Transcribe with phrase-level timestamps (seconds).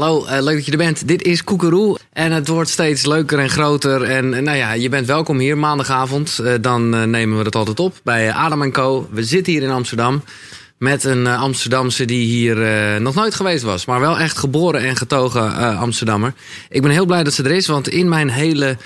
[0.00, 1.08] Hallo, uh, leuk dat je er bent.
[1.08, 4.02] Dit is Koekeroe en het wordt steeds leuker en groter.
[4.02, 6.38] En uh, nou ja, je bent welkom hier maandagavond.
[6.42, 9.08] Uh, dan nemen we het altijd op bij Adam Co.
[9.10, 10.22] We zitten hier in Amsterdam
[10.78, 12.56] met een Amsterdamse die hier
[13.00, 13.84] nog nooit geweest was.
[13.84, 16.34] Maar wel echt geboren en getogen Amsterdammer.
[16.68, 18.76] Ik ben heel blij dat ze er is, want in mijn hele...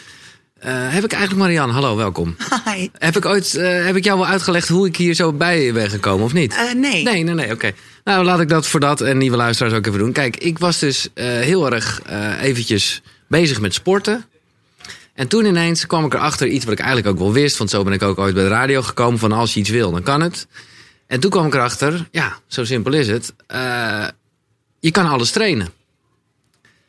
[0.67, 2.37] heb ik eigenlijk Marianne, hallo, welkom.
[2.65, 2.89] Hi.
[2.99, 6.25] Heb ik, ooit, heb ik jou wel uitgelegd hoe ik hier zo bij ben gekomen
[6.25, 6.73] of niet?
[6.77, 7.03] nee.
[7.03, 7.73] Nee, nee, nee, oké.
[8.05, 10.13] Nou, laat ik dat voor dat en nieuwe luisteraars ook even doen.
[10.13, 14.25] Kijk, ik was dus uh, heel erg uh, eventjes bezig met sporten.
[15.15, 17.59] En toen ineens kwam ik erachter iets wat ik eigenlijk ook wel wist.
[17.59, 19.19] Want zo ben ik ook ooit bij de radio gekomen.
[19.19, 20.47] Van als je iets wil, dan kan het.
[21.07, 23.35] En toen kwam ik erachter, ja, zo simpel is het.
[23.55, 24.07] Uh,
[24.81, 25.69] je kan alles trainen.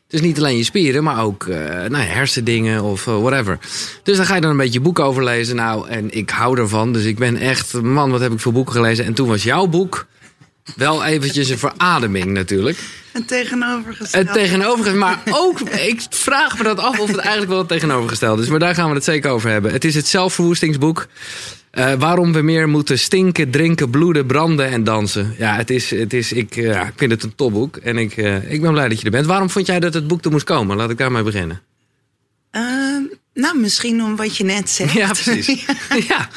[0.08, 3.60] Dus niet alleen je spieren, maar ook nou ja, hersendingen of whatever.
[4.04, 5.56] Dus dan ga je dan een beetje boeken over lezen.
[5.56, 6.94] Nou, en ik hou ervan.
[6.94, 9.06] Dus ik ben echt, man, wat heb ik voor boeken gelezen.
[9.06, 10.06] En toen was jouw boek
[10.76, 12.78] wel eventjes een verademing natuurlijk.
[13.12, 14.26] Het tegenovergestelde.
[14.26, 15.00] Het tegenovergestelde.
[15.00, 18.50] Maar ook, ik vraag me dat af of het eigenlijk wel het tegenovergestelde is.
[18.50, 19.72] Maar daar gaan we het zeker over hebben.
[19.72, 21.08] Het is het zelfverwoestingsboek.
[21.74, 25.36] Uh, waarom we meer moeten stinken, drinken, bloeden, branden en dansen.
[25.38, 27.78] Ja, het is, het is, ik, uh, ik vind het een topboek.
[27.78, 29.26] En ik, uh, ik ben blij dat je er bent.
[29.26, 30.78] Waarom vond jij dat het boek er moest komen?
[30.78, 31.62] Laat ik daarmee beginnen.
[33.36, 34.94] Ehm, nou, misschien om wat je net zegt.
[34.94, 35.66] Ja, precies.
[36.10, 36.30] ja.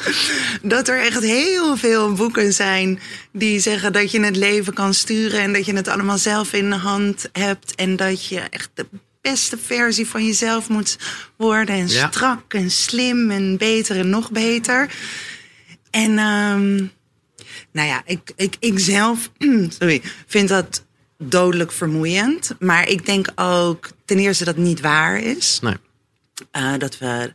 [0.61, 2.99] Dat er echt heel veel boeken zijn
[3.31, 6.69] die zeggen dat je het leven kan sturen en dat je het allemaal zelf in
[6.69, 8.85] de hand hebt en dat je echt de
[9.21, 10.97] beste versie van jezelf moet
[11.35, 12.07] worden en ja.
[12.11, 14.89] strak en slim en beter en nog beter.
[15.89, 16.91] En um,
[17.71, 19.31] nou ja, ik, ik, ik zelf
[19.79, 20.83] sorry, vind dat
[21.17, 22.55] dodelijk vermoeiend.
[22.59, 25.59] Maar ik denk ook ten eerste dat het niet waar is.
[25.61, 25.75] Nee.
[26.57, 27.33] Uh, dat we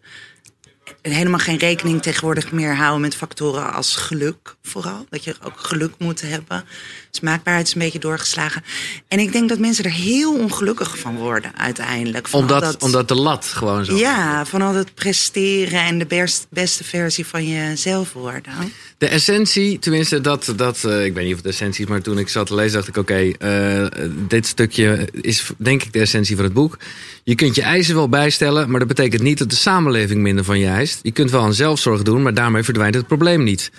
[1.03, 5.07] helemaal geen rekening tegenwoordig meer houden met factoren als geluk vooral.
[5.11, 6.65] Dat je ook geluk moet hebben.
[7.11, 8.65] Smaakbaarheid is een beetje doorgeslagen.
[9.09, 12.29] En ik denk dat mensen er heel ongelukkig van worden uiteindelijk.
[12.29, 13.97] Van omdat, dat, omdat de lat gewoon zo...
[13.97, 18.53] Ja, van al het presteren en de best, beste versie van jezelf worden.
[18.99, 22.01] De essentie, tenminste, dat, dat uh, ik weet niet of het de essentie is, maar
[22.01, 23.87] toen ik zat te lezen, dacht ik: oké, uh,
[24.29, 26.79] dit stukje is denk ik de essentie van het boek.
[27.25, 30.59] Je kunt je eisen wel bijstellen, maar dat betekent niet dat de samenleving minder van
[30.59, 30.99] je eist.
[31.03, 33.71] Je kunt wel aan zelfzorg doen, maar daarmee verdwijnt het probleem niet.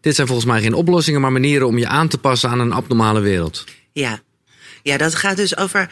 [0.00, 2.72] Dit zijn volgens mij geen oplossingen, maar manieren om je aan te passen aan een
[2.72, 3.64] abnormale wereld.
[3.92, 4.20] Ja,
[4.82, 5.90] ja dat gaat dus over.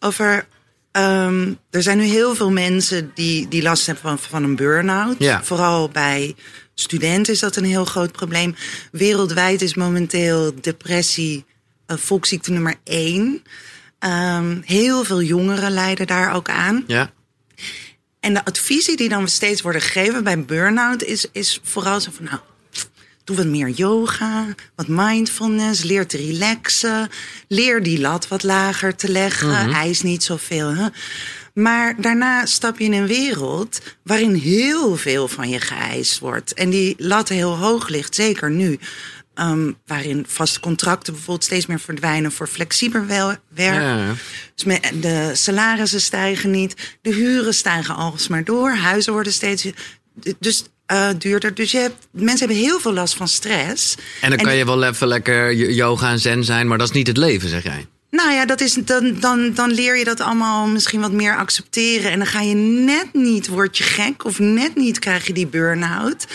[0.00, 0.46] over
[0.92, 5.16] um, er zijn nu heel veel mensen die, die last hebben van, van een burn-out.
[5.18, 5.44] Ja.
[5.44, 6.34] Vooral bij
[6.74, 8.54] studenten is dat een heel groot probleem.
[8.92, 11.44] Wereldwijd is momenteel depressie
[11.86, 13.42] uh, volksziekte nummer één.
[14.04, 16.84] Um, heel veel jongeren lijden daar ook aan.
[16.86, 17.12] Ja.
[18.20, 22.24] En de adviezen die dan steeds worden gegeven bij burn-out is, is vooral zo van...
[22.24, 22.40] Nou,
[23.36, 27.08] doe wat meer yoga, wat mindfulness, leer te relaxen.
[27.48, 29.72] Leer die lat wat lager te leggen, mm -hmm.
[29.72, 30.74] eis niet zoveel.
[30.74, 30.86] Hè?
[31.54, 36.54] Maar daarna stap je in een wereld waarin heel veel van je geëist wordt.
[36.54, 38.78] En die lat heel hoog ligt, zeker nu.
[39.34, 43.82] Um, waarin vaste contracten bijvoorbeeld steeds meer verdwijnen voor flexibeler werk.
[43.82, 44.14] Ja.
[44.54, 49.66] Dus de salarissen stijgen niet, de huren stijgen alsmaar door, huizen worden steeds.
[50.38, 51.54] Dus uh, duurder.
[51.54, 53.96] Dus je hebt, mensen hebben heel veel last van stress.
[54.20, 57.06] En dan kan je wel even lekker yoga en zen zijn, maar dat is niet
[57.06, 57.86] het leven, zeg jij.
[58.10, 62.10] Nou ja, dat is, dan, dan, dan leer je dat allemaal misschien wat meer accepteren.
[62.10, 65.46] En dan ga je net niet, word je gek of net niet krijg je die
[65.46, 66.26] burn-out.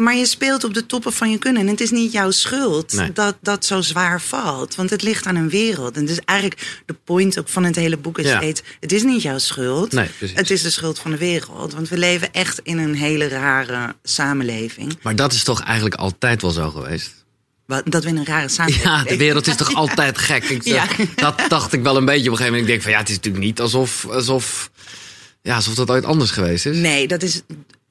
[0.00, 1.62] Maar je speelt op de toppen van je kunnen.
[1.62, 3.12] En het is niet jouw schuld nee.
[3.12, 4.74] dat dat zo zwaar valt.
[4.74, 5.96] Want het ligt aan een wereld.
[5.96, 8.36] En dus eigenlijk de point ook van het hele boek is Ja.
[8.36, 8.62] steeds...
[8.80, 9.92] het is niet jouw schuld.
[9.92, 11.72] Nee, het is de schuld van de wereld.
[11.72, 14.98] Want we leven echt in een hele rare samenleving.
[15.02, 17.24] Maar dat is toch eigenlijk altijd wel zo geweest?
[17.84, 20.44] Dat we in een rare samenleving Ja, de wereld is toch altijd gek?
[20.44, 20.86] Ik, Ja.
[21.14, 22.62] Dat dacht ik wel een beetje op een gegeven moment.
[22.62, 24.70] Ik denk van ja, het is natuurlijk niet alsof, alsof,
[25.42, 26.76] ja, alsof dat ooit anders geweest is.
[26.76, 27.42] Nee, dat is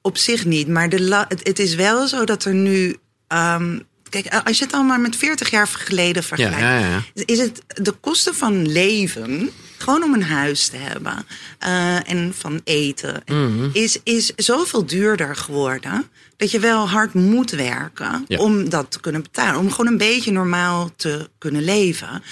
[0.02, 0.68] op zich niet.
[0.68, 2.96] Maar de la- het, het is wel zo dat er nu.
[3.28, 3.80] ehm,
[4.10, 7.02] kijk, als je het allemaal met 40 jaar geleden vergelijkt, ja, ja.
[7.26, 9.50] is het de kosten van leven.
[9.78, 11.26] Gewoon om een huis te hebben
[11.60, 13.70] eh, en van eten, Mhm.
[13.74, 16.08] is, is zoveel duurder geworden.
[16.38, 19.60] Dat je wel hard moet werken om dat te kunnen betalen.
[19.60, 22.24] Om gewoon een beetje normaal te kunnen leven.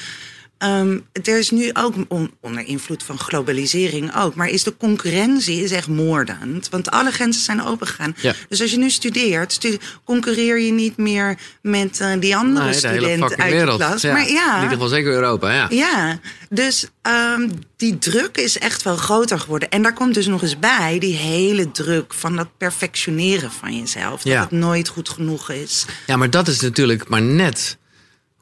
[0.58, 5.64] Ehm, er is nu ook on- onder invloed van globalisering ook, maar is de concurrentie
[5.64, 6.70] is echt moordend.
[6.70, 8.16] Want alle grenzen zijn opengegaan.
[8.22, 8.34] Ja.
[8.50, 12.80] Dus als je nu studeert, stu- concurreer je niet meer met eh, die andere Nee,
[12.82, 13.78] de hele student fucking uit wereld.
[13.78, 14.02] klas.
[14.02, 15.68] Ja, Maar ja, In ieder geval zeker Europa, ja.
[15.70, 16.20] ja,
[16.50, 19.70] dus ehm, die druk is echt wel groter geworden.
[19.70, 24.22] En daar komt dus nog eens bij die hele druk van dat perfectioneren van jezelf.
[24.22, 24.42] Dat Ja.
[24.42, 25.86] het nooit goed genoeg is.
[26.08, 27.78] Ja, maar dat is natuurlijk maar net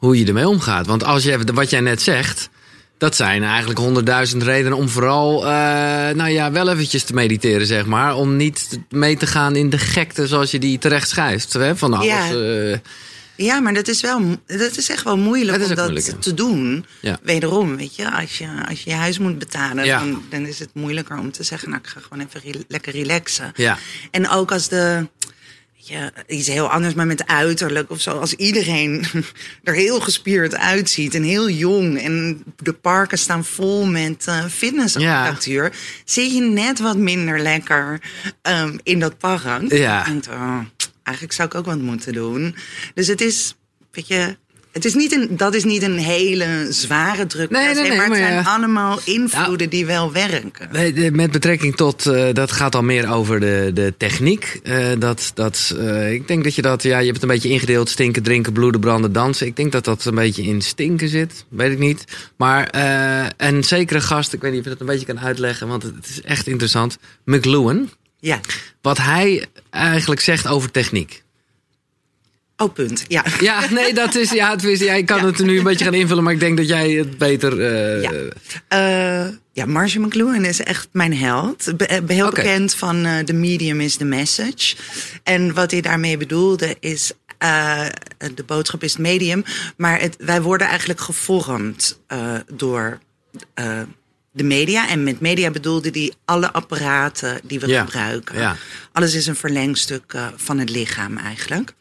[0.06, 0.86] hoe je ermee omgaat.
[0.88, 2.50] Want als je, wat jij net zegt,
[2.98, 5.50] Dat zijn eigenlijk honderdduizend redenen om vooral, uh,
[6.10, 8.16] nou ja, wel eventjes te mediteren, zeg maar.
[8.16, 11.54] Om niet mee te gaan in de gekte zoals je die terecht schrijft.
[11.54, 11.76] Hè?
[11.76, 12.06] Van alles.
[12.08, 12.32] Ja.
[12.34, 12.78] Uh,
[13.36, 16.34] ja, maar dat is wel, dat is echt wel moeilijk Dat om dat moeilijk, te
[16.34, 16.86] doen.
[17.02, 17.20] Ja.
[17.24, 20.00] Wederom, weet je, als je als je, je huis moet betalen, Ja.
[20.00, 22.92] dan, dan is het moeilijker om te zeggen, nou, ik ga gewoon even re- lekker
[22.94, 23.52] relaxen.
[23.56, 23.78] ja.
[24.12, 25.08] En ook als de.
[25.88, 28.12] Je, iets heel anders, maar met uiterlijk of zo.
[28.12, 29.06] Als iedereen
[29.64, 32.02] er heel gespierd uitziet en heel jong.
[32.02, 35.74] En de parken staan vol met eh fitnessapparatuur.
[36.06, 38.02] Zie je net wat minder lekker
[38.42, 39.72] ehm, in dat park.
[39.72, 40.04] Ja.
[40.04, 40.60] Denk, oh,
[41.04, 42.56] eigenlijk zou ik ook wat moeten doen.
[42.94, 43.56] Dus het is,
[43.92, 44.38] weet je.
[44.76, 47.50] Het is niet een, dat is niet een hele zware druk.
[47.50, 48.56] Nee, per se, nee, nee, maar het maar zijn ja.
[48.56, 51.16] allemaal invloeden die wel werken.
[51.16, 54.60] Met betrekking tot, eh, dat gaat al meer over de, de techniek.
[54.64, 57.50] Eh, dat, dat, eh, ik denk dat je dat, ja, je hebt het een beetje
[57.50, 57.90] ingedeeld.
[57.90, 59.48] Stinken, drinken, bloeden, branden, dansen.
[59.48, 61.46] Ik denk dat dat een beetje in stinken zit.
[61.50, 62.04] Weet ik niet.
[62.38, 62.76] Maar
[63.38, 65.68] een zekere gast, ik weet niet of je dat een beetje kan uitleggen.
[65.68, 66.98] Want het is echt interessant.
[67.26, 67.90] McLuhan.
[68.20, 68.40] Ja.
[68.82, 71.24] Wat hij eigenlijk zegt over techniek.
[72.58, 73.04] Oh, punt.
[73.08, 73.26] Ja.
[73.40, 75.94] Ja, nee, dat is, ja, het is, ja, ik kan het nu een beetje gaan
[75.94, 76.24] invullen.
[76.24, 77.60] Maar ik denk dat jij het beter...
[77.62, 78.12] eh, Ja.
[78.68, 81.74] Eh, ja, McLuhan is echt mijn held.
[81.78, 84.76] Be- eh, heel bekend van eh The Medium is the Message.
[85.24, 87.12] En wat hij daarmee bedoelde is...
[88.18, 89.44] de boodschap is het medium.
[89.78, 92.00] Maar het, wij worden eigenlijk gevormd
[92.54, 93.00] door
[94.32, 94.90] de media.
[94.90, 98.40] En met media bedoelde hij alle apparaten die we Ja, gebruiken.
[98.40, 98.56] ja.
[98.92, 101.74] Alles is een verlengstuk van het lichaam eigenlijk.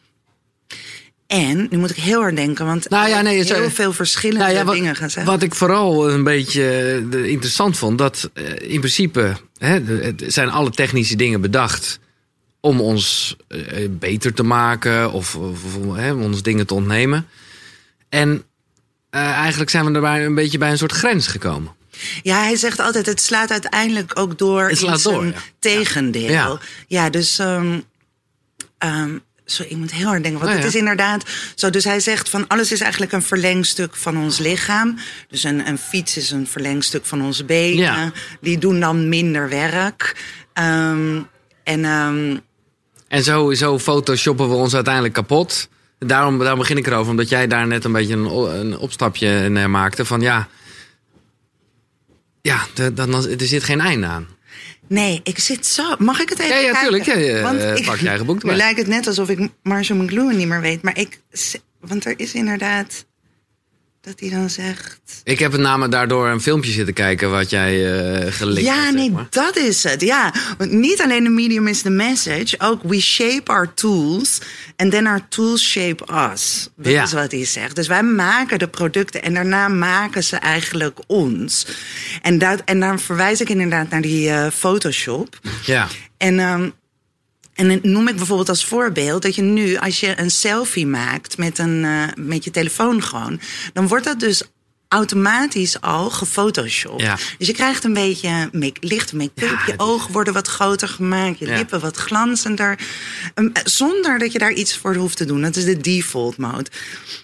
[1.27, 4.55] En, nu moet ik heel hard denken, want Nou ja, nee, heel veel verschillende Nou
[4.55, 5.31] ja, wat, dingen gaan zeggen.
[5.31, 6.63] wat ik vooral een beetje
[7.11, 11.99] eh, interessant vond, dat eh, in principe hè, het zijn alle technische dingen bedacht
[12.59, 17.27] om ons eh, beter te maken of, of, of, hè, om ons dingen te ontnemen.
[18.09, 18.43] En
[19.09, 21.73] eigenlijk zijn we daarbij een beetje bij een soort grens gekomen.
[22.23, 25.33] Ja, hij zegt altijd, het slaat uiteindelijk ook door Het in slaat zijn door, ja.
[25.59, 26.29] tegendeel.
[26.29, 26.59] Ja.
[26.87, 27.39] Ja, dus...
[27.39, 27.79] ehm
[28.77, 30.39] ehm, sorry, ik moet heel hard denken.
[30.39, 31.23] Want Nou het is inderdaad
[31.55, 31.69] zo.
[31.69, 34.97] Dus hij zegt van alles is eigenlijk een verlengstuk van ons lichaam.
[35.27, 37.83] Dus een, een fiets is een verlengstuk van onze benen.
[37.83, 38.11] Ja.
[38.41, 40.15] Die doen dan minder werk.
[40.53, 41.21] Ehm,
[41.63, 42.37] en ehm,
[43.07, 45.69] En zo, zo photoshoppen we ons uiteindelijk kapot.
[45.99, 49.57] Daarom, daarom begin ik erover, omdat jij daar net een beetje een, een opstapje in
[49.57, 50.05] eh, maakte.
[50.05, 50.47] Van ja,
[52.41, 54.34] ja dan, er zit geen einde aan.
[54.87, 55.95] Nee, ik zit zo.
[55.97, 56.81] Mag ik het even Ja, ja, kijken?
[56.81, 57.05] tuurlijk.
[57.05, 58.57] Ja, ja, Want eh, ik- pak je eigen boek Nu erbij.
[58.57, 60.81] lijkt het net alsof ik Marshall McLuhan niet meer weet.
[60.81, 61.19] Maar ik...
[61.79, 63.05] Want er is inderdaad...
[64.05, 64.99] Dat hij dan zegt...
[65.23, 68.85] Ik heb het namelijk daardoor een filmpje zitten kijken wat jij eh gelinkt Ja, hebt,
[68.85, 69.27] zeg nee, maar.
[69.29, 70.01] dat is het.
[70.01, 72.55] Ja, want niet alleen de medium is the message.
[72.59, 74.39] Ook we shape our tools.
[74.75, 76.69] And then our tools shape us.
[76.77, 77.03] Dat Ja.
[77.03, 77.75] is wat hij zegt.
[77.75, 81.67] Dus wij maken de producten en daarna maken ze eigenlijk ons.
[82.21, 85.39] En, dat, en dan verwijs ik inderdaad naar die eh, Photoshop.
[85.65, 85.87] Ja,
[86.17, 86.69] En, ehm,
[87.55, 91.37] en dan noem ik bijvoorbeeld als voorbeeld dat je nu, als je een selfie maakt
[91.37, 93.39] met, een, eh, met je telefoon gewoon,
[93.73, 94.43] dan wordt dat dus
[94.87, 97.01] automatisch al gefotoshopt.
[97.01, 97.17] Ja.
[97.37, 101.39] Dus je krijgt een beetje make, lichte make-up, Ja, je ogen worden wat groter gemaakt,
[101.39, 101.55] je Ja.
[101.55, 102.79] lippen wat glanzender,
[103.33, 105.41] Ehm, zonder dat je daar iets voor hoeft te doen.
[105.41, 106.69] Dat is de default mode.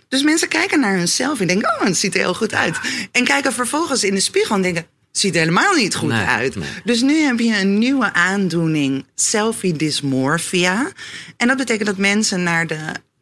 [0.07, 2.77] Dus mensen kijken naar hun selfie en denken, oh, het ziet er heel goed uit.
[3.11, 6.55] En kijken vervolgens in de spiegel en denken, ziet er helemaal niet goed Nee, uit.
[6.55, 6.69] nee.
[6.83, 10.91] Dus nu heb je een nieuwe aandoening, selfie dysmorphia.
[11.37, 12.79] En dat betekent dat mensen naar de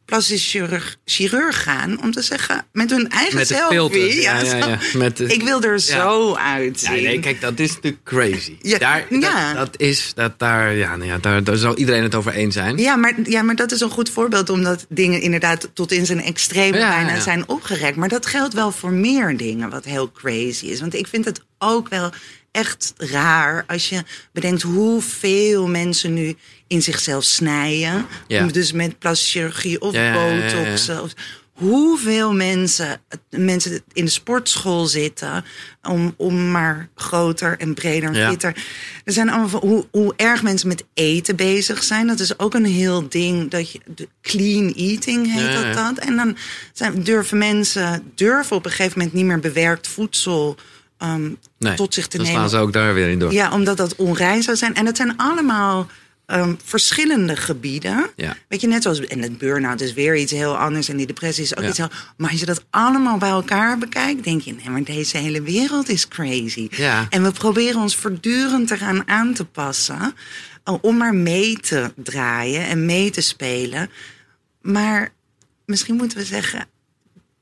[0.09, 4.21] plastisch chirurg, chirurg gaan om te zeggen met hun eigen Met selfie.
[4.21, 4.77] Ja, ja, ja.
[4.93, 7.03] Met de- Ik wil er zo ja uitzien.
[7.03, 8.55] nee, kijk, dat is natuurlijk crazy.
[8.61, 9.53] Ja, daar, ja.
[9.53, 12.53] Dat, dat is, dat, daar, ja, nou ja, daar, daar zal iedereen het over eens
[12.53, 12.77] zijn.
[12.77, 16.21] Ja maar, ja, maar dat is een goed voorbeeld omdat dingen inderdaad tot in zijn
[16.21, 17.95] extreme bijna zijn opgerekt.
[17.95, 20.79] Maar dat geldt wel voor meer dingen wat heel crazy is.
[20.79, 22.11] Want ik vind het ook wel
[22.51, 26.35] echt raar als je bedenkt hoeveel mensen nu
[26.69, 28.05] in zichzelf snijden.
[28.27, 28.45] Ja.
[28.45, 30.89] Dus met plastische chirurgie of Ja, botox.
[30.89, 31.13] Of,
[31.53, 35.45] hoeveel mensen, mensen in de sportschool zitten
[35.81, 38.29] om, om maar groter en breder en Ja.
[38.29, 38.55] fitter.
[39.03, 42.07] Er zijn allemaal hoe, hoe erg mensen met eten bezig zijn.
[42.07, 43.49] Dat is ook een heel ding.
[43.49, 46.05] Dat je, de clean eating heet Ja, ja, dat dat.
[46.05, 46.37] En dan
[46.73, 50.55] zijn, durven mensen durven op een gegeven moment niet meer bewerkt voedsel
[50.97, 52.39] ehm, Nee, tot zich te dan nemen.
[52.39, 53.33] slaan ze ook daar weer in door.
[53.33, 54.75] Ja, omdat dat onrein zou zijn.
[54.75, 55.87] En het zijn allemaal
[56.29, 58.09] ehm, verschillende gebieden.
[58.15, 58.35] Ja.
[58.47, 58.99] Weet je, net zoals...
[58.99, 60.89] En het burn-out is weer iets heel anders.
[60.89, 61.69] En die depressie is ook Ja.
[61.69, 61.89] iets heel...
[62.17, 64.23] Maar als je dat allemaal bij elkaar bekijkt...
[64.23, 66.67] denk je, nee, maar deze hele wereld is crazy.
[66.71, 67.05] Ja.
[67.09, 70.13] En we proberen ons voortdurend eraan aan te passen...
[70.63, 73.89] eh, om maar mee te draaien en mee te spelen.
[74.61, 75.09] Maar
[75.65, 76.65] misschien moeten we zeggen...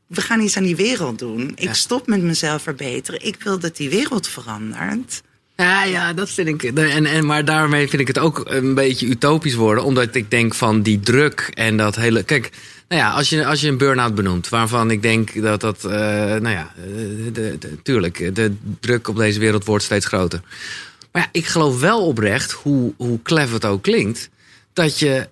[0.07, 1.51] we gaan iets aan die wereld doen.
[1.55, 1.73] Ik Ja.
[1.73, 3.25] stop met mezelf verbeteren.
[3.25, 5.21] Ik wil dat die wereld verandert.
[5.57, 6.63] Ja, ja, dat vind ik.
[6.63, 9.83] En, en, maar daarmee vind ik het ook een beetje utopisch worden.
[9.83, 12.23] Omdat ik denk van die druk en dat hele.
[12.23, 12.49] Kijk,
[12.87, 15.85] nou ja, als je, als je een burn-out benoemt, waarvan ik denk dat dat.
[15.85, 16.83] eh, nou ja, eh,
[17.33, 20.41] de, de, tuurlijk, de druk op deze wereld wordt steeds groter.
[21.11, 24.29] Maar ja, ik geloof wel oprecht, hoe, hoe clever het ook klinkt,
[24.73, 25.27] dat je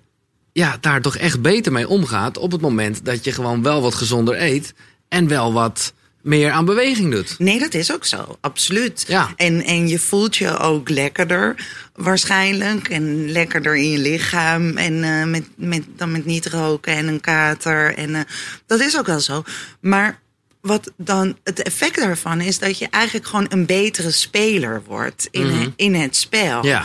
[0.52, 3.94] ja, daar toch echt beter mee omgaat op het moment dat je gewoon wel wat
[3.94, 4.74] gezonder eet
[5.08, 5.92] en wel wat
[6.26, 7.34] meer aan beweging doet.
[7.38, 9.04] Nee, dat is ook zo, absoluut.
[9.08, 9.32] Ja.
[9.36, 12.88] En, en je voelt je ook lekkerder, waarschijnlijk.
[12.88, 14.76] En lekkerder in je lichaam.
[14.76, 17.94] En eh, met, met, dan met niet roken en een kater.
[17.94, 18.20] En eh,
[18.66, 19.42] dat is ook wel zo.
[19.80, 20.20] Maar
[20.60, 25.72] wat dan het effect daarvan is dat je eigenlijk gewoon een betere speler wordt in,
[25.76, 26.58] in het spel.
[26.58, 26.66] Mhm.
[26.66, 26.84] Ja.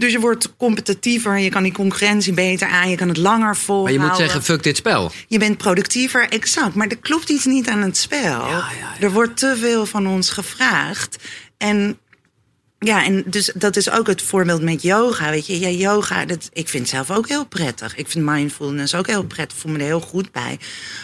[0.00, 3.56] Dus je wordt competitiever, je kan die concurrentie beter aan, je kan het langer Maar
[3.56, 4.00] volhouden.
[4.02, 5.12] je moet zeggen, fuck dit spel.
[5.28, 6.74] Je bent productiever, exact.
[6.74, 8.20] Maar er klopt iets niet aan het spel.
[8.20, 9.00] Ja, ja, ja.
[9.00, 11.16] Er wordt te veel van ons gevraagd.
[11.58, 11.98] En
[12.78, 15.30] ja, en dus dat is ook het voorbeeld met yoga.
[15.30, 17.96] Weet je, ja, yoga, dat, ik vind zelf ook heel prettig.
[17.96, 19.58] Ik vind mindfulness ook heel prettig.
[19.58, 20.58] Voel me er heel goed bij.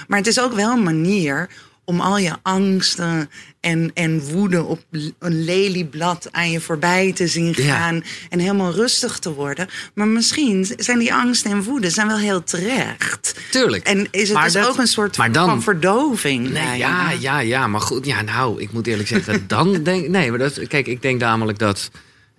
[0.08, 1.48] Maar het is ook wel een manier
[1.88, 4.80] om al je angsten en, en woede op
[5.18, 7.76] een lelieblad aan je voorbij te zien Ja.
[7.76, 8.04] gaan.
[8.30, 9.68] En helemaal rustig te worden.
[9.94, 13.34] Maar misschien zijn die angsten en woede zijn wel heel terecht.
[13.50, 13.86] Tuurlijk.
[13.86, 16.50] En is het Maar dus dat- ook een soort dan- van verdoving?
[16.50, 18.06] Nee, ja, ja, ja, maar goed.
[18.06, 21.58] Ja, nou, ik moet eerlijk zeggen, dan denk Nee, maar dat, kijk, ik denk namelijk
[21.58, 21.90] dat.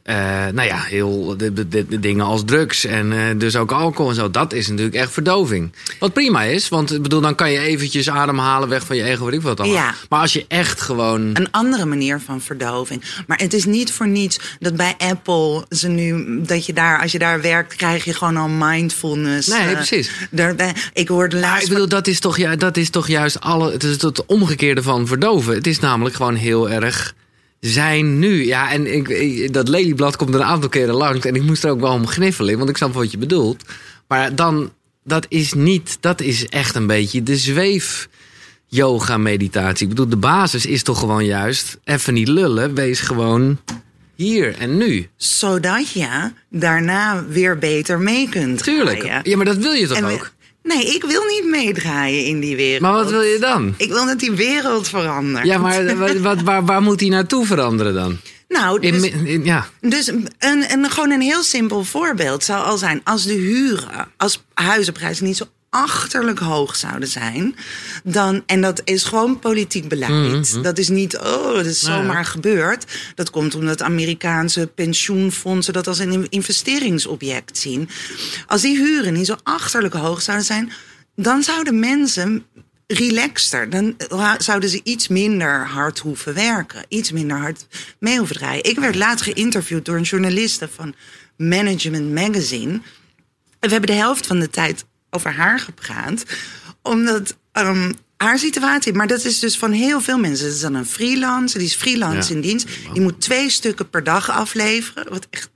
[0.08, 0.16] Eh,
[0.54, 4.10] nou ja, heel de, de, de, de dingen als drugs en eh, dus ook alcohol
[4.10, 5.72] en zo, dat is natuurlijk echt verdoving.
[6.00, 9.26] Wat prima is, want ik bedoel, dan kan je eventjes ademhalen weg van je ego,
[9.26, 9.78] weet ik wat allemaal.
[9.78, 9.94] Ja.
[10.10, 11.22] Maar als je echt gewoon.
[11.34, 13.04] Een andere manier van verdoving.
[13.28, 17.12] Maar het is niet voor niets dat bij Apple ze nu dat je daar, als
[17.12, 19.48] je daar werkt, krijg je gewoon al mindfulness.
[19.48, 20.12] Nee, eh, precies.
[20.32, 21.64] Daarbij, ik hoorde Maar laatst.
[21.64, 23.72] ik bedoel, dat is toch, ja, dat is toch juist alle.
[23.72, 25.54] Het is het omgekeerde van verdoven.
[25.54, 27.16] Het is namelijk gewoon heel erg
[27.68, 28.46] zijn nu.
[28.46, 31.26] Ja, en ik, dat lelieblad komt er een aantal keren langs.
[31.26, 33.64] En ik moest er ook wel om gniffelen, want ik snap wat je bedoelt.
[34.08, 34.72] Maar dan,
[35.04, 38.10] dat is niet, dat is echt een beetje de zweef.
[38.70, 39.84] Yoga meditatie.
[39.84, 41.78] Ik bedoel, de basis is toch gewoon juist.
[41.84, 43.60] Even niet lullen, wees gewoon
[44.16, 45.08] hier en nu.
[45.16, 49.00] zodat je daarna weer beter mee kunt Tuurlijk.
[49.00, 49.30] draaien.
[49.30, 50.32] Ja, maar dat wil je toch En ook?
[50.68, 52.82] Nee, ik wil niet meedraaien in die wereld.
[52.82, 53.74] Maar wat wil je dan?
[53.78, 55.46] Ik wil dat die wereld verandert.
[55.46, 58.18] Ja, maar wat, wat, waar, waar moet hij naartoe veranderen dan?
[58.48, 59.68] Nou, In, dus, in- ja.
[59.82, 63.02] Dus een, een, gewoon een heel simpel voorbeeld zou al zijn...
[63.04, 67.56] als de huren, als huizenprijzen niet zo achterlijk hoog zouden zijn...
[68.04, 70.64] Dan, en dat is gewoon politiek beleid.
[70.64, 72.86] Dat is niet, oh, dat is Nou zomaar gebeurd.
[73.16, 75.74] Dat komt omdat Amerikaanse pensioenfondsen...
[75.74, 77.90] dat als een investeringsobject zien.
[78.48, 80.72] Als die huren niet zo achterlijk hoog zouden zijn...
[81.16, 82.46] dan zouden mensen
[82.88, 83.70] relaxter.
[83.70, 83.96] Dan
[84.38, 86.86] zouden ze iets minder hard hoeven werken.
[86.88, 87.68] Iets minder hard
[88.00, 88.64] mee hoeven draaien.
[88.64, 90.96] Ik werd laatst geïnterviewd door een journaliste van
[91.38, 92.82] Management Magazine.
[93.60, 96.24] En we hebben de helft van de tijd over haar gepraat.
[96.82, 98.94] Omdat ehm, haar situatie...
[98.94, 100.46] Maar dat is dus van heel veel mensen.
[100.46, 101.60] Dat is dan een freelancer.
[101.60, 102.36] Die is freelance Ja.
[102.36, 102.68] in dienst.
[102.94, 105.10] Die moet twee stukken per dag afleveren.
[105.10, 105.50] Wat echt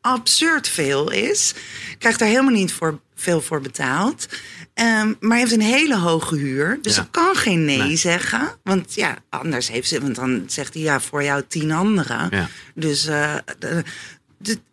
[0.00, 1.54] absurd veel is.
[1.98, 4.26] Krijgt daar helemaal niet voor, veel voor betaald.
[4.74, 6.78] Ehm, maar heeft een hele hoge huur.
[6.82, 7.02] Dus Ja.
[7.02, 7.96] ze kan geen nee, Nee.
[7.96, 8.48] zeggen.
[8.62, 10.00] Want ja, anders heeft ze...
[10.00, 12.28] Want dan zegt hij ja, voor jou tien anderen.
[12.30, 12.48] Ja.
[12.74, 13.34] Dus, eh,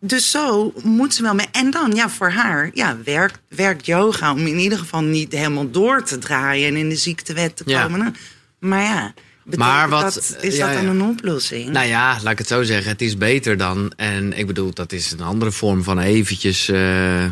[0.00, 1.46] dus zo moet ze wel mee.
[1.52, 5.70] En dan, ja, voor haar, ja, werkt, werkt yoga om in ieder geval niet helemaal
[5.70, 7.82] door te draaien en in de ziektewet te Ja.
[7.82, 8.14] komen.
[8.58, 9.14] Maar ja,
[9.56, 11.70] Maar wat- dat, is ja, dat dan een oplossing?
[11.70, 12.90] Nou ja, laat ik het zo zeggen.
[12.90, 13.92] Het is beter dan.
[13.96, 17.30] En ik bedoel, dat is een andere vorm van eventjes, eh, eh,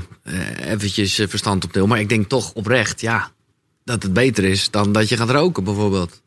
[0.66, 1.86] eventjes eh, verstand op nul.
[1.86, 3.30] Maar ik denk toch oprecht, ja,
[3.84, 6.22] dat het beter is dan dat je gaat roken, bijvoorbeeld.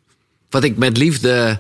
[0.49, 1.57] Wat ik met liefde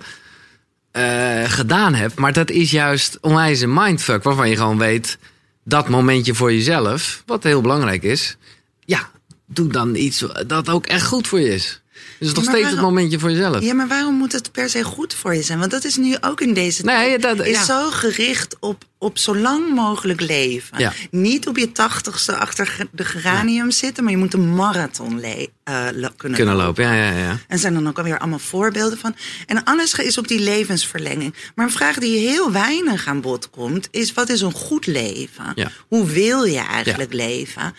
[0.97, 2.15] eh, gedaan heb.
[2.15, 4.23] Maar dat is juist onwijs een mindfuck.
[4.23, 5.17] Waarvan je gewoon weet,
[5.63, 8.37] dat momentje voor jezelf, wat heel belangrijk is.
[8.85, 9.09] Ja,
[9.45, 11.81] doe dan iets dat ook echt goed voor je is.
[12.19, 13.61] Dus het is nog steeds het momentje voor jezelf.
[13.63, 15.59] Ja, maar waarom moet het per se goed voor je zijn?
[15.59, 17.37] Want dat is nu ook in deze Nee, tijd.
[17.37, 17.63] dat- is ja.
[17.63, 20.79] zo gericht op, op zo lang mogelijk leven.
[20.79, 20.93] Ja.
[21.11, 25.85] Niet op je tachtigste achter de geranium zitten, maar je moet een marathon le- eh,
[25.93, 27.37] lo- kunnen, Kunnen lopen, ja, ja, ja.
[27.47, 29.15] En zijn dan ook alweer allemaal voorbeelden van.
[29.45, 31.33] En alles is ook die levensverlenging.
[31.55, 35.53] Maar een vraag die heel weinig aan bod komt, is wat is een goed leven?
[35.87, 37.73] Hoe wil je eigenlijk leven?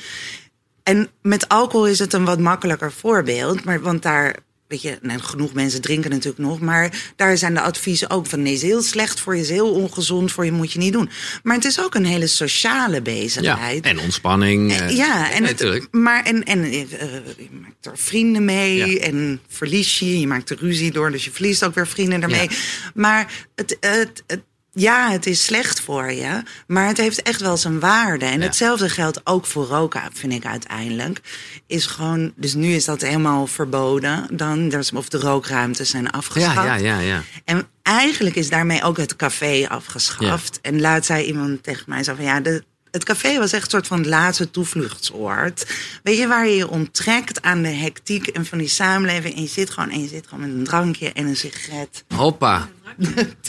[0.88, 3.64] En met alcohol is het een wat makkelijker voorbeeld.
[3.64, 4.37] Maar want daar
[4.68, 6.61] weet je, nou, genoeg mensen drinken natuurlijk nog.
[6.61, 9.71] Maar daar zijn de adviezen ook van nee, is heel slecht voor je, is heel
[9.71, 11.11] ongezond voor je, moet je niet doen.
[11.42, 13.85] Maar het is ook een hele sociale Ja, bezigheid.
[13.85, 14.73] en ontspanning.
[14.73, 15.88] Eh, ja, en, natuurlijk.
[15.90, 19.07] maar en, en eh, je maakt er vrienden mee Ja.
[19.07, 20.21] en verlies je.
[20.21, 22.49] Je maakt er ruzie door, dus je verliest ook weer vrienden daarmee.
[22.50, 22.57] Ja.
[22.95, 24.40] Maar het, het, het,
[24.80, 28.25] ja, het is slecht voor je, maar het heeft echt wel zijn waarde.
[28.25, 28.44] En Ja.
[28.47, 31.20] hetzelfde geldt ook voor roken, vind ik uiteindelijk.
[31.66, 34.26] Is gewoon, dus nu is dat helemaal verboden.
[34.32, 36.54] Dan, of de rookruimtes zijn afgeschaft.
[36.54, 37.23] Ja, ja, ja, ja.
[37.44, 40.58] En eigenlijk is daarmee ook het café afgeschaft.
[40.62, 43.70] En laat zei iemand tegen mij zo van ja, de, het café was echt een
[43.70, 45.66] soort van het laatste toevluchtsoord.
[46.02, 49.35] Weet je, waar je je onttrekt aan de hectiek en van die samenleving.
[49.35, 52.04] En je zit gewoon, en je zit gewoon met een drankje en een sigaret.
[52.14, 52.68] Hoppa.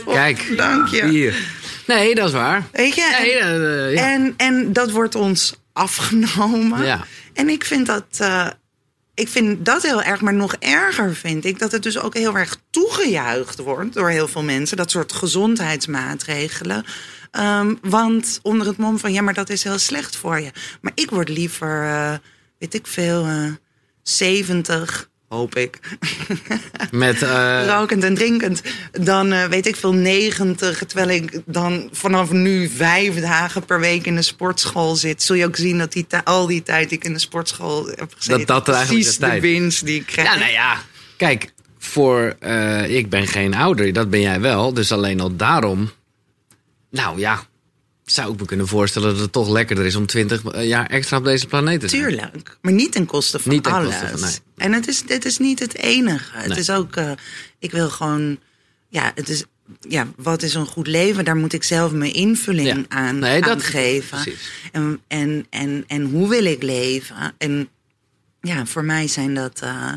[0.06, 1.08] Kijk, dank je.
[1.08, 1.36] hier.
[1.88, 2.68] Nee, dat is waar.
[2.72, 3.18] Weet je?
[3.22, 4.14] Nee, en, eh, ja.
[4.14, 6.84] en, en dat wordt ons afgenomen.
[6.86, 7.06] Ja.
[7.34, 8.06] En ik vind dat.
[8.18, 8.48] eh,
[9.14, 12.36] ik vind dat heel erg, maar nog erger vind ik dat het dus ook heel
[12.38, 14.78] erg toegejuicht wordt door heel veel mensen.
[14.78, 16.86] Dat soort gezondheidsmaatregelen.
[17.32, 20.52] Ehm, want onder het mom van ja, maar dat is heel slecht voor je.
[20.82, 22.14] Maar ik word liever, eh,
[22.60, 23.52] weet ik veel, eh
[24.04, 25.80] 70, hoop ik.
[26.92, 28.62] Met, eh, rokend en drinkend.
[28.92, 30.84] Dan eh, weet ik veel 90.
[30.86, 35.24] Terwijl ik dan vanaf nu vijf dagen per week in de sportschool zit.
[35.24, 38.14] Zul je ook zien dat die al die tijd die ik in de sportschool heb
[38.18, 38.46] gezeten.
[38.46, 40.34] Dat dat eigenlijk precies de tijd- winst die ik krijg.
[40.34, 40.78] ja, nou ja.
[41.18, 44.74] Kijk, voor, eh, ik ben geen ouder, dat ben jij wel.
[44.74, 45.92] Dus alleen al daarom,
[46.92, 47.44] nou ja,
[48.12, 51.24] zou ik me kunnen voorstellen dat het toch lekkerder is om 20 jaar extra op
[51.24, 52.02] deze planeet te zijn.
[52.02, 54.00] Tuurlijk, maar niet ten koste van Niet ten alles.
[54.00, 54.38] koste van, nee.
[54.58, 56.38] En het is, het is niet het enige.
[56.38, 57.12] Het is ook, eh,
[57.60, 58.40] ik wil gewoon,
[58.90, 59.44] ja, het is,
[59.80, 61.26] ja, wat is een goed leven?
[61.26, 62.84] Daar moet ik zelf mijn invulling Ja.
[62.98, 64.22] aan, Nee, dat- aan geven.
[64.24, 64.50] precies.
[64.72, 67.34] En, en, en, en hoe wil ik leven?
[67.38, 67.70] En
[68.42, 69.94] ja, voor mij zijn dat eh,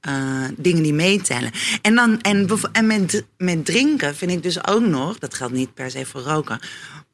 [0.00, 1.50] eh, dingen die meetellen.
[1.82, 5.74] En, dan, en, en met, met drinken vind ik dus ook nog, dat geldt niet
[5.74, 6.58] per se voor roken,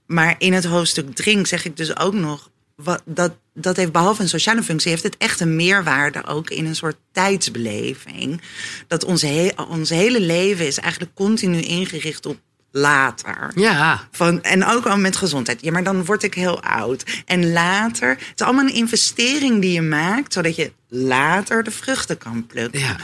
[0.09, 4.23] maar in het hoofdstuk drink zeg ik dus ook nog, wat, dat, dat heeft behalve
[4.23, 8.43] een sociale functie, heeft het echt een meerwaarde ook in een soort tijdsbeleving.
[8.87, 12.39] Dat onze, ons hele leven is eigenlijk continu ingericht op
[12.71, 13.51] later.
[13.55, 15.59] Ja, Van, en ook al met gezondheid.
[15.63, 17.05] Ja, maar dan word ik heel oud.
[17.27, 22.19] En later, het is allemaal een investering die je maakt, zodat je later de vruchten
[22.19, 22.81] kan plukken.
[22.81, 22.97] ja.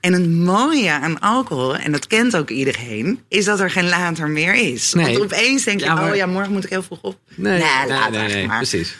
[0.00, 4.28] En het mooie aan alcohol, en dat kent ook iedereen, is dat er geen later
[4.28, 4.92] meer is.
[4.92, 5.04] Nee.
[5.04, 7.18] Want opeens denk je, Ja, maar- oh ja, morgen moet ik heel vroeg op.
[7.34, 8.56] Nee, nee, later nee, nee, maar.
[8.56, 8.96] precies.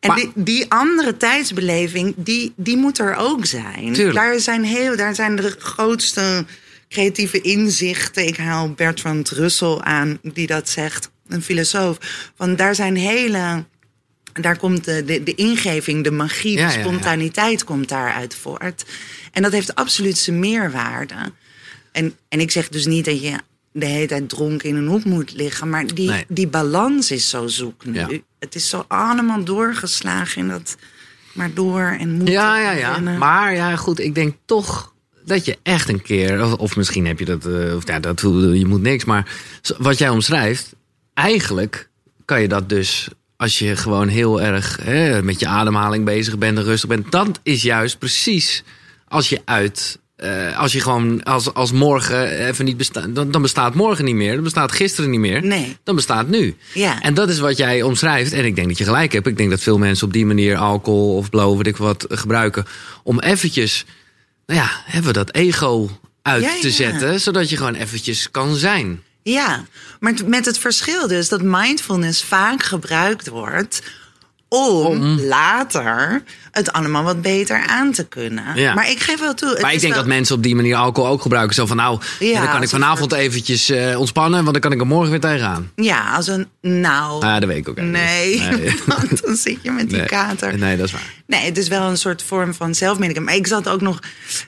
[0.00, 3.92] En Maar- die, die andere tijdsbeleving, die, die moet er ook zijn.
[3.92, 4.14] Tuurlijk.
[4.14, 6.44] Daar zijn, heel, daar zijn de grootste
[6.88, 8.26] creatieve inzichten.
[8.26, 11.98] Ik haal Bertrand Russell aan, die dat zegt, een filosoof.
[12.36, 13.64] Want daar zijn hele...
[14.32, 16.84] Daar komt de, de, de ingeving, de magie, Ja, de ja, ja.
[16.84, 18.84] spontaniteit komt daaruit voort.
[19.32, 21.14] En dat heeft absoluut zijn meerwaarde.
[21.92, 23.38] En, en ik zeg dus niet dat je
[23.72, 25.70] de hele tijd dronken in een hoek moet liggen.
[25.70, 26.24] Maar die, Nee.
[26.28, 27.94] die balans is zo zoek nu.
[27.94, 28.08] Ja.
[28.38, 30.76] Het is zo allemaal doorgeslagen in dat
[31.32, 32.32] maar door en moeten.
[32.34, 32.92] Ja, ja, ja.
[32.92, 33.18] rennen.
[33.18, 34.94] Maar ja, goed, ik denk toch
[35.28, 38.20] dat je echt een keer, of, of misschien heb je dat, eh, of ja, dat,
[38.20, 39.32] je moet niks, maar
[39.78, 40.74] wat jij omschrijft,
[41.14, 41.88] eigenlijk
[42.24, 46.58] kan je dat dus, als je gewoon heel erg hè, met je ademhaling bezig bent
[46.58, 48.62] en rustig bent, dat is juist precies
[49.08, 49.98] als je uit.
[50.16, 54.14] eh, als je gewoon als, als morgen even niet bestaat, dan, dan bestaat morgen niet
[54.14, 54.34] meer.
[54.34, 55.42] Dan bestaat gisteren niet meer.
[55.46, 55.76] Nee.
[55.84, 56.56] Dan bestaat nu.
[56.74, 57.00] Ja.
[57.00, 58.32] En dat is wat jij omschrijft.
[58.32, 59.26] En ik denk dat je gelijk hebt.
[59.26, 62.64] Ik denk dat veel mensen op die manier alcohol of blow, weet ik wat, gebruiken.
[63.02, 63.84] Om eventjes,
[64.54, 65.90] ja, hebben we dat ego
[66.22, 66.72] uit Ja, te ja.
[66.74, 67.20] zetten.
[67.20, 69.02] Zodat je gewoon eventjes kan zijn.
[69.22, 69.64] Ja,
[70.00, 73.82] maar met het verschil dus dat mindfulness vaak gebruikt wordt
[74.48, 78.44] om, later het allemaal wat beter aan te kunnen.
[78.60, 78.74] Ja.
[78.74, 79.48] Maar ik geef wel toe.
[79.50, 81.54] het Maar ik denk wel- dat mensen op die manier alcohol ook gebruiken.
[81.54, 84.40] Zo van nou, Ja, dan kan ik een vanavond eventjes eh, ontspannen.
[84.40, 85.70] Want dan kan ik er morgen weer tegenaan.
[85.76, 87.24] Ja, als een nou.
[87.24, 88.40] Ah, dat weet ik ook eigenlijk nee.
[88.58, 88.74] Nee.
[88.86, 90.06] want dan zit je met die Nee.
[90.06, 90.58] kater.
[90.58, 91.14] Nee, dat is waar.
[91.28, 93.26] Nee, het is wel een soort vorm van zelfmedicament.
[93.30, 93.98] Maar ik zat ook nog,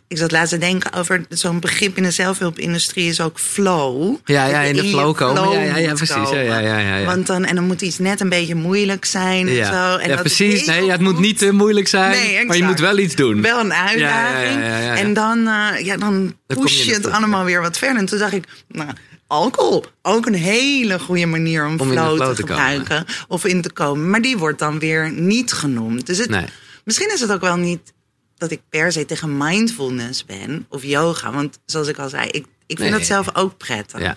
[0.08, 4.16] ik zat laatst te denken over zo'n begrip in de zelfhulpindustrie is ook flow.
[4.24, 5.60] Ja, ja, in de flow komen.
[5.60, 6.14] Ja, ja, precies.
[6.16, 6.44] Ja, komen.
[6.44, 7.04] ja, ja, ja, ja.
[7.04, 9.98] Want dan, en dan moet iets net een beetje moeilijk zijn en Ja, zo.
[9.98, 10.66] En ja dat precies.
[10.66, 12.10] Nee, ja, het moet niet te moeilijk zijn.
[12.10, 13.42] Nee, maar je moet wel iets doen.
[13.42, 14.60] Wel een uitdaging.
[14.60, 14.96] Ja, ja, ja, ja, ja.
[14.96, 17.98] En dan, eh, ja, dan push je je het allemaal weer wat verder.
[17.98, 18.88] En toen dacht ik, nou,
[19.26, 22.56] alcohol, ook een hele goede manier om, flow flow te te komen.
[22.56, 23.04] gebruiken.
[23.28, 24.10] Of in te komen.
[24.10, 26.06] Maar die wordt dan weer niet genoemd.
[26.06, 26.44] Dus het, Nee.
[26.84, 27.92] Misschien is het ook wel niet
[28.36, 30.66] dat ik per se tegen mindfulness ben.
[30.68, 31.32] Of yoga.
[31.32, 32.90] Want zoals ik al zei, ik, ik vind Nee.
[32.90, 34.00] dat zelf ook prettig.
[34.00, 34.16] Ja.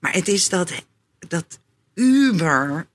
[0.00, 0.72] Maar het is dat,
[1.28, 1.58] dat
[1.94, 2.86] uber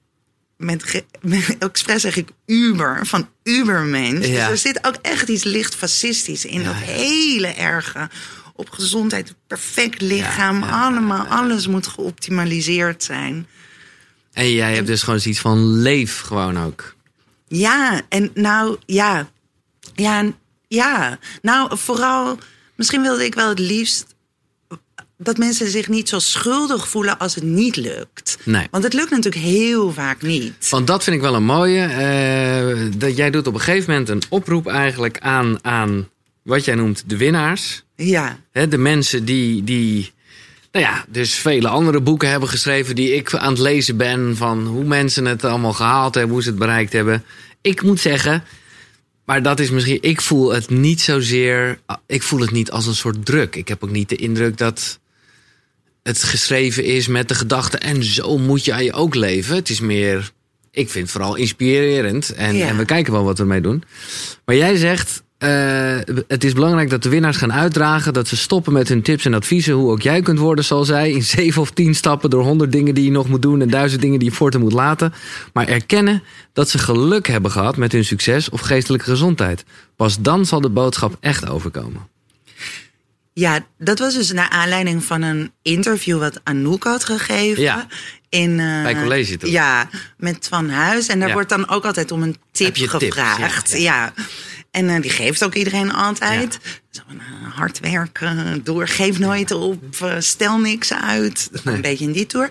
[0.57, 4.27] met, met expres zeg ik Uber, van Ubermensch.
[4.27, 4.33] Ja.
[4.33, 6.61] Dus er zit ook echt iets licht fascistisch in.
[6.61, 8.09] Ja, dat hele erge
[8.55, 13.47] op gezondheid, perfect lichaam, allemaal, alles moet geoptimaliseerd zijn.
[14.33, 16.94] En jij hebt dus gewoon zoiets van leef gewoon ook.
[17.47, 19.29] Ja, en nou, ja.
[19.95, 20.31] Ja,
[20.67, 21.19] ja.
[21.41, 22.37] Nou, vooral,
[22.75, 24.05] misschien wilde ik wel het liefst
[25.17, 28.37] dat mensen zich niet zo schuldig voelen als het niet lukt.
[28.43, 28.67] Nee.
[28.71, 30.69] Want het lukt natuurlijk heel vaak niet.
[30.69, 31.81] Want dat vind ik wel een mooie.
[31.85, 36.09] eh, dat jij doet op een gegeven moment een oproep eigenlijk aan, aan
[36.41, 37.83] wat jij noemt de winnaars.
[37.95, 40.13] Ja, Hè, de mensen die, die,
[40.75, 44.65] nou ja, dus vele andere boeken hebben geschreven die ik aan het lezen ben van
[44.65, 47.23] hoe mensen het allemaal gehaald hebben, hoe ze het bereikt hebben.
[47.61, 48.43] Ik moet zeggen,
[49.25, 52.95] maar dat is misschien, ik voel het niet zozeer, ik voel het niet als een
[52.95, 53.55] soort druk.
[53.55, 54.99] Ik heb ook niet de indruk dat
[56.03, 59.55] het geschreven is met de gedachte en zo moet jij ook leven.
[59.55, 60.31] Het is meer,
[60.71, 62.67] ik vind het vooral inspirerend en, Ja.
[62.67, 63.83] en we kijken wel wat we ermee doen.
[64.45, 68.13] Maar jij zegt, eh, het is belangrijk dat de winnaars gaan uitdragen.
[68.13, 69.73] Dat ze stoppen met hun tips en adviezen.
[69.73, 71.11] Hoe ook jij kunt worden, zoals zij.
[71.11, 73.61] In zeven of tien stappen door honderd dingen die je nog moet doen.
[73.61, 75.13] En duizend dingen die je voortaan moet laten.
[75.53, 79.65] Maar erkennen dat ze geluk hebben gehad met hun succes of geestelijke gezondheid.
[79.95, 82.07] Pas dan zal de boodschap echt overkomen.
[83.33, 87.63] ja, dat was dus naar aanleiding van een interview wat Anouk had gegeven.
[87.63, 87.87] Ja.
[88.35, 89.49] In, eh, Bij college toch?
[89.49, 91.07] Ja, met Van Huis.
[91.07, 91.33] En daar Ja.
[91.33, 92.89] wordt dan ook altijd om een tip tips?
[92.89, 93.77] gevraagd.
[93.81, 94.13] Ja.
[94.71, 96.59] En eh, die geeft ook iedereen altijd.
[96.91, 101.49] Zo eh, hard werken, door, geef nooit op, stel niks uit.
[101.63, 102.49] Een beetje in die tour.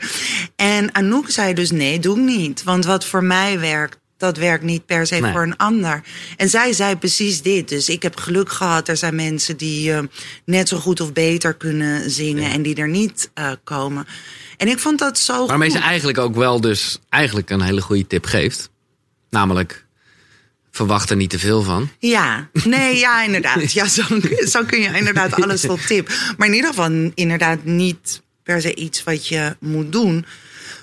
[0.56, 2.62] En Anouk zei dus nee, doe ik niet.
[2.62, 5.32] Want wat voor mij werkt, dat werkt niet per se Nee.
[5.32, 6.02] voor een ander.
[6.36, 7.68] En zij zei precies dit.
[7.68, 8.88] Dus ik heb geluk gehad.
[8.88, 10.02] Er zijn mensen die eh,
[10.44, 12.50] net zo goed of beter kunnen zingen...
[12.50, 14.06] en die er niet eh, komen.
[14.56, 15.78] En ik vond dat zo Waarmee goed.
[15.78, 18.70] ze eigenlijk ook wel dus eigenlijk een hele goede tip geeft.
[19.30, 19.84] Namelijk,
[20.70, 21.90] verwacht er niet te veel van.
[21.98, 23.72] Ja, nee, ja, inderdaad.
[23.72, 24.02] Ja, zo,
[24.46, 26.08] zo kun je inderdaad alles tot tip.
[26.36, 30.26] Maar in ieder geval inderdaad niet per se iets wat je moet doen.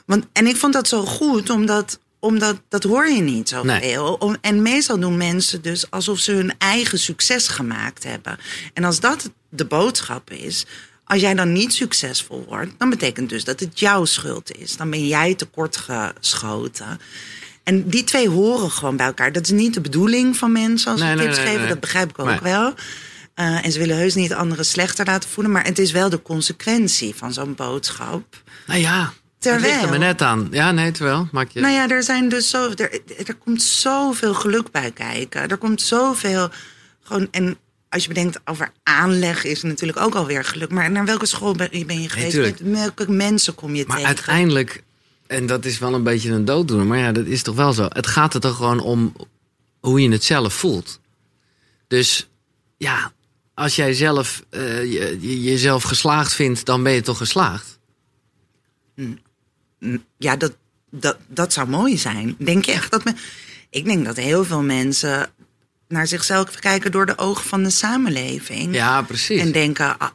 [0.06, 4.14] Want, en ik vond dat zo goed, omdat, omdat dat hoor je niet zoveel.
[4.20, 8.38] Om- En meestal doen mensen dus alsof ze hun eigen succes gemaakt hebben.
[8.74, 10.66] En als dat de boodschap is,
[11.04, 14.78] als jij dan niet succesvol wordt, dan betekent dus dat het jouw schuld is.
[14.78, 17.00] Dan ben jij tekortgeschoten.
[17.64, 19.32] En die twee horen gewoon bij elkaar.
[19.32, 21.68] Dat is niet de bedoeling van mensen als ze Nee, tips nee, geven.
[21.68, 22.74] Dat begrijp ik ook wel.
[23.34, 25.52] Eh, en ze willen heus niet anderen slechter laten voelen.
[25.54, 28.42] Maar het is wel de consequentie van zo'n boodschap.
[28.68, 30.48] Nou ja, Terwijl- het er me net aan.
[30.52, 31.28] Ja, nee, terwijl.
[31.32, 31.60] Maak je...
[31.60, 32.70] Nou ja, er zijn dus zo.
[32.76, 35.48] Er, er komt zoveel geluk bij kijken.
[35.50, 36.50] Er komt zoveel.
[37.04, 37.58] Gewoon, en
[37.90, 40.70] als je bedenkt over aanleg, is het natuurlijk ook alweer geluk.
[40.72, 42.38] Maar naar welke school ben je, ben je geweest?
[42.38, 44.08] Met welke mensen kom je Maar tegen?
[44.08, 44.84] uiteindelijk,
[45.28, 47.86] en dat is wel een beetje een dooddoener, maar ja, dat is toch wel zo.
[47.90, 49.16] Het gaat er toch gewoon om
[49.80, 51.00] hoe je het zelf voelt.
[51.88, 52.30] Dus
[52.78, 53.12] ja,
[53.54, 57.80] als jij zelf eh, je, je- jezelf geslaagd vindt, dan ben je toch geslaagd.
[60.17, 60.54] Ja, dat,
[60.89, 62.36] dat, dat zou mooi zijn.
[62.38, 63.13] Denk je echt dat me.
[63.70, 65.30] Ik denk dat heel veel mensen
[65.88, 68.76] naar zichzelf kijken door de ogen van de samenleving.
[68.76, 69.39] Ja, precies.
[69.41, 70.10] En denken, ah,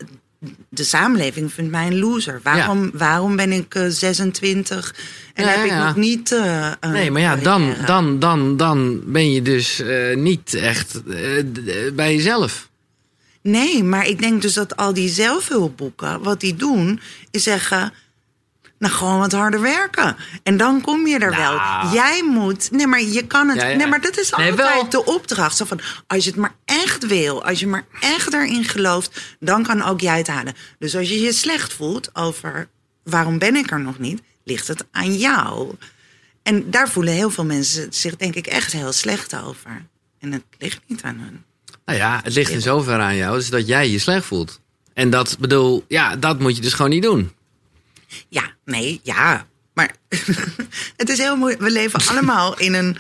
[0.69, 2.41] de samenleving vindt mij een loser.
[2.43, 4.95] Waarom, waarom ben ik eh, 26
[5.35, 5.87] en Ja, heb ik ja.
[5.87, 6.33] nog niet...
[6.33, 11.45] eh, Nee, maar ja, dan, dan, dan, dan ben je dus eh, niet echt eh,
[11.95, 12.69] bij jezelf.
[13.43, 17.01] Nee, maar ik denk dus dat al die zelfhulpboeken, wat die doen,
[17.31, 17.93] is zeggen...
[18.79, 20.17] Nou, gewoon wat harder werken.
[20.43, 21.59] En dan kom je er Nou.
[21.83, 21.93] wel.
[21.93, 22.71] Jij moet...
[22.71, 23.61] Nee, maar je kan het...
[23.61, 23.77] Ja, ja.
[23.77, 24.89] Nee, maar dat is Nee, altijd wel.
[24.89, 25.57] de opdracht.
[25.57, 29.37] Zo van, als je het maar echt wil, als je maar echt erin gelooft...
[29.41, 30.55] dan kan ook jij het halen.
[30.79, 32.69] Dus als je je slecht voelt over...
[33.05, 35.75] waarom ben ik er nog niet, ligt het aan jou.
[36.43, 39.87] En daar voelen heel veel mensen zich denk ik echt heel slecht over.
[40.21, 41.45] En het ligt niet aan hun.
[41.85, 44.61] Nou ja, het ligt in zover aan jou, dus dat jij je slecht voelt.
[44.95, 47.33] En dat bedoel, ja, dat moet je dus gewoon niet doen.
[48.29, 49.47] Ja, nee, ja.
[49.75, 49.95] Maar
[50.97, 51.63] het is heel moeilijk.
[51.63, 52.97] We leven allemaal in een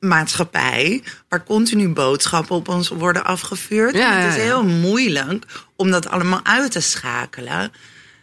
[0.00, 3.94] maatschappij waar continu boodschappen op ons worden afgevuurd.
[3.94, 5.44] Ja, en het is heel moeilijk
[5.76, 7.72] om dat allemaal uit te schakelen.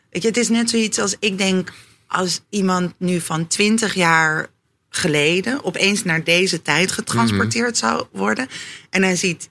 [0.10, 1.72] Weet je, het is net zoiets als ik denk,
[2.08, 4.48] als iemand nu van 20 jaar
[4.90, 8.48] geleden opeens naar deze tijd getransporteerd zou worden.
[8.90, 9.50] En hij ziet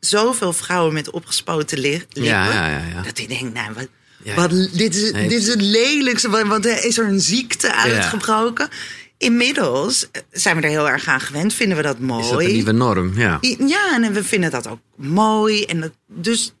[0.00, 2.22] zoveel vrouwen met opgespoten li- lippen.
[2.24, 3.02] Ja, ja, ja, ja.
[3.02, 3.88] Dat hij denkt, nou, wat,
[4.22, 4.34] Ja.
[4.34, 5.28] wat, dit, is, Nee.
[5.28, 6.46] dit is het lelijkste.
[6.46, 8.68] Wat is er een ziekte uitgebroken?
[9.18, 11.54] Inmiddels zijn we er heel erg aan gewend.
[11.54, 12.22] Vinden we dat mooi.
[12.22, 13.12] Is dat een nieuwe norm?
[13.18, 13.38] Ja.
[13.66, 15.64] Ja, en we vinden dat ook mooi.
[15.64, 16.52] En dat, dus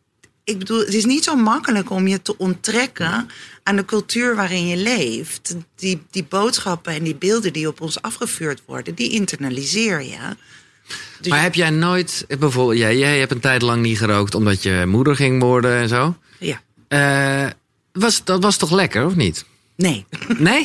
[0.44, 3.28] ik bedoel, het is niet zo makkelijk om je te onttrekken
[3.62, 5.56] aan de cultuur waarin je leeft.
[5.76, 10.18] Die, die boodschappen en die beelden die op ons afgevuurd worden, die internaliseer je.
[11.20, 14.62] Dus Maar heb jij nooit, bijvoorbeeld, jij, jij hebt een tijd lang niet gerookt omdat
[14.62, 16.16] je moeder ging worden en zo.
[16.38, 17.46] ja, Eh,
[17.92, 19.44] was, dat was toch lekker, of niet?
[19.76, 20.06] nee.
[20.38, 20.62] Nee?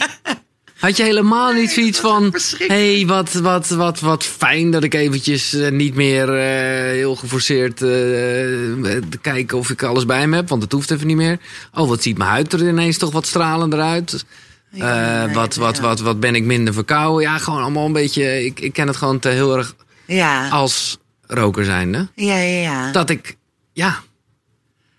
[0.80, 2.32] Had je helemaal niet zoiets van...
[2.32, 2.86] verschrikkelijk.
[2.86, 7.78] hey, wat, wat, wat, wat fijn dat ik eventjes eh, niet meer eh, heel geforceerd
[7.78, 10.50] te kijken of ik alles bij me heb.
[10.50, 11.40] Want het hoeft even niet meer.
[11.74, 14.26] Oh, wat ziet mijn huid er ineens toch wat stralender uit.
[14.72, 15.82] Ja, nee, wat, wat, ja.
[15.82, 17.22] wat, wat ben ik minder verkouden.
[17.22, 18.46] Ja, gewoon allemaal een beetje...
[18.46, 22.08] Ik, ik ken het gewoon te heel erg Ja, als roker zijnde.
[22.16, 22.62] ja, ja.
[22.62, 22.92] ja.
[22.92, 23.38] Dat ik...
[23.74, 24.00] Ja.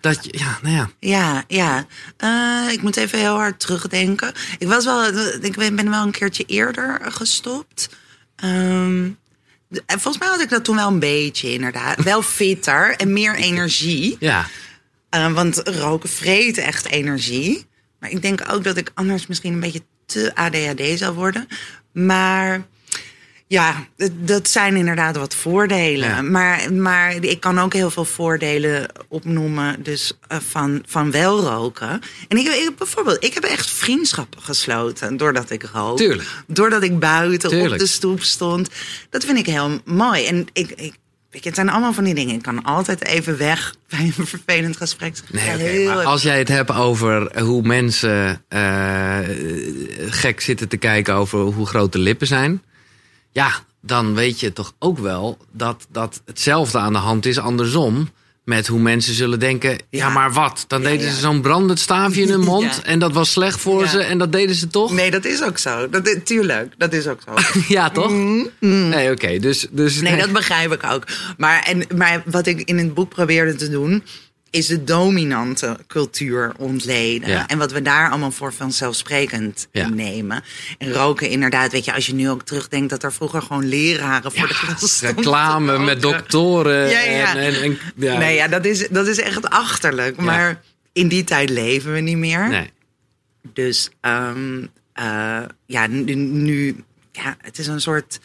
[0.01, 0.39] Dat je...
[0.39, 0.91] Ja, nou ja.
[0.99, 1.87] Ja, ja.
[2.17, 4.33] Eh, ik moet even heel hard terugdenken.
[4.59, 5.07] Ik was wel,
[5.41, 7.89] ik ben ben wel een keertje eerder gestopt.
[8.37, 9.11] Ehm,
[9.87, 12.03] en volgens mij had ik dat toen wel een beetje, inderdaad.
[12.03, 14.17] Wel fitter en meer energie.
[14.21, 14.47] Ja.
[15.09, 17.67] Eh, want roken vreet echt energie.
[18.01, 21.49] Maar ik denk ook dat ik anders misschien een beetje te ADHD zou worden.
[21.93, 22.67] Maar
[23.49, 26.09] ja, dat- zijn inderdaad wat voordelen.
[26.09, 26.23] Ja.
[26.23, 32.01] Maar, maar ik kan ook heel veel voordelen opnoemen dus, eh, van, van wel roken.
[32.29, 35.97] En ik, ik, bijvoorbeeld, ik heb echt vriendschappen gesloten doordat ik rook.
[35.97, 36.29] Tuurlijk.
[36.47, 38.69] Doordat ik buiten op de stoep stond.
[39.11, 40.27] Dat vind ik heel mooi.
[40.27, 40.95] En ik, ik,
[41.31, 42.35] weet je, het zijn allemaal van die dingen.
[42.35, 45.15] Ik kan altijd even weg bij een vervelend gesprek.
[45.31, 49.19] Nee, maar als jij het hebt over hoe mensen eh,
[50.09, 52.63] gek zitten te kijken over hoe groot de lippen zijn.
[53.37, 58.09] Ja, dan weet je toch ook wel dat, dat hetzelfde aan de hand is andersom.
[58.45, 60.09] Met hoe mensen zullen denken, ja, Ja.
[60.09, 60.65] maar wat?
[60.69, 61.13] Dan Ja, deden ja.
[61.13, 64.33] ze zo'n brandend staafje in hun mond en dat was slecht voor ze en dat
[64.33, 64.93] deden ze toch?
[64.93, 65.89] Nee, dat is ook zo.
[65.91, 67.35] Dat, is- tuurlijk, dat is ook zo.
[67.75, 68.13] Ja, toch?
[68.61, 69.39] Nee, oké.
[69.39, 70.11] Dus, dus Mm-hmm.
[70.11, 71.05] Nee, dat begrijp ik ook.
[71.37, 74.03] Maar, en, maar wat ik in het boek probeerde te doen,
[74.51, 77.29] is de dominante cultuur ontleden.
[77.29, 77.47] Ja.
[77.49, 79.89] En wat we daar allemaal voor vanzelfsprekend Ja.
[79.89, 80.43] nemen.
[80.79, 84.33] En roken inderdaad, weet je, als je nu ook terugdenkt dat er vroeger gewoon leraren
[84.33, 86.19] voor de klas reclame met roken.
[86.19, 86.89] doktoren.
[86.91, 87.37] Ja, ja.
[87.37, 88.19] En, en, en- ja.
[88.19, 90.17] Nee, ja, dat is, dat is echt achterlijk.
[90.17, 90.61] Maar
[90.93, 92.49] in die tijd leven we niet meer.
[92.49, 92.71] Nee.
[93.53, 98.21] Dus ehm, eh, ja, nu, nu, ja, het is een soort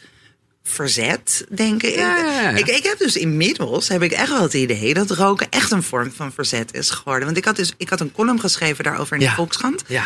[0.62, 1.94] verzet, denk ik.
[1.94, 2.50] Ja.
[2.50, 5.82] Ik, ik heb dus inmiddels heb ik echt wel het idee dat roken echt een
[5.82, 7.24] vorm van verzet is geworden.
[7.24, 9.34] Want ik had dus ik had een column geschreven daarover in de Ja.
[9.34, 9.84] Volkskrant.
[9.86, 10.04] Ja.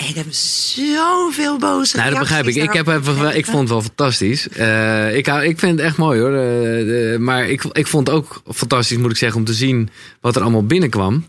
[0.00, 2.54] En ik heb zoveel boze Nou, dat begrijp ik.
[2.54, 4.48] Ik, heb even, ik vond het wel fantastisch.
[4.48, 6.34] Eh, ik, ik vind het echt mooi hoor.
[6.34, 10.36] Eh, maar ik, ik vond het ook fantastisch, moet ik zeggen, om te zien wat
[10.36, 11.28] er allemaal binnenkwam.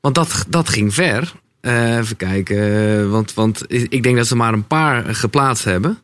[0.00, 1.32] Want dat, dat ging ver.
[1.60, 3.10] Eh, even kijken.
[3.10, 5.98] Want, want ik denk dat ze maar een paar geplaatst hebben.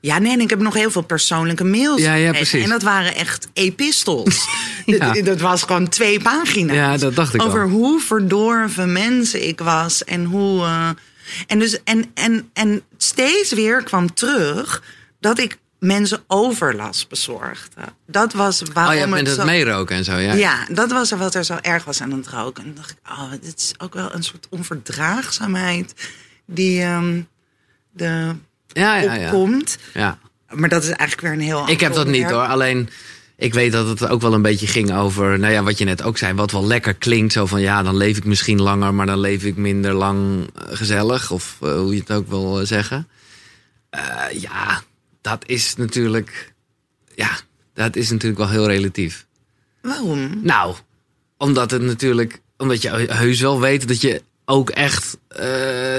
[0.00, 2.00] Ja, nee, en ik heb nog heel veel persoonlijke mails.
[2.00, 2.62] Ja, ja, precies.
[2.64, 4.38] En dat waren echt epistels.
[4.86, 5.12] Ja.
[5.12, 6.76] dat, dat was gewoon twee pagina's.
[6.76, 7.68] Ja, dat dacht ik Over al.
[7.68, 10.04] hoe verdorven mensen ik was.
[10.04, 10.64] En hoe.
[10.64, 10.88] eh,
[11.46, 14.82] en, dus, en, en, en steeds weer kwam terug
[15.20, 17.80] dat ik mensen overlast bezorgde.
[18.06, 20.16] Dat was waarom oh ja, met het het meeroken en zo.
[20.16, 20.32] Ja.
[20.32, 22.64] Ja, dat was er wat er zo erg was aan het roken.
[22.64, 25.94] En dacht ik, oh, dit is ook wel een soort onverdraagzaamheid
[26.46, 27.20] die ehm
[27.90, 28.34] de
[28.72, 29.24] ja, ja, ja.
[29.24, 29.78] opkomt.
[29.94, 30.18] ja.
[30.50, 32.46] Maar dat is eigenlijk weer een heel Ik heb dat niet hoor.
[32.46, 32.88] Alleen,
[33.36, 36.02] ik weet dat het ook wel een beetje ging over, nou ja, wat je net
[36.02, 37.32] ook zei, wat wel lekker klinkt.
[37.32, 40.76] Zo van, ja, dan leef ik misschien langer, maar dan leef ik minder lang eh,
[40.76, 41.30] gezellig.
[41.30, 43.08] Of eh, hoe je het ook wil eh, zeggen.
[44.32, 44.82] Ja,
[45.20, 46.52] dat is natuurlijk,
[47.14, 47.30] ja,
[47.74, 49.26] dat is natuurlijk wel heel relatief.
[49.82, 50.40] Waarom?
[50.42, 50.74] Nou,
[51.36, 55.46] omdat het natuurlijk, omdat je heus wel weet dat je ook echt eh,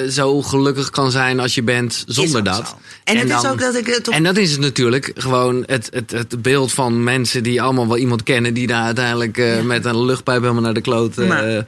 [0.09, 2.67] zo gelukkig kan zijn als je bent zonder dat.
[2.67, 2.79] zo.
[3.03, 5.89] En het is ook dat ik het op- En dat is het natuurlijk gewoon het,
[5.93, 9.85] het, het beeld van mensen die allemaal wel iemand kennen die daar uiteindelijk eh, met
[9.85, 11.17] een luchtpijp helemaal naar de kloot.
[11.17, 11.65] eh, Maar-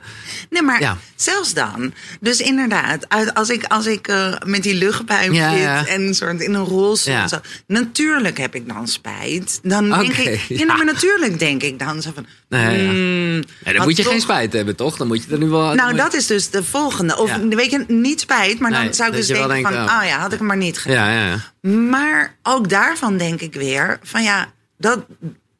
[0.49, 0.97] Nee, maar Ja.
[1.15, 1.93] zelfs dan.
[2.19, 4.13] Dus inderdaad, uit- als ik, als ik
[4.45, 7.37] met die luchtpijp Ja, zit en soort in een rolstoel zo.
[7.67, 9.59] Natuurlijk heb ik dan spijt.
[9.63, 10.65] Dan denk Oké, ik, ja.
[10.65, 12.25] maar natuurlijk denk ik dan zo van...
[12.53, 12.91] Nee, ja.
[12.91, 14.97] nee, dan moet je toch- geen spijt hebben, toch?
[14.97, 15.73] Dan moet je er nu wel.
[15.73, 17.17] Nou, dat is dus de volgende.
[17.17, 17.47] Of Ja.
[17.47, 19.77] weet je, niet spijt, maar Nee, dan zou ik dus denken denkt, van...
[19.77, 19.97] oh.
[20.01, 21.11] Oh ja, had ik hem maar niet gedaan.
[21.11, 21.69] Ja, ja, ja.
[21.71, 25.05] Maar ook daarvan denk ik weer van ja, dat,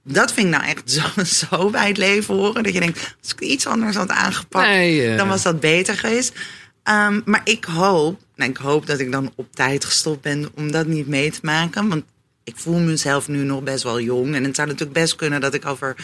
[0.04, 2.64] dat vind ik nou echt zo, zo bij het leven horen.
[2.64, 6.34] Dat je denkt, als ik iets anders had aangepakt, Nee, dan was dat beter geweest.
[6.84, 10.72] Ehm, maar ik hoop, nou, ik hoop dat ik dan op tijd gestopt ben om
[10.72, 11.90] dat niet mee te maken.
[11.90, 12.04] Want
[12.44, 14.36] ik voel mezelf nu nog best wel jong.
[14.36, 15.96] En het zou natuurlijk best kunnen dat ik over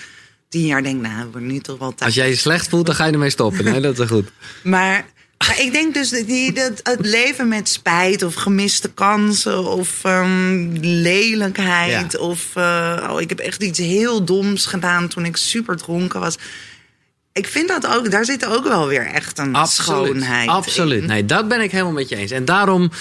[0.50, 2.02] tien jaar denk, nou, we nu toch wel tijd.
[2.02, 3.64] Als jij je slecht voelt, dan ga je ermee stoppen.
[3.64, 4.28] Nee, dat is goed.
[4.64, 5.06] Maar,
[5.38, 10.04] maar ik denk dus dat, die, dat het leven met spijt of gemiste kansen of
[10.04, 12.12] ehm, lelijkheid.
[12.12, 12.20] Ja.
[12.20, 16.38] Of eh, oh, ik heb echt iets heel doms gedaan toen ik super dronken was.
[17.34, 21.02] Ik vind dat ook, daar zit ook wel weer echt een schoonheid Absoluut.
[21.02, 21.08] in.
[21.08, 22.32] Nee, dat ben ik helemaal met je eens.
[22.32, 22.92] En daarom,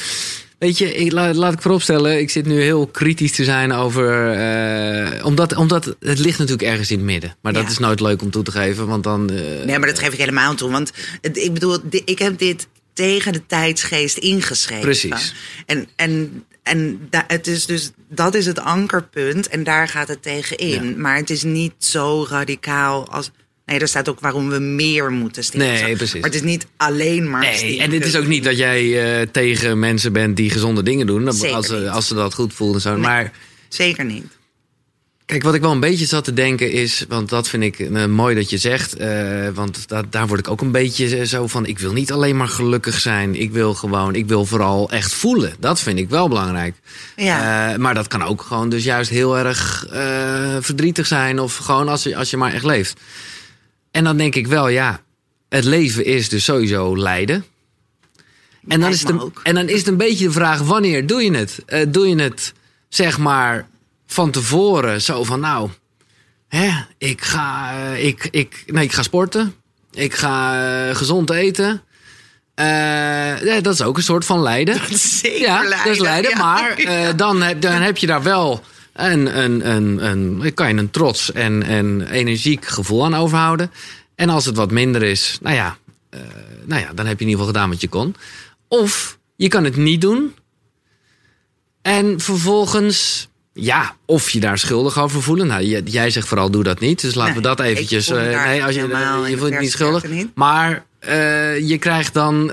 [0.59, 4.33] weet je, ik, laat, laat ik vooropstellen, ik zit nu heel kritisch te zijn over.
[4.33, 7.37] eh, omdat, omdat het ligt natuurlijk ergens in het midden.
[7.43, 7.69] Maar dat Ja.
[7.69, 9.31] is nooit leuk om toe te geven, want dan.
[9.31, 10.71] eh, Nee, maar dat geef ik helemaal toe.
[10.71, 10.93] Want
[11.33, 14.83] ik bedoel, ik heb dit tegen de tijdsgeest ingeschreven.
[14.85, 15.35] Precies.
[15.67, 20.23] En, en, en da- het is dus, dat is het ankerpunt en daar gaat het
[20.23, 20.89] tegen in.
[20.91, 20.97] Ja.
[20.97, 23.31] Maar het is niet zo radicaal als...
[23.69, 25.69] Nee, er staat ook waarom we meer moeten stinken.
[25.69, 26.15] Nee, precies.
[26.21, 29.27] Maar het is niet alleen maar Nee, en het is ook niet dat jij eh,
[29.33, 31.33] tegen mensen bent die gezonde dingen doen.
[31.33, 32.91] Zeker als, ze, als ze dat goed voelen en zo.
[32.93, 33.01] Nee.
[33.01, 33.33] Maar
[33.69, 34.25] Zeker niet.
[35.27, 38.05] Kijk, wat ik wel een beetje zat te denken is, want dat vind ik eh,
[38.07, 41.67] mooi dat je zegt, eh, want da- daar word ik ook een beetje zo van,
[41.67, 45.55] ik wil niet alleen maar gelukkig zijn, ik wil gewoon, ik wil vooral echt voelen.
[45.59, 46.75] Dat vind ik wel belangrijk.
[47.17, 47.75] Ja.
[47.79, 49.87] Maar dat kan ook gewoon dus juist heel erg
[50.61, 53.01] verdrietig zijn of gewoon als je, als je maar echt leeft.
[53.99, 55.01] En dan denk ik wel, ja,
[55.49, 57.45] het leven is dus sowieso lijden.
[58.69, 61.23] En dan, is het een, en dan is het een beetje de vraag: wanneer doe
[61.23, 61.59] je het?
[61.67, 62.53] Eh, doe je het
[62.89, 63.69] zeg maar
[64.07, 65.71] van tevoren zo van nou,
[66.49, 69.55] hè, ik ga, eh, ik, ik, nee, ik ga sporten,
[69.93, 71.83] ik ga eh, gezond eten.
[72.57, 74.81] Ja, dat is ook een soort van lijden.
[74.99, 76.31] Zeker ja, lijden, dat is lijden.
[76.31, 76.37] ja.
[76.37, 76.77] Maar
[77.17, 78.65] dan, heb, dan heb je daar wel
[78.99, 83.71] een, een, een, een, kan je een trots en, en energiek gevoel aan overhouden.
[84.15, 85.77] En als het wat minder is, nou ja,
[86.11, 86.21] eh,
[86.65, 88.15] nou ja, dan heb je in ieder geval gedaan wat je kon.
[88.69, 90.35] Of je kan het niet doen.
[91.83, 95.47] En vervolgens, ja, of je daar schuldig over voelen.
[95.47, 97.01] Nou, jij, jij zegt vooral doe dat niet.
[97.01, 98.07] Dus laten we dat eventjes.
[98.07, 98.81] daar nee, als je,
[99.29, 100.09] je voelt je niet schuldig.
[100.09, 100.31] niet.
[100.35, 102.53] Maar eh, je krijgt dan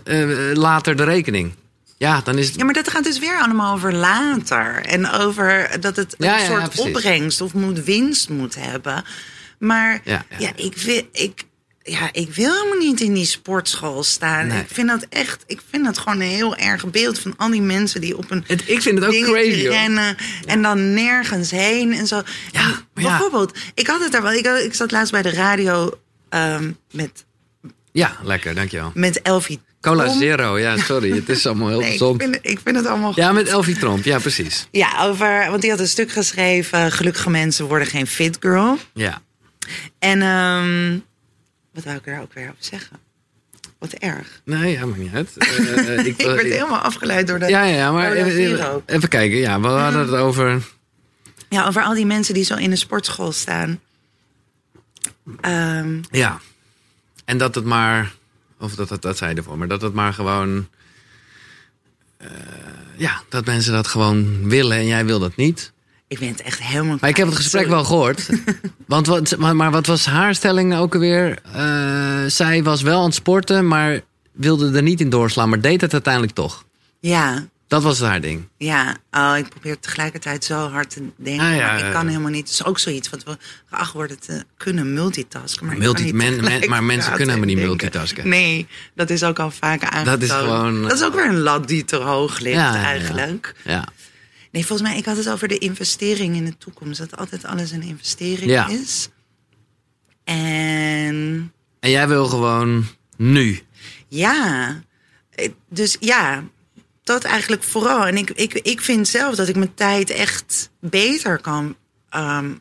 [0.53, 1.53] later de rekening.
[1.97, 2.55] Ja, dan is het.
[2.55, 4.85] Ja, maar dat gaat dus weer allemaal over later.
[4.85, 9.03] En over dat het een ja, soort ja, opbrengst of moet winst moet hebben.
[9.59, 11.43] Maar Ja, ik, wil, ik,
[11.81, 14.47] ja, ik wil helemaal niet in die sportschool staan.
[14.47, 14.59] Nee.
[14.61, 17.61] Ik vind dat echt, ik vind dat gewoon een heel erg beeld van al die
[17.61, 21.93] mensen die op een Het- ik vind het ook crazy, rennen en dan nergens heen
[21.93, 22.17] en zo.
[22.17, 22.81] En ja.
[22.93, 24.31] Bijvoorbeeld, ik had het daar wel.
[24.33, 27.25] Ik, ik zat laatst bij de radio ehm, met,
[27.91, 28.91] Ja, lekker, dankjewel.
[28.93, 29.59] met Elfie.
[29.85, 30.09] Cola.
[30.17, 31.11] Zero, ja, sorry.
[31.11, 32.21] Het is allemaal heel Nee, ik, gezond.
[32.21, 34.67] vind, ik vind het allemaal Ja, met Elfie Tromp, ja, precies.
[34.71, 36.91] Ja, over, want die had een stuk geschreven.
[36.91, 38.77] Gelukkige mensen worden geen fit girl.
[38.93, 39.21] Ja.
[39.99, 40.97] En ehm,
[41.73, 42.99] wat wou ik er ook weer over zeggen?
[43.79, 44.41] Wat erg.
[44.45, 45.29] Nee, ja, maakt niet uit.
[45.37, 47.47] Eh, Ik werd helemaal afgeleid door de.
[47.47, 49.37] Ja, ja, maar even, even kijken.
[49.37, 50.61] Ja, we hadden het over...
[51.49, 53.79] Ja, over al die mensen die zo in de sportschool staan.
[55.41, 56.39] Ehm, Ja.
[57.25, 58.11] En dat het maar...
[58.65, 59.57] Of dat, dat, dat zei je ervoor.
[59.57, 60.67] Maar dat het maar gewoon...
[62.17, 62.27] eh,
[62.97, 65.71] ja, dat mensen dat gewoon willen en jij wil dat niet.
[66.07, 66.97] ik ben het echt helemaal.
[66.99, 67.75] Maar ik heb het gesprek Sorry.
[67.75, 68.29] wel gehoord.
[68.85, 71.39] Want wat, maar, maar wat was haar stelling ook alweer?
[71.53, 74.01] Eh, zij was wel aan het sporten, maar
[74.31, 75.49] wilde er niet in doorslaan.
[75.49, 76.65] Maar deed het uiteindelijk toch.
[76.99, 78.47] Ja, Dat was haar ding.
[78.57, 78.95] ja.
[79.11, 81.45] Oh, ik probeer tegelijkertijd zo hard te denken.
[81.45, 82.41] Ah, ja, maar ik kan helemaal niet.
[82.47, 85.65] Het is ook zoiets wat we geacht worden te kunnen multitasken.
[85.65, 88.29] Maar, Multi- men- men- maar mensen kunnen helemaal niet multitasken.
[88.29, 90.05] Nee, dat is ook al vaak aangetoond.
[90.05, 93.55] Dat is gewoon, Dat is ook weer een lat die te hoog ligt Ja, eigenlijk.
[93.63, 93.83] Ja.
[94.51, 96.99] Nee, volgens mij, ik had het over de investering in de toekomst.
[96.99, 98.67] Dat altijd alles een investering Ja.
[98.67, 99.09] is.
[100.23, 102.85] En En jij wil gewoon
[103.17, 103.59] nu.
[104.07, 104.67] ja,
[105.29, 106.43] eh, dus ja,
[107.05, 108.05] dat eigenlijk vooral.
[108.05, 111.75] En ik, ik, ik vind zelf dat ik mijn tijd echt beter kan
[112.09, 112.51] ehm,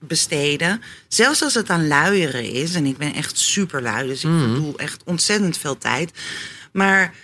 [0.00, 0.82] besteden.
[1.08, 2.74] Zelfs als het aan luieren is.
[2.74, 4.52] En ik ben echt super lui, dus ik Mhm.
[4.52, 6.10] bedoel echt ontzettend veel tijd.
[6.72, 7.14] Maar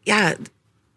[0.00, 0.34] ja,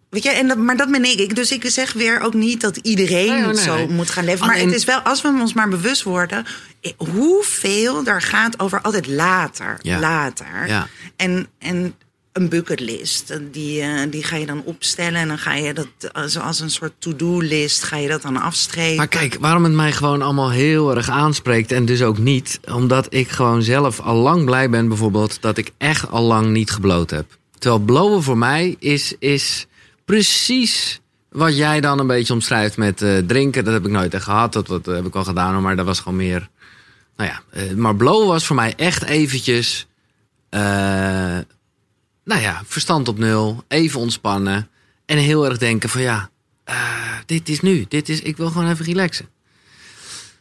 [0.10, 1.36] weet je, en dat, maar dat ben ik.
[1.36, 3.88] Dus ik zeg weer ook niet dat iedereen Nee, nee, zo nee.
[3.88, 4.46] moet gaan leven.
[4.46, 6.46] Maar Alleen- het is wel, als we ons maar bewust worden,
[6.82, 9.78] eh, hoeveel er gaat over altijd later.
[9.82, 10.00] Ja.
[10.00, 10.68] Later.
[10.68, 10.88] Ja.
[11.16, 11.96] En, en
[12.32, 15.20] een bucketlist, die, eh, die ga je dan opstellen.
[15.20, 18.96] En dan ga je dat als, een soort to-do-list, ga je dat dan afstrepen.
[18.96, 22.60] Maar kijk, waarom het mij gewoon allemaal heel erg aanspreekt en dus ook niet.
[22.72, 26.72] Omdat ik gewoon zelf al lang blij ben bijvoorbeeld dat ik echt al lang niet
[26.72, 27.38] gebloot heb.
[27.58, 29.68] Terwijl blowen voor mij is, is
[30.06, 33.64] precies wat jij dan een beetje omschrijft met eh, drinken.
[33.64, 34.54] Dat heb ik nooit echt gehad.
[34.54, 36.50] Dat, dat heb ik wel gedaan, maar dat was gewoon meer...
[37.16, 39.86] Nou ja, eh, maar blowen was voor mij echt eventjes...
[42.32, 44.70] nou ja, verstand op nul, even ontspannen.
[45.06, 46.30] En heel erg denken van ja,
[46.64, 46.76] eh,
[47.26, 47.86] dit is nu.
[47.88, 49.30] Dit is, ik wil gewoon even relaxen.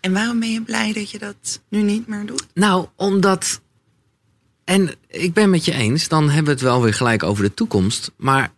[0.00, 2.46] En waarom ben je blij dat je dat nu niet meer doet?
[2.54, 3.60] Nou, omdat.
[4.64, 7.54] En ik ben met je eens, dan hebben we het wel weer gelijk over de
[7.54, 8.12] toekomst.
[8.16, 8.52] Maar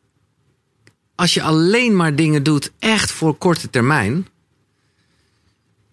[1.14, 4.26] als je alleen maar dingen doet echt voor korte termijn.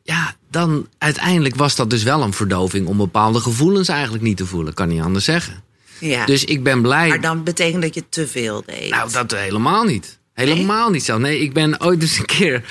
[0.03, 4.45] Ja, dan uiteindelijk was dat dus wel een verdoving om bepaalde gevoelens eigenlijk niet te
[4.45, 4.73] voelen.
[4.73, 5.63] Kan niet anders zeggen.
[5.99, 6.25] Ja.
[6.25, 7.07] Dus ik ben blij.
[7.07, 8.89] maar dan betekent dat je te veel deed.
[8.89, 10.17] Nou, dat helemaal niet.
[10.33, 11.17] Helemaal niet zo.
[11.17, 12.63] Nee, ik ben ooit eens een keer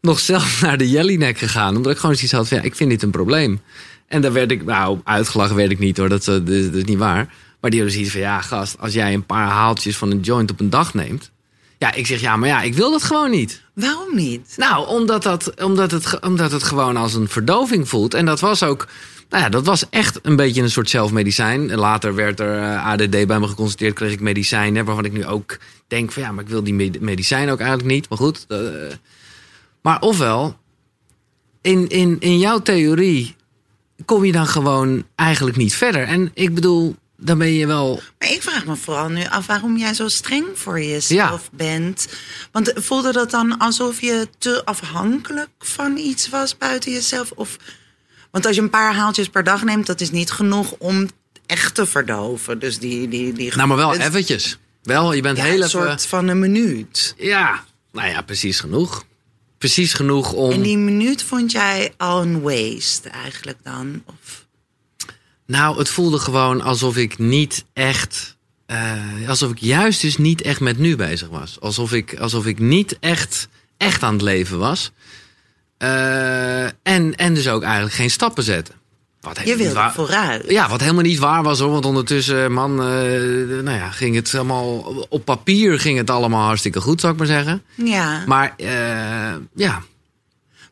[0.00, 1.76] nog zelf naar de Jellyneck gegaan.
[1.76, 3.60] Omdat ik gewoon zoiets had van, ja, ik vind dit een probleem.
[4.08, 6.08] En daar werd ik, nou, uitgelachen werd ik niet hoor.
[6.08, 7.34] Dat, is- dat, is- dat is niet waar.
[7.60, 10.50] Maar die hadden zoiets van, ja, gast, als jij een paar haaltjes van een joint
[10.50, 11.30] op een dag neemt.
[11.78, 13.62] Ja, ik zeg, ja, maar ja, ik wil dat gewoon niet.
[13.74, 14.54] Waarom niet?
[14.56, 18.14] Nou, omdat, dat, omdat, het, omdat het gewoon als een verdoving voelt.
[18.14, 18.86] En dat was ook,
[19.28, 21.74] nou ja, dat was echt een beetje een soort zelfmedicijn.
[21.74, 24.84] Later werd er eh, ADD bij me geconstateerd, kreeg ik medicijnen.
[24.84, 27.88] Waarvan ik nu ook denk van ja, maar ik wil die med- medicijnen ook eigenlijk
[27.90, 28.08] niet.
[28.08, 28.44] Maar goed.
[28.48, 28.58] eh,
[29.82, 30.56] maar ofwel,
[31.62, 33.36] in, in, in jouw theorie
[34.04, 36.02] kom je dan gewoon eigenlijk niet verder.
[36.02, 39.76] En ik bedoel, dan ben je wel Maar ik vraag me vooral nu af waarom
[39.76, 42.08] jij zo streng voor jezelf bent.
[42.52, 47.30] Want voelde dat dan alsof je te afhankelijk van iets was buiten jezelf?
[47.30, 47.56] Of,
[48.36, 51.08] want als je een paar haaltjes per dag neemt, dat is niet genoeg om
[51.46, 52.58] echt te verdoven.
[52.58, 54.58] Dus die, die, die Nou, maar wel eventjes.
[54.82, 55.70] Wel, je bent ja, heel een even...
[55.70, 57.14] soort van een minuut.
[57.18, 59.04] Ja, nou ja, precies genoeg.
[59.58, 60.50] Precies genoeg om...
[60.50, 64.02] En die minuut vond jij al een waste eigenlijk dan?
[64.06, 64.46] Of,
[65.46, 68.36] Nou, het voelde gewoon alsof ik niet echt...
[68.66, 71.60] eh, alsof ik juist dus niet echt met nu bezig was.
[71.60, 74.92] Alsof ik, alsof ik niet echt, echt aan het leven was.
[75.78, 78.74] Eh, en, en dus ook eigenlijk geen stappen zetten.
[79.20, 80.44] Wat je wilde waar- vooruit.
[80.50, 81.70] Ja, wat helemaal niet waar was hoor.
[81.70, 82.86] Want ondertussen, man, eh,
[83.62, 84.78] nou ja, ging het allemaal...
[85.08, 87.62] Op papier ging het allemaal hartstikke goed, zou ik maar zeggen.
[87.74, 88.22] Ja.
[88.26, 89.82] Maar eh, ja,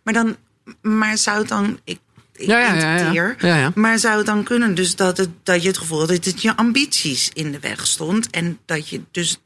[0.02, 0.36] Maar dan,
[0.82, 1.98] maar zou het dan, ik,
[2.36, 2.90] ik Ja, ja, ja, ja.
[2.92, 3.72] interpreteer, Ja, ja.
[3.74, 6.42] maar zou het dan kunnen dus dat, het, dat je het gevoel had dat het
[6.42, 9.38] je ambities in de weg stond en dat je dus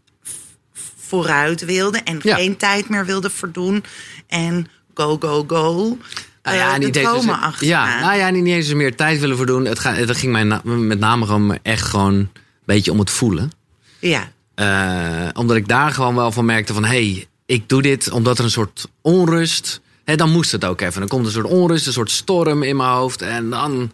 [1.06, 2.34] vooruit wilde en Ja.
[2.36, 3.84] geen tijd meer wilde verdoen
[4.26, 4.66] en
[4.98, 5.98] go, go, go.
[6.42, 7.72] Nou ja, eh, de niet eens, dromen dus- achterna.
[7.72, 9.64] ja, nou ja, niet eens meer tijd willen verdoen.
[9.64, 12.30] Het, ga, het ging mij na- met name gewoon echt gewoon een
[12.64, 13.52] beetje om het voelen.
[13.98, 14.32] ja.
[14.54, 16.84] Eh, omdat ik daar gewoon wel van merkte van...
[16.84, 19.80] hé, hey, ik doe dit omdat er een soort onrust...
[20.04, 21.00] Hè, dan moest het ook even.
[21.00, 23.22] Dan komt een soort onrust, een soort storm in mijn hoofd.
[23.22, 23.92] En dan...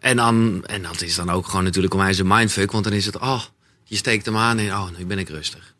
[0.00, 2.72] En, dan, en dat is dan ook gewoon natuurlijk om mij zijn mindfuck.
[2.72, 3.40] Want dan is het, oh,
[3.84, 5.74] je steekt hem aan en oh, nu ben ik rustig.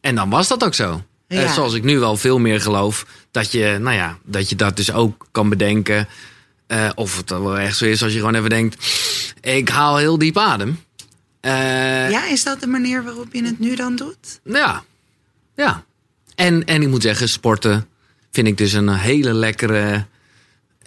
[0.00, 1.02] En dan was dat ook zo.
[1.36, 1.42] Ja.
[1.42, 4.76] Eh, zoals ik nu wel veel meer geloof dat je, nou ja, dat je dat
[4.76, 6.08] dus ook kan bedenken.
[6.66, 8.86] Eh, of het wel echt zo is als je gewoon even denkt,
[9.40, 10.80] ik haal heel diep adem.
[11.40, 14.40] Eh, ja, is dat de manier waarop je het nu dan doet?
[14.44, 14.84] ja.
[15.56, 15.84] Ja.
[16.34, 17.88] En, en ik moet zeggen, sporten
[18.30, 20.04] vind ik dus een hele lekkere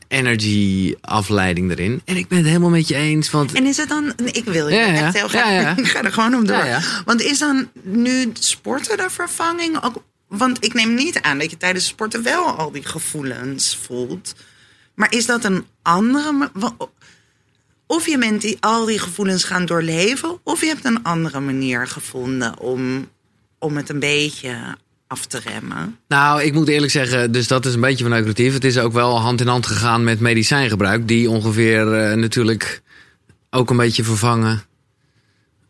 [0.08, 2.02] energy afleiding erin.
[2.06, 4.68] En ik ben het helemaal met je eens, want En is het dan, ik wil
[4.68, 5.06] je Ja, ja.
[5.06, 6.66] echt heel graag, Ja, ik ga er gewoon om door.
[7.06, 10.04] Want is dan nu sporten de vervanging ook?
[10.38, 14.36] Want ik neem niet aan dat je tijdens sporten wel al die gevoelens voelt.
[14.94, 16.50] Maar is dat een andere...
[17.88, 20.40] Of je bent die, al die gevoelens gaan doorleven...
[20.44, 23.10] of je hebt een andere manier gevonden om,
[23.60, 24.78] om het een beetje
[25.08, 25.98] af te remmen.
[26.08, 28.54] Nou, ik moet eerlijk zeggen, dus dat is een beetje vanuit creatief.
[28.54, 31.08] Het is ook wel hand in hand gegaan met medicijngebruik.
[31.08, 32.82] Die ongeveer eh, natuurlijk
[33.50, 34.64] ook een beetje vervangen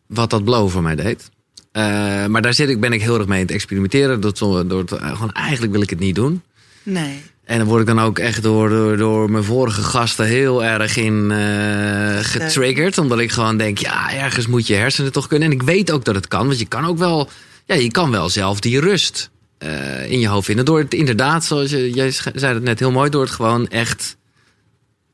[0.07, 1.31] wat dat blow voor mij deed.
[1.73, 4.21] Eh, maar daar zit ik, ben ik heel erg mee aan het experimenteren.
[4.21, 6.41] Door, door eh, gewoon, eigenlijk wil ik het niet doen.
[6.83, 7.21] Nee.
[7.45, 10.97] En dan word ik dan ook echt door, door, door mijn vorige gasten heel erg
[10.97, 12.97] in eh, getriggerd.
[12.97, 15.47] Omdat ik gewoon denk, ja, ergens moet je hersenen toch kunnen.
[15.47, 16.47] En ik weet ook dat het kan.
[16.47, 17.29] Want je kan ook wel,
[17.65, 19.31] ja, je kan wel zelf die rust
[20.07, 20.65] in je hoofd vinden.
[20.65, 24.17] Door het inderdaad, zoals je, jij zei het net heel mooi, door het gewoon echt,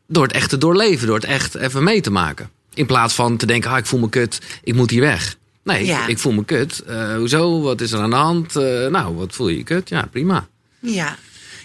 [0.08, 1.08] door het echt te doorleven.
[1.08, 2.50] Door het echt even mee te maken.
[2.74, 5.38] In plaats van te denken, ah, ik voel me kut, ik moet hier weg.
[5.64, 6.02] Nee, Ja.
[6.04, 6.80] ik, ik voel me kut.
[6.80, 7.62] Eh, hoezo?
[7.62, 8.56] Wat is er aan de hand?
[8.56, 9.90] Eh, nou, wat voel je je kut?
[9.90, 10.48] Ja, prima.
[10.80, 11.16] Ja.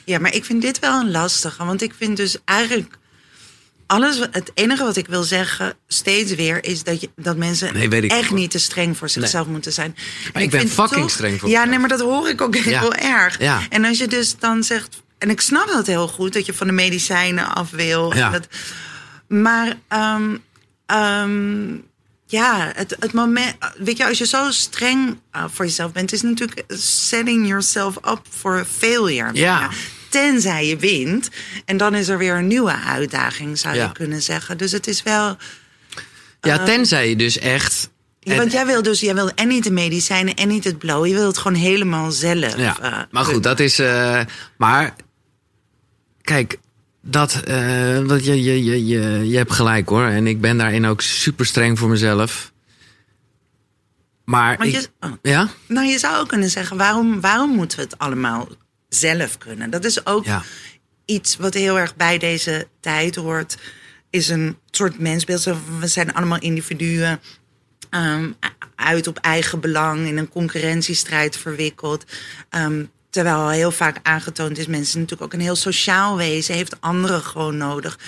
[0.05, 1.65] ja, maar ik vind dit wel een lastige.
[1.65, 2.99] Want ik vind dus eigenlijk...
[3.87, 7.89] Alles, het enige wat ik wil zeggen, steeds weer, is dat, je, dat mensen Nee,
[7.89, 9.97] weet ik echt niet te streng voor zichzelf moeten zijn.
[10.33, 13.39] En ik ben fucking streng voor Ja, nee, maar dat hoor ik ook heel erg.
[13.41, 13.61] Ja.
[13.69, 16.67] En als je dus dan zegt, en ik snap dat heel goed, dat je van
[16.67, 18.13] de medicijnen af wil.
[18.13, 18.31] en Ja.
[18.31, 18.49] Dat,
[19.29, 20.37] maar ehm,
[20.87, 21.77] ehm,
[22.27, 26.23] ja, het, het moment, weet je, als je zo streng uh, voor jezelf bent, is
[26.23, 29.31] natuurlijk setting yourself up for failure.
[29.33, 29.71] Ja.
[30.09, 31.29] Tenzij je wint.
[31.65, 33.85] En dan is er weer een nieuwe uitdaging, zou Ja.
[33.85, 34.59] je kunnen zeggen.
[34.59, 35.37] Dus het is wel.
[36.41, 37.91] Ja, tenzij je dus echt.
[38.21, 41.05] Ja, want jij wil dus jij wil en niet de medicijnen en niet het blauw.
[41.05, 42.57] Je wil het gewoon helemaal zelf.
[42.57, 43.79] Ja, eh, maar goed, dat is.
[43.79, 44.21] eh,
[44.57, 44.95] maar
[46.23, 46.59] kijk,
[47.05, 50.07] dat, eh, dat je, je, je, je, je hebt gelijk hoor.
[50.07, 52.53] En ik ben daarin ook super streng voor mezelf.
[54.25, 54.65] Maar.
[54.67, 55.49] Ik- je, oh, ja?
[55.69, 58.49] nou, je zou ook kunnen zeggen: waarom, waarom moeten we het allemaal
[58.89, 59.71] zelf kunnen?
[59.71, 60.25] Dat is ook.
[60.25, 60.43] Ja.
[61.05, 63.57] iets wat heel erg bij deze tijd hoort,
[64.11, 65.45] is een soort mensbeeld.
[65.79, 67.21] We zijn allemaal individuen.
[67.91, 68.31] ehm,
[68.75, 72.05] uit op eigen belang in een concurrentiestrijd verwikkeld.
[72.51, 72.85] Ehm,
[73.15, 77.23] terwijl al heel vaak aangetoond is, mensen natuurlijk ook een heel sociaal wezen, heeft anderen
[77.23, 77.99] gewoon nodig.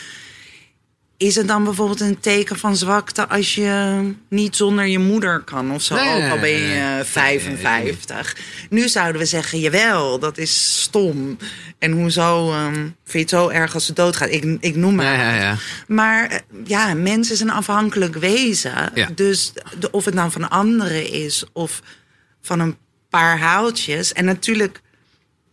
[1.16, 5.72] Is het dan bijvoorbeeld een teken van zwakte als je niet zonder je moeder kan
[5.72, 5.94] of zo?
[5.94, 7.04] Nee, ook nee, al ben je nee.
[7.04, 8.36] 55.
[8.70, 11.36] Nu zouden we zeggen, jawel, dat is stom.
[11.78, 14.30] En hoezo ehm, vind je het zo erg als ze doodgaat?
[14.30, 15.04] Ik, ik noem maar.
[15.04, 15.56] Ja, ja, ja.
[15.86, 18.92] Maar eh, ja, mens is een afhankelijk wezen.
[19.14, 21.82] Dus de, of het nou van anderen is of
[22.42, 22.76] van een
[23.10, 24.12] paar haaltjes.
[24.12, 24.80] En natuurlijk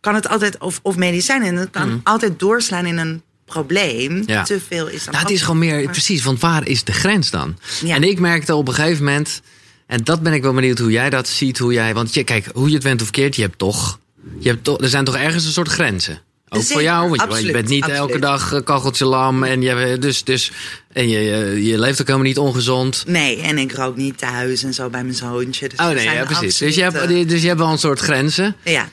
[0.04, 4.24] kan het altijd, of, of medicijn, en het kan altijd doorslaan in een probleem.
[4.26, 4.43] Ja.
[4.43, 6.91] Te veel is dan Nou, het is gewoon meer, maar- precies, want waar is de
[6.91, 7.58] grens dan?
[7.84, 7.95] Ja.
[7.95, 9.41] En ik merkte op een gegeven moment,
[9.88, 12.45] en dat ben ik wel benieuwd hoe jij dat ziet, hoe jij, want je, kijk,
[12.54, 13.99] hoe je het went of keert, je hebt toch,
[14.39, 16.22] je hebt toch, er zijn toch ergens een soort grenzen.
[16.49, 18.22] Ook Zeker, voor jou, want je, absoluut, je bent niet elke absoluut.
[18.22, 20.51] dag eh, kacheltje lam en je, dus, dus,
[20.91, 23.04] en je, je, je leeft ook helemaal niet ongezond.
[23.08, 25.70] Nee, en ik rook niet thuis en zo bij mijn zoontje.
[25.70, 26.58] Dus Oh nee, ja, precies.
[26.58, 28.56] Dus absoluut, je, hebt, eh, dus je hebt wel een soort grenzen.
[28.64, 28.89] ja.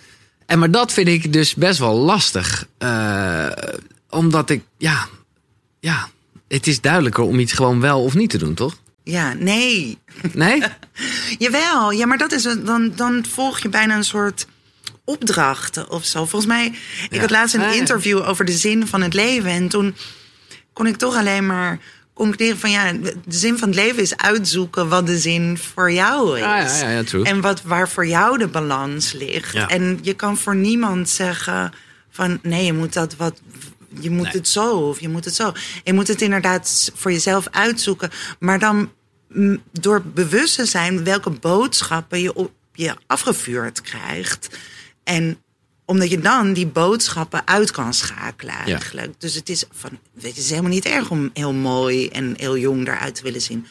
[0.51, 2.67] En maar dat vind ik dus best wel lastig.
[2.79, 3.47] eh,
[4.09, 5.09] omdat ik, ja,
[5.81, 6.09] ja,
[6.49, 8.77] het is duidelijker om iets gewoon wel of niet te doen, toch?
[9.05, 9.99] ja, nee.
[10.33, 10.63] Nee?
[11.39, 14.47] Jawel, ja, maar dat is een, dan, dan volg je bijna een soort
[15.05, 16.19] opdrachten of zo.
[16.27, 16.67] Volgens mij,
[17.11, 17.21] ik Ja.
[17.21, 19.51] had laatst een Ah, interview over de zin van het leven.
[19.51, 19.95] En toen
[20.73, 21.79] kon ik toch alleen maar
[22.21, 26.37] concluderen van ja, de zin van het leven is uitzoeken wat de zin voor jou
[26.39, 26.45] is.
[26.45, 27.25] Ah, ja, ja, ja, true.
[27.25, 29.53] En wat, waar voor jou de balans ligt.
[29.53, 29.69] Ja.
[29.69, 31.73] En je kan voor niemand zeggen
[32.11, 33.41] van nee, je moet dat wat.
[34.01, 34.33] Je moet Nee.
[34.33, 35.53] het zo of je moet het zo.
[35.85, 38.11] Je moet het inderdaad voor jezelf uitzoeken.
[38.39, 38.93] Maar dan
[39.73, 44.59] door bewust te zijn welke boodschappen je op je afgevuurd krijgt.
[45.05, 45.39] En
[45.91, 48.65] omdat je dan die boodschappen uit kan schakelen Ja.
[48.65, 49.21] eigenlijk.
[49.21, 52.35] Dus het is, van, weet je, het is helemaal niet erg om heel mooi en
[52.37, 53.67] heel jong eruit te willen zien.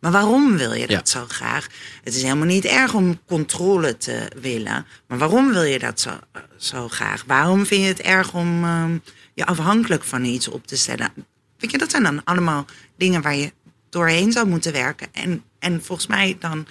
[0.00, 1.20] Maar waarom wil je dat Ja.
[1.20, 1.66] zo graag?
[2.04, 4.86] Het is helemaal niet erg om controle te willen.
[5.08, 6.10] Maar waarom wil je dat zo,
[6.56, 7.24] zo graag?
[7.26, 8.98] Waarom vind je het erg om ehm,
[9.34, 11.12] je afhankelijk van iets op te stellen?
[11.58, 12.64] Weet je, dat zijn dan allemaal
[12.96, 13.52] dingen waar je
[13.90, 15.06] doorheen zou moeten werken.
[15.12, 16.66] En, en volgens mij dan,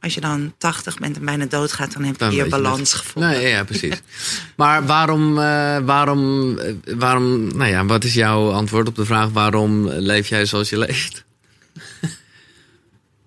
[0.00, 3.30] als je dan 80 bent en bijna doodgaat, dan heb je Dan je balans gevonden.
[3.30, 4.00] Nee, ja, precies.
[4.56, 9.28] Maar waarom, eh, waarom, eh, waarom, nou ja, wat is jouw antwoord op de vraag
[9.28, 11.24] waarom leef jij zoals je leeft?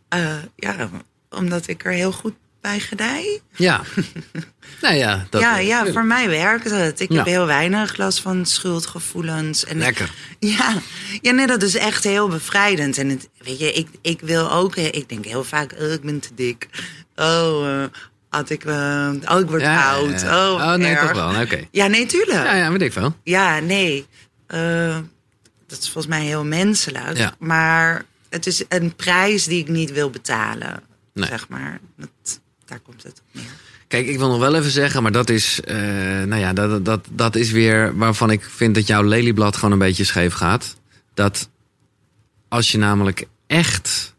[0.07, 0.89] Eh, ja,
[1.30, 2.34] omdat ik er heel goed
[2.64, 3.41] bij gedij.
[3.55, 3.82] Ja.
[4.82, 6.99] nou ja, dat ja, ja, voor mij werkt het.
[6.99, 7.16] Ik Ja.
[7.18, 9.66] heb heel weinig last van schuldgevoelens.
[9.66, 10.11] En Lekker.
[10.39, 10.74] Ja,
[11.22, 12.97] ja nee, dat is echt heel bevrijdend.
[12.97, 16.20] En het, weet je, ik, ik wil ook, ik denk heel vaak, oh, ik ben
[16.20, 16.68] te dik.
[17.16, 17.86] Oh, eh,
[18.30, 20.22] had ik, eh, oh, ik word Ja, oud.
[20.22, 20.49] ja.
[20.51, 21.01] Oh, Oh, nee, erg.
[21.11, 21.41] toch wel.
[21.41, 21.68] Oké.
[21.72, 22.43] Ja, nee, tuurlijk.
[22.43, 23.16] Ja, ja, weet ik wel.
[23.24, 24.05] Ja, nee.
[24.47, 24.97] Eh,
[25.68, 27.18] dat is volgens mij heel menselijk.
[27.18, 27.34] Ja.
[27.39, 30.84] Maar het is een prijs die ik niet wil betalen.
[31.14, 31.28] Nee.
[31.30, 31.80] Zeg maar.
[31.97, 32.39] Dat,
[32.80, 33.21] komt het.
[33.88, 35.76] Kijk, ik wil nog wel even zeggen, maar dat is, eh,
[36.24, 39.78] nou ja, dat, dat, dat is weer waarvan ik vind dat jouw lelieblad gewoon een
[39.78, 40.76] beetje scheef gaat.
[41.13, 41.49] Dat
[42.47, 44.13] als je namelijk echt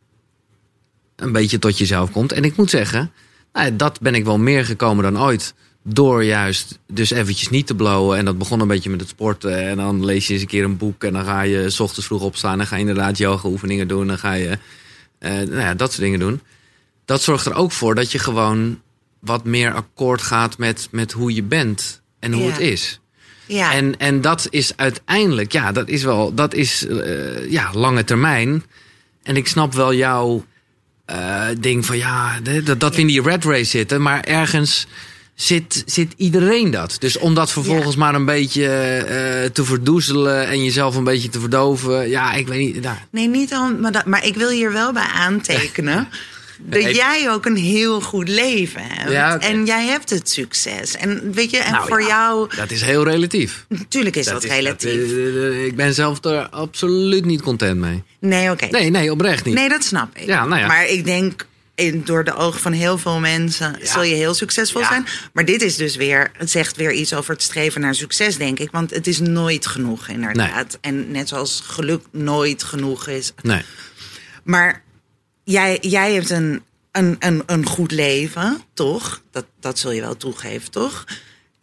[1.17, 2.33] een beetje tot jezelf komt.
[2.33, 3.13] En ik moet zeggen,
[3.53, 5.55] nou, dat ben ik wel meer gekomen dan ooit.
[5.83, 8.19] Door juist dus eventjes niet te blowen.
[8.19, 9.69] En dat begon een beetje met het sporten.
[9.69, 11.05] En dan lees je eens een keer een boek.
[11.05, 12.61] En dan ga je s ochtends vroeg opstaan.
[12.61, 14.07] En ga je inderdaad yoga oefeningen doen.
[14.07, 14.59] Dan ga je
[15.19, 16.41] eh, nou ja, dat soort dingen doen.
[17.05, 18.81] Dat zorgt er ook voor dat je gewoon
[19.21, 22.03] wat meer akkoord gaat met, met hoe je bent.
[22.19, 22.51] En hoe Ja.
[22.51, 23.01] het is.
[23.47, 28.05] Ja, En, en dat is uiteindelijk, ja, dat is wel, dat is eh, ja, lange
[28.05, 28.65] termijn.
[29.23, 30.45] En ik snap wel jouw
[31.05, 34.87] eh, ding van ja, dat, dat we in die red race zitten, maar ergens
[35.35, 36.97] zit, zit iedereen dat.
[36.99, 41.41] Dus om dat vervolgens maar een beetje eh, te verdoezelen en jezelf een beetje te
[41.41, 42.83] verdoven, ja, ik weet niet.
[42.83, 43.07] Daar.
[43.11, 46.09] Nee, niet al, maar, dat, maar ik wil hier wel bij aantekenen.
[46.59, 49.11] Dat jij ook een heel goed leven hebt.
[49.11, 49.39] Ja.
[49.41, 50.97] En jij hebt het succes.
[50.97, 52.57] En weet je, en Nou voor ja, jou.
[52.57, 53.65] Dat is heel relatief.
[53.69, 54.91] Natuurlijk is dat, is- relatief.
[55.13, 58.03] eh, eh, ik ben zelf er absoluut niet content mee.
[58.21, 58.67] nee, oké.
[58.71, 59.55] Nee, nee, oprecht niet.
[59.55, 60.27] Nee, dat snap ik.
[60.27, 60.67] Ja, nou ja.
[60.67, 63.87] Maar ik denk, in, door de ogen van heel veel mensen Ja.
[63.93, 64.89] zul je heel succesvol Ja.
[64.89, 65.07] zijn.
[65.33, 68.59] Maar dit is dus weer, het zegt weer iets over het streven naar succes, denk
[68.59, 68.69] ik.
[68.71, 70.79] Want het is nooit genoeg, inderdaad.
[70.81, 73.33] En net zoals geluk nooit genoeg is.
[73.43, 73.63] Nee.
[74.45, 74.83] Maar
[75.45, 79.23] jij, jij hebt een, een, een, een goed leven, toch?
[79.31, 81.05] Dat, dat zul je wel toegeven, toch?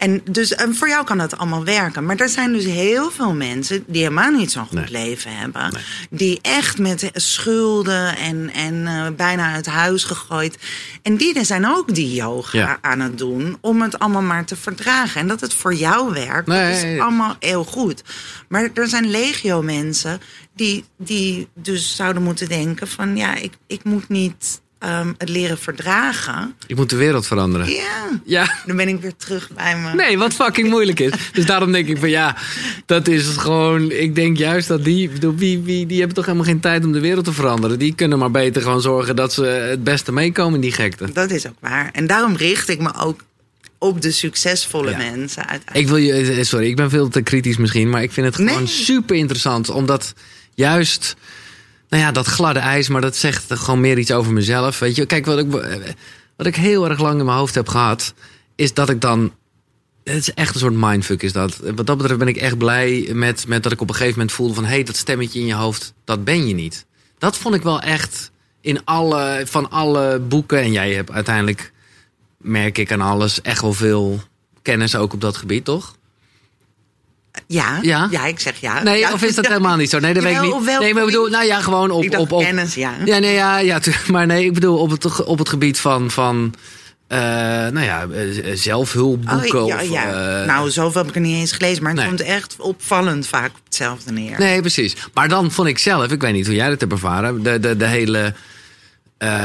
[0.01, 2.05] En dus en voor jou kan dat allemaal werken.
[2.05, 4.91] Maar er zijn dus heel veel mensen die helemaal niet zo'n goed Nee.
[5.05, 5.73] leven hebben.
[6.09, 10.57] Die echt met schulden en, en eh, bijna uit huis gegooid.
[11.01, 12.77] En die zijn ook die yoga Ja.
[12.81, 15.21] aan het doen om het allemaal maar te verdragen.
[15.21, 18.03] En dat het voor jou werkt, dat is allemaal heel goed.
[18.47, 20.21] Maar er zijn legio mensen
[20.55, 23.17] die, die dus zouden moeten denken van...
[23.17, 26.55] ja, ik, ik moet niet ehm, het leren verdragen.
[26.67, 27.69] Ik moet de wereld veranderen.
[27.69, 28.55] Ja, Ja.
[28.65, 29.93] dan ben ik weer terug bij me.
[29.93, 31.11] Nee, wat fucking moeilijk is.
[31.33, 32.37] Dus daarom denk ik van ja,
[32.85, 33.91] dat is gewoon.
[33.91, 35.09] Ik denk juist dat die.
[35.35, 37.79] Wie, wie, die hebben toch helemaal geen tijd om de wereld te veranderen.
[37.79, 41.11] Die kunnen maar beter gewoon zorgen dat ze het beste meekomen in die gekte.
[41.13, 41.89] Dat is ook waar.
[41.93, 43.19] En daarom richt ik me ook
[43.77, 44.97] op de succesvolle Ja.
[44.97, 45.45] mensen.
[45.73, 46.13] Ik wil je.
[46.13, 47.89] eh, Sorry, ik ben veel te kritisch misschien.
[47.89, 48.67] Maar ik vind het gewoon Nee.
[48.67, 49.69] super interessant.
[49.69, 50.13] Omdat
[50.55, 51.15] juist.
[51.91, 54.79] Nou ja, dat gladde ijs, maar dat zegt gewoon meer iets over mezelf.
[54.79, 55.51] Weet je, kijk, wat ik,
[56.35, 58.13] wat ik heel erg lang in mijn hoofd heb gehad,
[58.55, 59.33] is dat ik dan.
[60.03, 61.57] Het is echt een soort mindfuck is dat.
[61.57, 64.35] Wat dat betreft ben ik echt blij met, met dat ik op een gegeven moment
[64.35, 64.63] voelde van...
[64.63, 66.85] hé, hey, dat stemmetje in je hoofd, dat ben je niet.
[67.17, 68.31] Dat vond ik wel echt
[68.61, 70.59] in alle, van alle boeken...
[70.59, 71.71] en jij hebt uiteindelijk,
[72.37, 74.21] merk ik aan alles, echt wel veel
[74.61, 75.95] kennis ook op dat gebied, toch?
[77.47, 78.07] Ja, Ja?
[78.11, 78.25] ja?
[78.25, 78.83] ik zeg ja.
[78.83, 79.13] Nee, Ja.
[79.13, 79.99] of is dat helemaal niet zo?
[79.99, 80.79] Nee, dat weet ik niet.
[80.79, 82.17] Nee, maar ik bedoel, nou ja, gewoon op...
[82.17, 82.93] Op, op kennis, ja.
[83.05, 83.79] Ja, nee, ja, ja,
[84.11, 86.53] maar nee, ik bedoel op het, op het gebied van, van
[87.07, 89.61] eh, nou ja, eh, zelfhulpboeken.
[89.61, 90.39] Oh, ja, of, ja.
[90.41, 91.83] eh, nou, zoveel heb ik er niet eens gelezen.
[91.83, 92.09] Maar het Nee.
[92.09, 94.39] komt echt opvallend vaak op hetzelfde neer.
[94.39, 94.95] Nee, precies.
[95.13, 97.77] Maar dan vond ik zelf, ik weet niet hoe jij dat hebt ervaren, de, de,
[97.77, 98.33] de hele,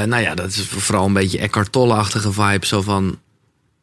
[0.06, 2.66] nou ja, dat is vooral een beetje Eckhart Tolle-achtige vibe.
[2.66, 3.18] Zo van,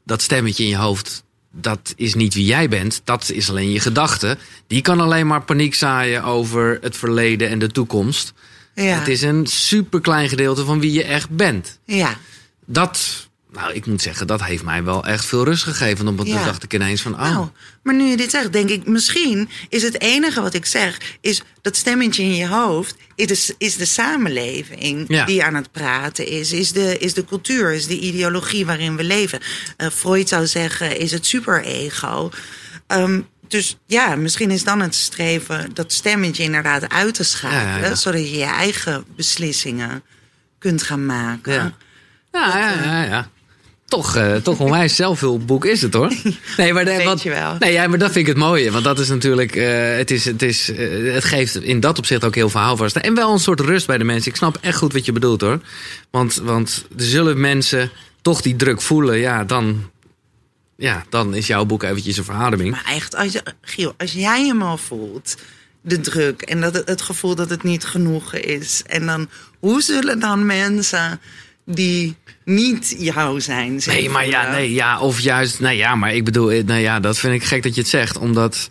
[0.05, 1.23] dat stemmetje in je hoofd,
[1.55, 3.01] dat is niet wie jij bent.
[3.03, 4.37] Dat is alleen je gedachte.
[4.67, 8.33] Die kan alleen maar paniek zaaien over het verleden en de toekomst.
[8.75, 8.83] Ja.
[8.99, 11.79] Het is een superklein gedeelte van wie je echt bent.
[11.85, 12.17] ja.
[12.65, 16.15] Dat, nou, ik moet zeggen, dat heeft mij wel echt veel rust gegeven.
[16.15, 16.35] Want Ja.
[16.35, 17.47] toen dacht ik ineens van, oh, Nou,
[17.83, 21.41] maar nu je dit zegt, denk ik, misschien is het enige wat ik zeg, is
[21.61, 25.25] dat stemmetje in je hoofd, is de, is de samenleving Ja.
[25.25, 29.03] die aan het praten is, is de, is de cultuur, is de ideologie waarin we
[29.03, 29.39] leven.
[29.77, 32.31] Eh, Freud zou zeggen, is het superego.
[32.87, 37.95] Ehm dus ja, misschien is dan het streven dat stemmetje inderdaad uit te schakelen, Ja,
[37.95, 40.03] zodat je je eigen beslissingen
[40.59, 41.75] kunt gaan maken.
[42.31, 43.29] Ja, ja, ja.
[43.93, 46.13] Toch, eh, toch een onwijs zelfhulpboek is het hoor.
[46.57, 47.55] Nee, maar, de, Weet wat, je wel.
[47.59, 48.71] Nee, ja, maar dat vind ik het mooie.
[48.71, 49.55] Want dat is natuurlijk.
[49.55, 52.95] eh, het, is, het, is, eh, het geeft in dat opzicht ook heel veel houvast.
[52.95, 54.31] En wel een soort rust bij de mensen.
[54.31, 55.59] Ik snap echt goed wat je bedoelt hoor.
[56.09, 57.91] Want, want er zullen mensen
[58.21, 59.17] toch die druk voelen.
[59.17, 59.89] Ja, dan,
[60.75, 62.71] ja, dan is jouw boek eventjes een verademing.
[62.71, 65.35] Maar echt, als, je, Giel, als jij hem al voelt,
[65.81, 68.81] de druk en dat het, het gevoel dat het niet genoeg is.
[68.85, 69.29] En dan,
[69.59, 71.19] hoe zullen dan mensen
[71.65, 73.81] die niet jou zijn.
[73.85, 76.99] Nee, maar ja, nee, ja, of juist, nou ja, maar ik bedoel, eh, nou ja,
[76.99, 78.69] dat vind ik gek dat je het zegt, omdat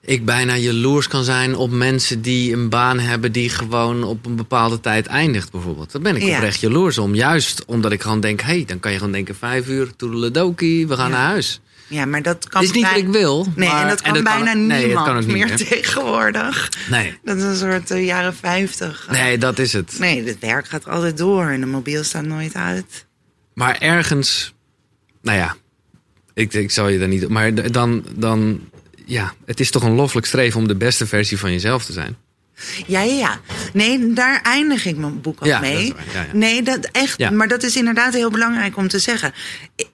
[0.00, 4.36] ik bijna jaloers kan zijn op mensen die een baan hebben die gewoon op een
[4.36, 5.92] bepaalde tijd eindigt, bijvoorbeeld.
[5.92, 6.34] Daar ben ik Ja.
[6.34, 7.14] oprecht jaloers om.
[7.14, 10.86] Juist omdat ik gewoon denk, hé, hey, dan kan je gewoon denken, vijf uur, toedeledoki,
[10.86, 11.16] we gaan Ja.
[11.16, 11.60] naar huis.
[11.86, 13.46] Ja, maar dat kan Het is niet wat ik wil.
[13.56, 15.56] Nee, maar- en dat kan bijna nee, niemand kan meer, meer.
[15.56, 16.68] tegenwoordig.
[16.90, 19.06] Nee, Dat is een soort eh, jaren 50.
[19.10, 19.98] nee, dat is het.
[19.98, 23.06] Nee, het werk gaat altijd door en de mobiel staat nooit uit.
[23.54, 24.54] Maar ergens,
[25.22, 25.56] nou ja,
[26.34, 27.28] ik, ik zal je daar niet.
[27.28, 28.60] Maar dan, dan,
[29.04, 32.16] ja, het is toch een loffelijk streven om de beste versie van jezelf te zijn.
[32.86, 33.40] Ja, ja, ja.
[33.72, 35.88] Nee, daar eindig ik mijn boek al Ja, mee.
[35.88, 36.14] dat waar.
[36.14, 36.36] Ja, ja.
[36.38, 37.30] Nee, dat echt.
[37.30, 39.32] Maar dat is inderdaad heel belangrijk om te zeggen.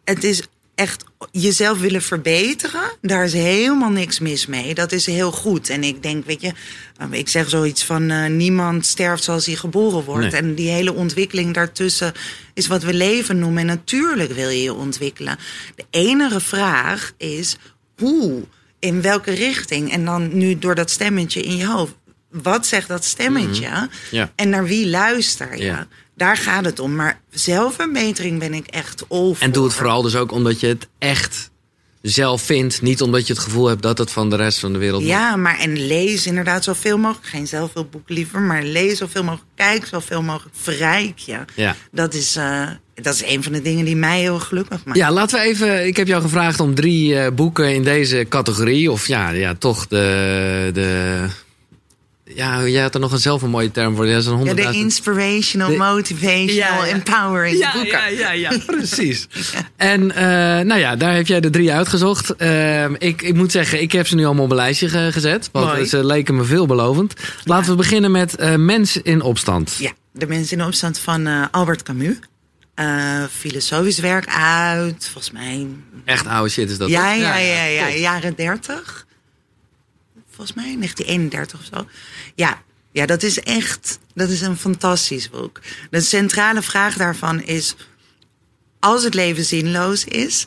[0.04, 0.42] Het is
[0.80, 2.80] echt jezelf willen verbeteren.
[3.00, 4.74] Daar is helemaal niks mis mee.
[4.74, 5.68] Dat is heel goed.
[5.68, 6.52] En ik denk, weet je,
[6.96, 10.32] eh, ik zeg zoiets van eh, niemand sterft zoals hij geboren wordt.
[10.32, 10.40] Nee.
[10.40, 12.12] En die hele ontwikkeling daartussen
[12.54, 13.60] is wat we leven noemen.
[13.60, 15.38] En natuurlijk wil je je ontwikkelen.
[15.74, 17.56] De enige vraag is
[17.96, 18.42] hoe,
[18.78, 19.92] in welke richting.
[19.92, 21.94] En dan nu door dat stemmetje in je hoofd.
[22.30, 23.88] Wat zegt dat stemmetje?
[24.10, 24.32] Ja.
[24.34, 25.64] En naar wie luister je?
[25.64, 25.86] Ja.
[26.14, 26.94] Daar gaat het om.
[26.94, 29.82] Maar zelfverbetering ben ik echt all En doe het voor.
[29.82, 31.50] vooral dus ook omdat je het echt
[32.02, 32.82] zelf vindt.
[32.82, 35.36] Niet omdat je het gevoel hebt dat het van de rest van de wereld Ja,
[35.36, 37.26] maar en lees inderdaad zoveel mogelijk.
[37.26, 39.48] Geen zelfhulpboek liever, maar lees zoveel mogelijk.
[39.54, 40.56] Kijk zoveel mogelijk.
[40.56, 41.38] Verrijk je.
[41.54, 41.76] Ja.
[41.92, 44.98] Dat is, eh, dat is een van de dingen die mij heel gelukkig maakt.
[44.98, 45.86] Ja, laten we even.
[45.86, 48.90] Ik heb jou gevraagd om drie eh, boeken in deze categorie.
[48.90, 50.70] Of ja, ja toch de.
[50.72, 51.26] de
[52.34, 54.06] ja, jij had er nog een zelf een mooie term voor.
[54.06, 56.86] Ja, zo'n Ja, de inspirational, De- motivational, Ja, ja.
[56.86, 57.90] empowering Ja, boeken.
[57.90, 59.26] ja, ja, ja, precies.
[59.76, 60.24] En eh,
[60.64, 62.36] nou ja, daar heb jij de drie uitgezocht.
[62.36, 65.48] Ehm, ik, ik moet zeggen, ik heb ze nu allemaal op een lijstje ge- gezet.
[65.52, 65.86] Want Mooi.
[65.86, 67.14] ze leken me veelbelovend.
[67.44, 69.76] Laten we beginnen met eh, Mens in opstand.
[69.78, 72.16] Ja, de mensen in opstand van eh, Albert Camus.
[72.74, 75.08] eh, filosofisch werk uit.
[75.12, 75.66] Volgens mij.
[76.04, 76.88] Echt oude shit is dat.
[76.88, 79.06] Ja, ja, ja, ja, jaren 30.
[80.40, 81.88] Volgens mij 1931 of zo.
[82.34, 82.62] Ja,
[82.92, 83.98] ja, dat is echt.
[84.14, 85.60] Dat is een fantastisch boek.
[85.90, 87.76] De centrale vraag daarvan is:
[88.78, 90.46] als het leven zinloos is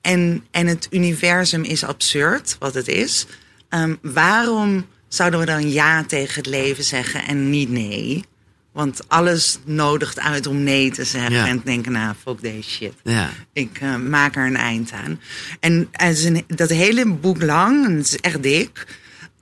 [0.00, 3.26] en, en het universum is absurd, wat het is,
[3.68, 8.24] ehm, waarom zouden we dan ja tegen het leven zeggen en niet nee?
[8.72, 11.46] Want alles nodigt uit om nee te zeggen Ja.
[11.46, 12.92] en te denken, nou, fuck deze shit.
[13.02, 13.30] Ja.
[13.52, 15.20] Ik eh, maak er een eind aan.
[15.60, 18.86] En een, dat hele boek lang, en het is echt dik,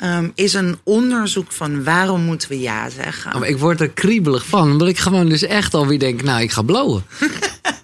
[0.03, 3.33] ehm, is een onderzoek van waarom moeten we ja zeggen.
[3.35, 6.41] Oh, maar ik word er kriebelig van, omdat ik gewoon dus echt alweer denk, nou,
[6.43, 7.05] ik ga blowen.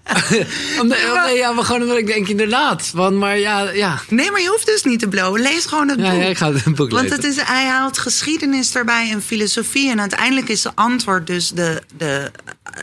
[0.81, 2.91] omdat, omdat- ja, maar gewoon omdat ik denk, inderdaad.
[2.95, 4.01] Want, maar ja, ja.
[4.09, 5.41] Nee, maar je hoeft dus niet te blowen.
[5.43, 6.21] Lees gewoon het Ja, boek.
[6.23, 7.17] ja, ik ga het boek Want lezen.
[7.17, 9.91] het is, hij haalt geschiedenis erbij en filosofie.
[9.91, 12.31] En uiteindelijk is de antwoord dus de, de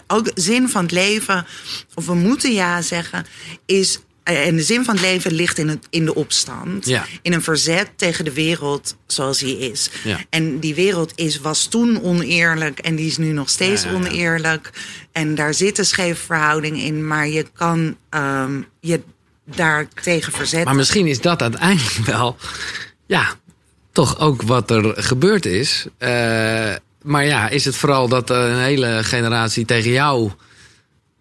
[0.08, 1.46] ook zin van het leven.
[1.94, 3.26] Of we moeten ja zeggen.
[3.66, 6.86] Is, en de zin van het leven ligt in, het, in de opstand.
[6.86, 7.06] Ja.
[7.22, 9.90] In een verzet tegen de wereld zoals die is.
[10.04, 10.20] Ja.
[10.30, 12.80] En die wereld is, was toen oneerlijk.
[12.80, 14.70] En die is nu nog steeds Ja, oneerlijk.
[15.12, 17.08] En daar zit een scheve verhouding in.
[17.08, 19.02] Maar je kan ehm, je
[19.44, 20.68] daar tegen verzetten.
[20.68, 22.38] Maar misschien is dat uiteindelijk wel,
[23.06, 23.34] ja,
[23.92, 25.86] toch ook wat er gebeurd is.
[25.98, 30.32] Eh, maar ja, is het vooral dat een hele generatie tegen jou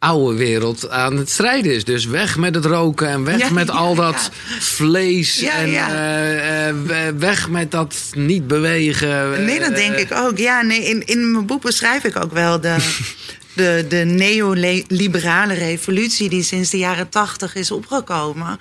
[0.05, 1.85] oude wereld aan het strijden is.
[1.85, 6.69] Dus weg met het roken en weg Ja, met al dat vlees Ja, en eh,
[6.69, 9.45] eh, we- weg met dat niet bewegen.
[9.45, 10.39] Nee, dat denk Eh, ik ook.
[10.39, 12.77] Ja, nee, in, in mijn boek beschrijf ik ook wel de,
[13.55, 18.59] de, de neoliberale revolutie die sinds de jaren tachtig is opgekomen.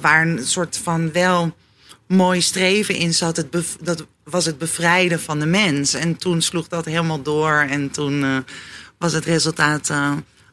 [0.00, 1.56] waar een soort van wel
[2.08, 3.36] mooi streven in zat.
[3.36, 3.46] Het
[3.82, 5.94] dat was het bevrijden van de mens.
[5.94, 7.66] En toen sloeg dat helemaal door.
[7.70, 8.44] En toen
[8.98, 9.90] was het resultaat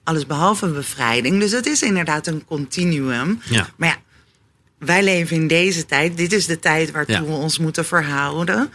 [0.04, 1.39] alles behalve bevrijding.
[1.39, 3.41] Dus het is inderdaad een continuum.
[3.49, 3.70] Ja.
[3.76, 3.97] Maar ja,
[4.78, 6.18] wij leven in deze tijd.
[6.18, 7.24] Dit is de tijd waartoe Ja.
[7.24, 8.70] we ons moeten verhouden.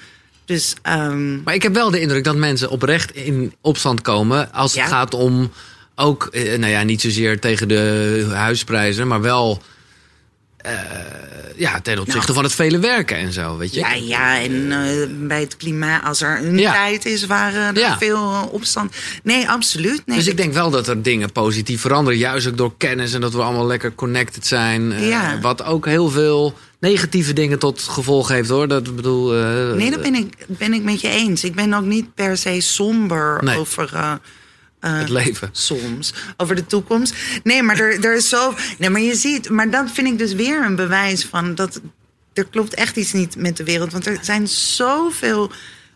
[0.45, 4.75] Dus ehm, Maar ik heb wel de indruk dat mensen oprecht in opstand komen als
[4.75, 5.53] het gaat om
[5.95, 9.63] ook, eh, nou ja, niet zozeer tegen de huisprijzen, maar wel
[11.57, 12.35] ja, ten opzichte Nou.
[12.35, 13.81] van het vele werken en zo, weet je.
[13.81, 16.73] ja, ja, en eh, bij het klimaat, als er een Ja.
[16.73, 17.99] tijd is waar eh, er Ja.
[17.99, 18.95] veel eh, opstand.
[19.23, 20.03] Nee, absoluut.
[20.07, 23.21] Nee, Dus ik denk wel dat er dingen positief veranderen, juist ook door kennis en
[23.21, 24.93] dat we allemaal lekker connected zijn.
[24.93, 25.39] eh, Ja.
[25.41, 28.69] Wat ook heel veel negatieve dingen tot gevolg heeft hoor.
[28.69, 29.35] Dat bedoel.
[29.35, 31.45] eh, nee, dat ben ik, ben ik met je eens.
[31.45, 33.59] Ik ben ook niet per se somber Nee.
[33.59, 34.19] over.
[34.81, 35.49] Eh, het leven.
[35.53, 37.15] soms over de toekomst.
[37.43, 38.55] Nee, maar er, er is zo.
[38.79, 41.81] Nee, maar je ziet, maar dat vind ik dus weer een bewijs van dat
[42.33, 43.93] er klopt echt iets niet met de wereld.
[43.93, 45.51] Want er zijn zoveel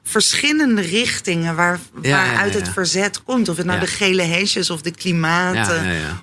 [0.04, 2.58] verschillende richtingen waar, Ja, waaruit ja.
[2.58, 3.48] het verzet komt.
[3.48, 5.70] Of het nou de gele hesjes of de klimaat.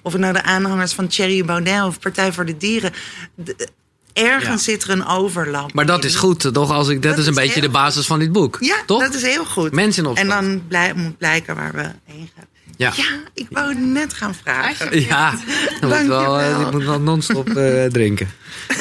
[0.01, 2.91] Of het nou de aanhangers van Thierry Baudet of Partij voor de Dieren.
[3.36, 3.68] De-
[4.14, 4.72] ergens Ja.
[4.72, 5.74] zit er een overlap.
[5.74, 6.10] Maar dat in.
[6.10, 6.72] is goed, toch?
[6.72, 8.57] Als ik, dat, Dat is een is beetje de basis van dit boek.
[8.60, 9.01] Ja, toch?
[9.01, 9.72] dat is heel goed.
[9.72, 12.45] Mensen in En dan blij, moet blijken waar we heen gaan.
[12.80, 12.93] Ja.
[12.95, 13.03] Ja,
[13.34, 15.01] ik wou het net gaan vragen.
[15.01, 15.34] Ja,
[15.80, 18.30] dan moet wel, eh, ik moet wel non-stop eh, drinken.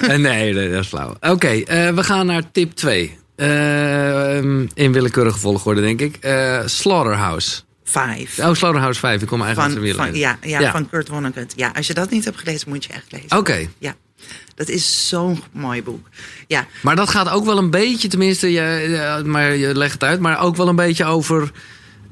[0.02, 1.16] Eh, nee, nee, dat is flauw.
[1.20, 3.18] Oké, eh, we gaan naar tip 2.
[4.74, 6.16] in willekeurige volgorde, denk ik.
[6.16, 7.60] Eh, Slaughterhouse.
[7.84, 8.38] Vijf.
[8.38, 9.22] Oh, Slaughterhouse 5.
[9.22, 10.70] Ik kom eigenlijk Van, uit de van, ja, ja, Ja.
[10.70, 11.52] van Kurt Vonnegut.
[11.56, 13.38] Ja, als je dat niet hebt gelezen, moet je echt lezen.
[13.38, 13.94] Oké, Ja,
[14.54, 16.08] dat is zo'n mooi boek.
[16.46, 20.20] Ja, maar dat gaat ook wel een beetje, tenminste, je, maar je legt het uit,
[20.20, 21.50] maar ook wel een beetje over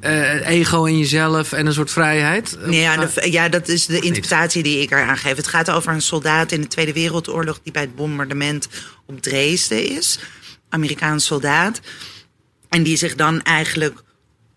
[0.07, 2.59] eh, ego in jezelf en een soort vrijheid.
[2.67, 5.37] nee, ja, de- ja, dat is de interpretatie die ik eraan geef.
[5.37, 7.61] Het gaat over een soldaat in de Tweede Wereldoorlog...
[7.63, 8.69] die bij het bombardement
[9.07, 10.19] op Dresden is.
[10.69, 11.81] Amerikaans soldaat.
[12.69, 14.03] En die zich dan eigenlijk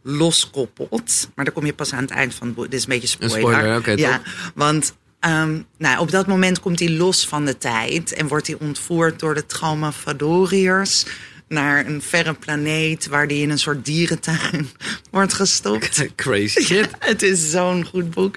[0.04, 1.30] loskoppelt.
[1.36, 2.66] Maar daar kom je pas aan het eind van het boek.
[2.66, 3.38] Dit is een beetje spoiler.
[3.38, 4.26] Een spoiler, oké, ja, top.
[4.56, 8.14] want ehm, nou, op dat moment komt hij los van de tijd...
[8.14, 11.06] en wordt hij ontvoerd door de Traumaphadoriërs...
[11.50, 14.70] naar een verre planeet waar hij in een soort dierentuin
[15.12, 16.06] wordt gestopt.
[16.16, 16.90] Crazy shit.
[17.00, 18.36] Het is zo'n goed boek.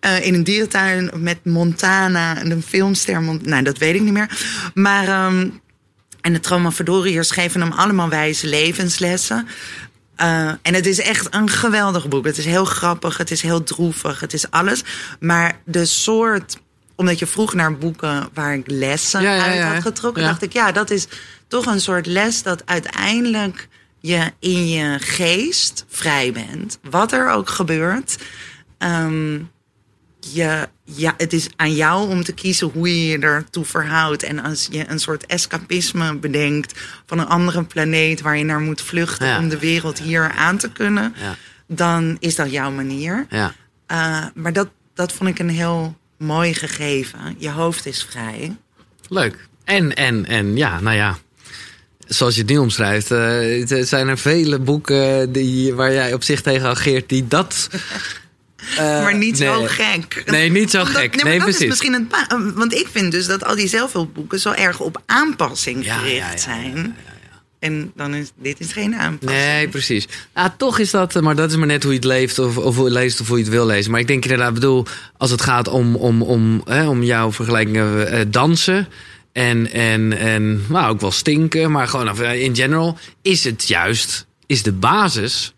[0.00, 3.22] Eh, in een dierentuin met Montana en een filmster.
[3.22, 4.38] Mont- nou, dat weet ik niet meer.
[4.74, 5.08] Maar.
[5.08, 5.48] ehm,
[6.20, 9.48] en de Traumaphadoriërs geven hem allemaal wijze levenslessen.
[10.16, 12.24] Eh, en het is echt een geweldig boek.
[12.26, 14.84] Het is heel grappig, het is heel droevig, het is alles.
[15.20, 16.58] Maar de soort.
[16.96, 20.72] Omdat je vroeg naar boeken waar ik lessen Ja, uit had getrokken, dacht ik, ja,
[20.72, 21.06] dat is
[21.48, 23.68] toch een soort les dat uiteindelijk
[24.00, 26.78] je in je geest vrij bent.
[26.90, 28.16] Wat er ook gebeurt.
[28.78, 29.38] Ehm,
[30.20, 34.22] je, ja, het is aan jou om te kiezen hoe je je ertoe verhoudt.
[34.22, 38.80] En als je een soort escapisme bedenkt van een andere planeet waar je naar moet
[38.82, 39.38] vluchten Ja.
[39.38, 41.34] om de wereld hier aan te kunnen, Ja.
[41.68, 43.26] dan is dat jouw manier.
[43.30, 43.54] Ja.
[43.92, 47.34] Uh, maar dat, dat vond ik een heel mooi gegeven.
[47.38, 48.56] Je hoofd is vrij.
[49.08, 49.48] Leuk.
[49.64, 51.18] En, en, en ja, nou ja.
[52.06, 56.22] Zoals je het nu omschrijft, uh, er zijn er vele boeken die, waar jij op
[56.22, 57.68] zich tegen ageert die dat
[58.70, 59.48] Uh, maar niet nee.
[59.48, 60.22] zo gek.
[60.26, 61.22] Nee, niet zo gek.
[61.22, 61.62] Nee, dat precies.
[61.62, 62.54] is misschien het.
[62.54, 66.30] Want ik vind dus dat al die zelfhulpboeken zo erg op aanpassing Ja, gericht ja,
[66.30, 66.96] ja, zijn.
[67.66, 69.42] En dan is dit is geen aanpassing.
[69.42, 70.08] Nee, precies.
[70.34, 72.74] Nou, toch is dat, maar dat is maar net hoe je het leeft of, of
[72.76, 73.90] hoe je het leest of hoe je het wil lezen.
[73.90, 74.84] Maar ik denk inderdaad, bedoel,
[75.16, 78.88] als het gaat om, om, om, hè, om jouw vergelijkingen eh, dansen
[79.32, 84.62] en, en, en nou, ook wel stinken, maar gewoon in general, is het juist, is
[84.62, 85.54] de basis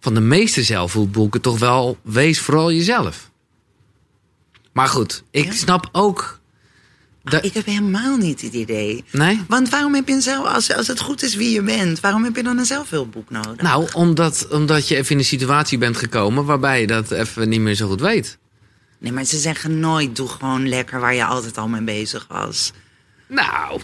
[0.00, 3.30] van de meeste zelfhulpboeken toch wel, wees vooral jezelf.
[4.72, 5.52] Maar goed, ik Ja.
[5.52, 6.37] snap ook.
[7.30, 9.04] Dat- Ik heb helemaal niet het idee.
[9.10, 9.40] nee?
[9.48, 12.24] Want waarom heb je een zelf, als, als het goed is wie je bent, waarom
[12.24, 13.56] heb je dan een zelfhulpboek nodig?
[13.62, 17.60] Nou, omdat, omdat je even in een situatie bent gekomen waarbij je dat even niet
[17.60, 18.38] meer zo goed weet.
[18.98, 22.72] Nee, maar ze zeggen nooit: doe gewoon lekker waar je altijd al mee bezig was.
[23.26, 23.80] Nou,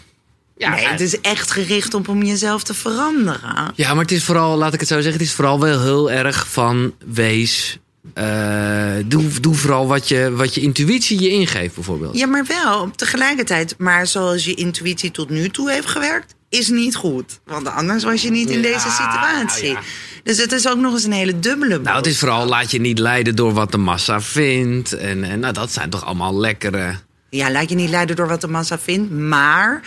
[0.56, 3.72] ja, nee, het is echt gericht op om jezelf te veranderen.
[3.74, 6.10] ja, maar het is vooral, laat ik het zo zeggen, het is vooral wel heel
[6.10, 7.78] erg van wees.
[8.14, 12.18] Eh, doe, doe vooral wat je, wat je intuïtie je ingeeft, bijvoorbeeld.
[12.18, 13.74] Ja, maar wel tegelijkertijd.
[13.78, 17.40] Maar zoals je intuïtie tot nu toe heeft gewerkt, is niet goed.
[17.44, 19.68] Want anders was je niet in deze situatie.
[19.68, 19.80] ja.
[20.22, 21.78] Dus het is ook nog eens een hele dubbele.
[21.78, 24.92] Nou, het is vooral laat je niet leiden door wat de massa vindt.
[24.92, 26.94] En, en nou, dat zijn toch allemaal lekkere.
[27.30, 29.80] Ja, laat je niet leiden door wat de massa vindt, maar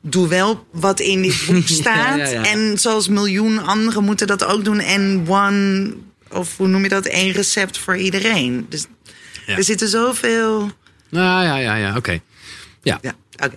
[0.00, 2.30] doe wel wat in dit boek staat.
[2.30, 2.44] ja.
[2.44, 4.78] En zoals miljoen anderen moeten dat ook doen.
[4.78, 5.92] En one,
[6.32, 8.66] of hoe noem je dat, één recept voor iedereen.
[8.68, 8.86] Dus
[9.46, 9.56] Ja.
[9.56, 10.70] er zitten zoveel.
[11.08, 12.18] Nou ja, ja, ja, oké.
[12.82, 13.14] Ja, Ja,
[13.44, 13.56] oké.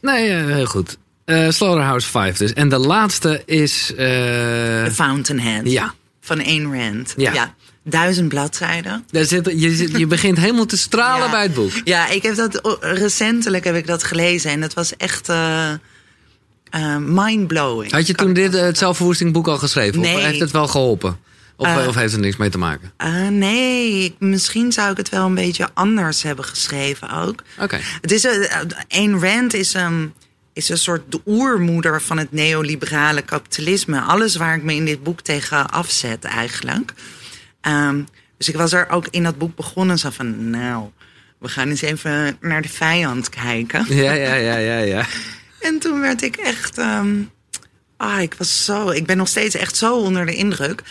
[0.00, 0.96] nee, eh, heel goed.
[1.24, 2.52] Eh Slaughterhouse 5 dus.
[2.52, 3.90] En de laatste is.
[3.90, 5.70] eh, The Fountainhead.
[5.70, 5.94] ja.
[6.20, 7.14] Van Ayn Rand.
[7.16, 7.54] Ja.
[7.84, 9.04] Duizend bladzijden.
[9.10, 11.30] Daar zit, je, je begint helemaal te stralen Ja.
[11.30, 11.72] bij het boek.
[11.84, 15.70] Ja, ik heb dat recentelijk heb ik dat gelezen en dat was echt eh
[16.70, 17.92] eh, mindblowing.
[17.92, 20.00] Had je toen dit eh, het zelfverwoestingboek al geschreven?
[20.00, 20.24] Of Nee.
[20.24, 21.18] heeft het wel geholpen?
[21.56, 21.86] Of, Eh.
[21.86, 22.92] of heeft het er niks mee te maken?
[22.96, 27.42] Ah, nee, ik- misschien zou ik het wel een beetje anders hebben geschreven ook.
[27.60, 27.78] Oké.
[28.00, 28.48] Het is een,
[28.88, 30.12] Ayn Rand is een,
[30.52, 34.00] is een soort de oermoeder van het neoliberale kapitalisme.
[34.00, 36.92] Alles waar ik me in dit boek tegen afzet eigenlijk.
[37.60, 38.02] Ehm,
[38.38, 40.88] dus ik was er ook in dat boek begonnen zo van, nou,
[41.38, 43.84] we gaan eens even naar de vijand kijken.
[43.94, 45.06] Ja, ja, ja, ja, ja.
[45.60, 46.78] En toen werd ik echt.
[46.78, 47.14] ehm,
[47.96, 48.90] ah, ik was zo.
[48.90, 50.82] Ik ben nog steeds echt zo onder de indruk.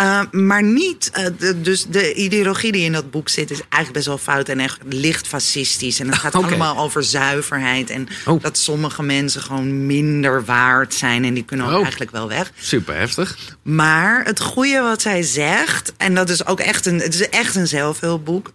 [0.00, 1.10] Uh, maar niet.
[1.12, 4.48] eh, de, dus de ideologie die in dat boek zit, is eigenlijk best wel fout
[4.48, 6.00] en echt licht fascistisch.
[6.00, 7.90] En het gaat allemaal over zuiverheid.
[7.90, 8.42] En Oh.
[8.42, 11.24] dat sommige mensen gewoon minder waard zijn.
[11.24, 11.80] En die kunnen ook Oh.
[11.80, 12.50] eigenlijk wel weg.
[12.60, 13.36] Super heftig.
[13.62, 17.54] Maar het goede wat zij zegt, en dat is ook echt een, het is echt
[17.54, 18.52] een zelfhulpboek,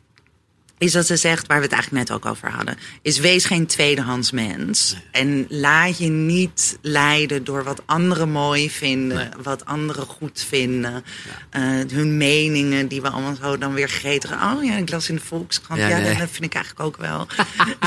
[0.78, 3.66] is dat ze zegt, waar we het eigenlijk net ook over hadden, is wees geen
[3.66, 4.96] tweedehands mens.
[5.12, 9.30] En laat je niet leiden door wat anderen mooi vinden, Nee.
[9.44, 11.04] wat anderen goed vinden,
[11.50, 11.62] eh,
[11.92, 14.32] hun meningen die we allemaal zo dan weer gretig.
[14.32, 15.80] Oh ja, ik las in de Volkskrant.
[15.80, 16.18] Ja, Ja, nee.
[16.18, 17.28] dat vind ik eigenlijk ook wel.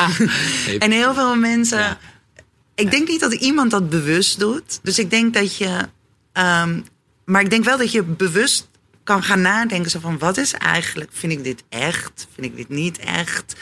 [0.79, 1.79] en heel veel mensen.
[1.79, 1.99] Ja.
[2.75, 4.79] Ik denk niet dat iemand dat bewust doet.
[4.83, 5.79] Dus ik denk dat je.
[6.33, 6.81] ehm,
[7.25, 8.69] maar ik denk wel dat je bewust
[9.11, 9.91] kan gaan nadenken.
[9.91, 11.11] Zo van wat is eigenlijk.
[11.13, 12.29] Vind ik dit echt?
[12.35, 13.57] Vind ik dit niet echt?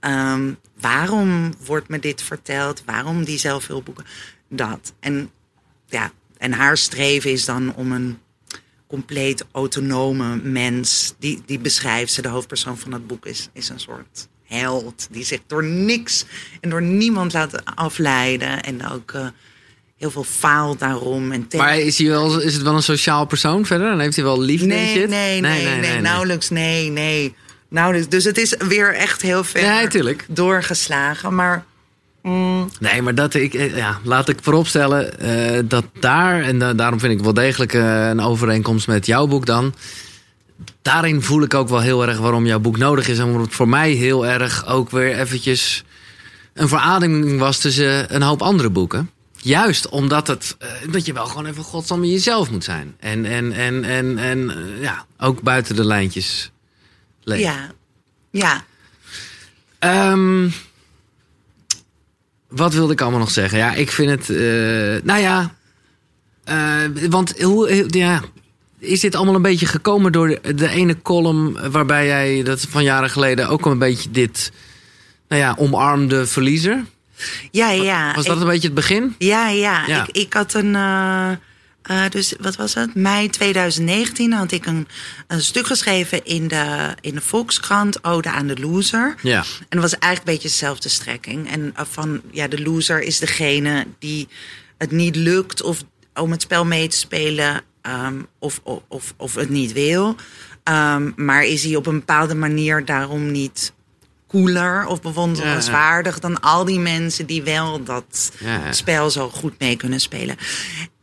[0.00, 2.82] Ehm, waarom wordt me dit verteld?
[2.86, 4.04] Waarom die zelfhulpboeken?
[4.48, 4.92] Dat.
[5.00, 5.30] En
[5.86, 8.18] ja, en haar streven is dan om een
[8.86, 11.14] compleet autonome mens.
[11.18, 15.08] Die, die beschrijft ze, de hoofdpersoon van het boek is, is een soort held.
[15.10, 16.24] Die zich door niks
[16.60, 18.62] en door niemand laat afleiden.
[18.62, 19.26] En ook eh,
[20.00, 21.32] heel veel faalt daarom.
[21.32, 23.90] En Maar is, hij wel, is het wel een sociaal persoon verder?
[23.90, 25.08] Dan heeft hij wel liefde en nee, shit?
[25.08, 27.34] nee, nee, nee, nauwelijks, nee, nee.
[27.68, 28.08] Nauwelijks.
[28.08, 30.24] Dus het is weer echt heel ver Nee, tuurlijk.
[30.28, 31.34] doorgeslagen.
[31.34, 31.64] Maar
[32.22, 36.74] mm, Nee, maar dat ik, eh, ja, laat ik vooropstellen eh, dat daar, en da-
[36.74, 39.74] daarom vind ik wel degelijk eh, een overeenkomst met jouw boek dan.
[40.82, 43.18] Daarin voel ik ook wel heel erg waarom jouw boek nodig is.
[43.18, 45.84] En waarom het voor mij heel erg ook weer eventjes
[46.54, 49.10] een verademing was tussen een hoop andere boeken.
[49.42, 52.94] Juist omdat het, eh, dat je wel gewoon even godsam jezelf moet zijn.
[52.98, 56.50] En, en, en, en, en eh, ja, ook buiten de lijntjes
[57.22, 57.44] leven.
[57.44, 57.70] ja,
[58.30, 58.64] ja.
[59.78, 60.48] Ehm,
[62.48, 63.58] wat wilde ik allemaal nog zeggen?
[63.58, 64.30] Ja, ik vind het.
[64.30, 65.54] eh, nou ja.
[67.08, 67.84] want hoe.
[67.88, 68.22] Ja,
[68.78, 71.70] is dit allemaal een beetje gekomen door de, de ene column.
[71.70, 74.52] waarbij jij dat van jaren geleden ook een beetje dit.
[75.28, 76.84] Nou ja, omarmde verliezer?
[77.50, 78.14] Ja, ja.
[78.14, 79.14] Was dat Ik- een beetje het begin?
[79.18, 79.86] Ja, ja.
[79.86, 80.02] Ja.
[80.06, 80.74] Ik, ik had een.
[80.74, 81.30] eh,
[81.82, 82.94] Eh, dus wat was het?
[82.94, 84.88] Mei 2019 had ik een,
[85.26, 89.14] een stuk geschreven in de, in de Volkskrant, Ode aan de Loser.
[89.22, 89.38] Ja.
[89.58, 91.50] En dat was eigenlijk een beetje dezelfde strekking.
[91.50, 94.28] En eh, van, ja, de loser is degene die
[94.78, 95.82] het niet lukt of
[96.14, 100.16] om het spel mee te spelen ehm, of, of, of, of het niet wil.
[100.64, 103.72] Ehm, maar is hij op een bepaalde manier daarom niet
[104.30, 108.72] cooler of bewonderenswaardig dan al die mensen die wel dat Ja, ja.
[108.72, 110.36] spel zo goed mee kunnen spelen.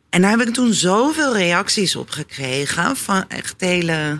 [0.10, 4.20] En daar heb ik toen zoveel reacties op gekregen van echt hele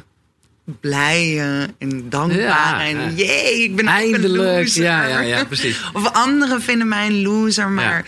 [0.82, 2.42] blije en dankbare.
[2.42, 3.10] Ja, en ja.
[3.10, 4.58] jee, ik ben een Eindelijk.
[4.60, 4.84] loser.
[4.84, 5.82] Ja, ja, ja, precies.
[5.94, 8.06] Of anderen vinden mij een loser, maar...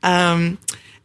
[0.00, 0.58] en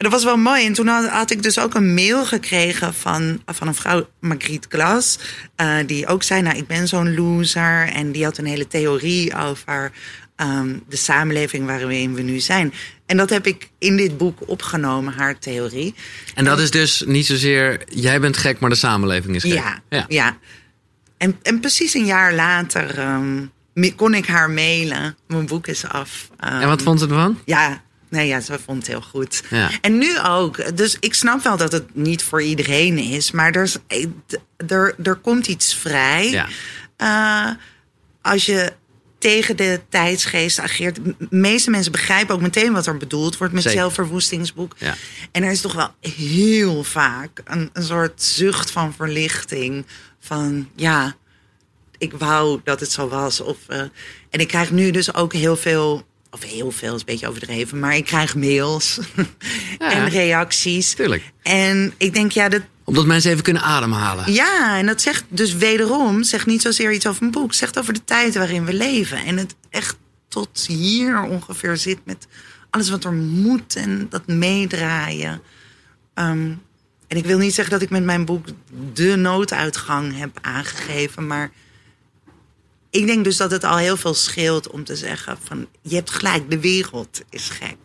[0.03, 0.65] dat was wel mooi.
[0.65, 4.65] En toen had, had ik dus ook een mail gekregen van, van een vrouw, Margriet
[4.69, 5.19] Glas.
[5.55, 7.87] eh, die ook zei, nou, ik ben zo'n loser.
[7.87, 9.91] En die had een hele theorie over
[10.35, 12.73] ehm, de samenleving waarin we nu zijn.
[13.05, 15.93] En dat heb ik in dit boek opgenomen, haar theorie.
[16.35, 19.53] En dat is dus niet zozeer, jij bent gek, maar de samenleving is gek.
[19.89, 20.37] Ja, ja.
[21.17, 23.45] En, en precies een jaar later ehm,
[23.95, 25.17] kon ik haar mailen.
[25.27, 26.29] Mijn boek is af.
[26.37, 27.39] En wat Ehm, vond ze ervan?
[27.45, 29.43] Ja, nee, ja, ze vond het heel goed.
[29.49, 29.69] Ja.
[29.81, 30.77] En nu ook.
[30.77, 33.31] Dus ik snap wel dat het niet voor iedereen is.
[33.31, 33.77] Maar er, is,
[34.67, 36.29] er, er komt iets vrij.
[36.29, 36.47] Ja.
[36.97, 37.55] Eh,
[38.21, 38.73] als je
[39.19, 40.95] tegen de tijdsgeest ageert.
[40.95, 43.79] De meeste mensen begrijpen ook meteen wat er bedoeld wordt met Zeker.
[43.79, 44.75] zelfverwoestingsboek.
[44.77, 44.95] Ja.
[45.31, 49.85] En er is toch wel heel vaak een, een soort zucht van verlichting.
[50.19, 51.15] Van ja,
[51.97, 53.39] ik wou dat het zo was.
[53.39, 53.79] Of, eh,
[54.29, 57.79] en ik krijg nu dus ook heel veel, of heel veel is een beetje overdreven,
[57.79, 58.99] maar ik krijg mails
[59.79, 59.91] Ja.
[59.93, 60.93] en reacties.
[60.93, 61.31] Tuurlijk.
[61.41, 64.33] En ik denk, ja, dat, Omdat mensen even kunnen ademhalen.
[64.33, 67.93] ja, en dat zegt dus wederom, zegt niet zozeer iets over een boek, zegt over
[67.93, 69.25] de tijd waarin we leven.
[69.25, 72.27] En het echt tot hier ongeveer zit met
[72.69, 75.41] alles wat er moet en dat meedraaien.
[76.13, 76.51] Ehm,
[77.07, 78.45] en ik wil niet zeggen dat ik met mijn boek
[78.93, 81.51] de nooduitgang heb aangegeven, maar
[82.89, 86.09] ik denk dus dat het al heel veel scheelt om te zeggen van je hebt
[86.11, 87.75] gelijk, de wereld is gek.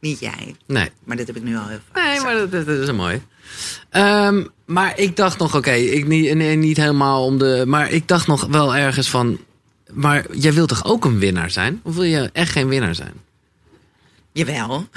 [0.00, 0.56] Niet jij.
[0.66, 0.90] Nee.
[1.04, 2.50] Maar dit heb ik nu al heel vaak Nee, gezegd.
[2.50, 3.22] maar dat, is een mooi.
[3.90, 7.64] Ehm, maar ik dacht nog, oké, ik niet, nee, niet helemaal om de.
[7.66, 9.38] Maar ik dacht nog wel ergens van.
[9.92, 11.80] Maar jij wilt toch ook een winnaar zijn?
[11.82, 13.12] Of wil je echt geen winnaar zijn?
[14.32, 14.88] Jawel.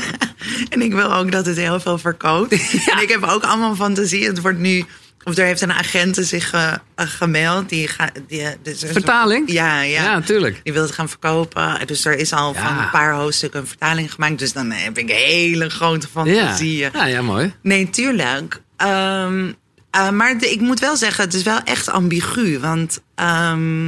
[0.72, 2.52] en ik wil ook dat het heel veel verkoopt.
[2.92, 4.26] En ik heb ook allemaal fantasie.
[4.26, 4.84] Het wordt nu...
[5.24, 7.68] Of er heeft een agent zich eh, eh, gemeld.
[7.68, 9.50] Die gaat, die, eh, dus er Vertaling?
[9.52, 10.02] Ja, ja.
[10.02, 10.60] Ja, tuurlijk.
[10.62, 11.86] Die wil het gaan verkopen.
[11.86, 12.66] Dus er is al Ja.
[12.68, 14.38] van een paar hoofdstukken een vertaling gemaakt.
[14.38, 16.22] Dus dan heb ik hele grote Ja.
[16.24, 16.90] fantasieën.
[16.92, 17.54] ja, ja, mooi.
[17.62, 18.60] Nee, tuurlijk.
[18.76, 19.52] Ehm,
[19.90, 22.58] eh, maar de- ik moet wel zeggen, het is wel echt ambigu.
[22.58, 23.86] Want ehm,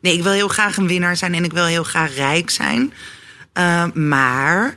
[0.00, 2.92] nee, ik wil heel graag een winnaar zijn en ik wil heel graag rijk zijn.
[3.52, 4.76] Eh, maar,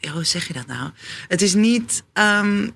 [0.00, 0.90] ja, hoe zeg je dat nou?
[1.28, 2.02] Het is niet.
[2.12, 2.68] ehm,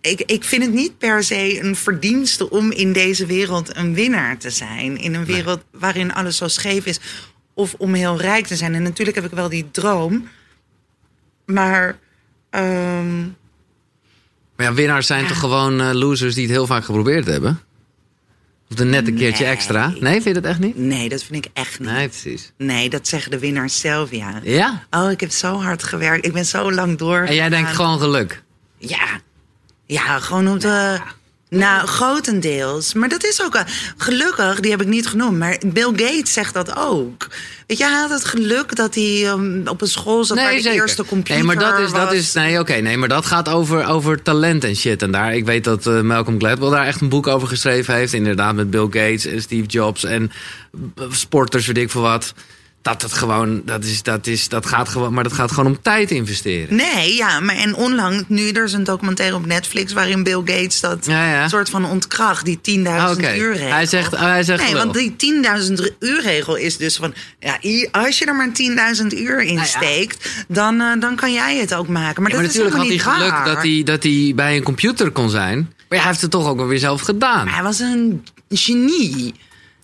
[0.00, 4.38] ik, ik vind het niet per se een verdienste om in deze wereld een winnaar
[4.38, 4.96] te zijn.
[4.98, 7.00] In een wereld waarin alles zo scheef is.
[7.54, 8.74] Of om heel rijk te zijn.
[8.74, 10.28] En natuurlijk heb ik wel die droom.
[11.46, 11.98] Maar.
[12.50, 13.20] ehm,
[14.56, 17.60] Maar ja, winnaars zijn toch gewoon eh, losers die het heel vaak geprobeerd hebben?
[18.70, 19.52] Of er net een keertje Nee.
[19.52, 19.92] extra?
[20.00, 20.76] Nee, vind je dat echt niet?
[20.76, 21.88] nee, dat vind ik echt niet.
[21.88, 22.52] Nee, precies.
[22.56, 24.40] Nee, dat zeggen de winnaars zelf, ja.
[24.42, 24.86] Ja?
[24.90, 26.26] Oh, ik heb zo hard gewerkt.
[26.26, 27.18] Ik ben zo lang door.
[27.20, 28.42] En jij denkt gewoon geluk.
[28.78, 29.20] Ja.
[29.88, 30.98] Ja, gewoon op de...
[31.50, 32.94] Nou, grotendeels.
[32.94, 33.62] Maar dat is ook...
[33.96, 35.38] Gelukkig, die heb ik niet genoemd.
[35.38, 37.26] Maar Bill Gates zegt dat ook.
[37.66, 40.36] Weet je, hij had het geluk dat hij ehm, op een school zat...
[40.36, 43.26] waar de eerste computer Nee, maar dat is, dat is nee, oké, nee, maar dat
[43.26, 45.02] gaat over, over talent en shit.
[45.02, 48.12] En daar, ik weet dat eh, Malcolm Gladwell daar echt een boek over geschreven heeft.
[48.12, 50.32] Inderdaad, met Bill Gates en Steve Jobs en
[50.96, 52.34] eh, sporters, weet ik veel wat.
[52.82, 55.82] Dat het gewoon, dat is, dat is, dat gaat gewoon, maar dat gaat gewoon om
[55.82, 56.76] tijd investeren.
[56.76, 60.80] Nee, ja, maar en onlangs, nu er is een documentaire op Netflix waarin Bill Gates
[60.80, 61.48] dat Ja, ja.
[61.48, 63.34] soort van ontkracht, die 10.000 Oké.
[63.36, 63.68] uur regel.
[63.72, 67.58] Hij zegt- oh, hij zegt Nee, want die 10.000 uur regel is dus van, ja,
[67.90, 69.78] als je er maar 10.000 uur in Nou ja.
[69.78, 72.22] steekt, dan, eh, dan kan jij het ook maken.
[72.22, 74.62] Maar, Ja, maar dat natuurlijk had is hij geluk dat hij, dat hij bij een
[74.62, 75.56] computer kon zijn.
[75.56, 77.44] Maar ja, hij heeft het toch ook wel weer zelf gedaan.
[77.44, 79.34] Maar hij was een genie.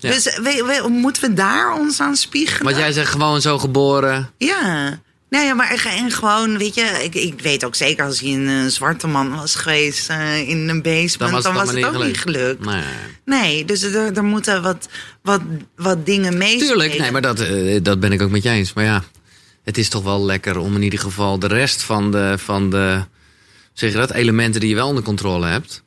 [0.04, 0.10] Ja.
[0.10, 2.64] Dus we, we- moeten we daar ons aan spiegelen?
[2.64, 4.30] Want jij zegt gewoon zo geboren.
[4.38, 4.98] Ja.
[5.28, 9.06] Ja, maar en gewoon, weet je, ik, ik weet ook zeker als hij een zwarte
[9.06, 12.64] man was geweest eh, in een basement, dan was het, allemaal ook niet gelukt.
[12.64, 12.82] Nee.
[13.24, 14.88] Nee, dus er, er moeten wat,
[15.22, 15.40] wat,
[15.76, 16.66] wat dingen meespelen.
[16.66, 18.72] Tuurlijk, nee, maar dat, eh, dat ben ik ook met je eens.
[18.72, 19.04] Maar ja,
[19.64, 23.04] het is toch wel lekker om in ieder geval de rest van de, van de
[23.72, 25.82] zeg je dat, elementen die je wel onder controle hebt,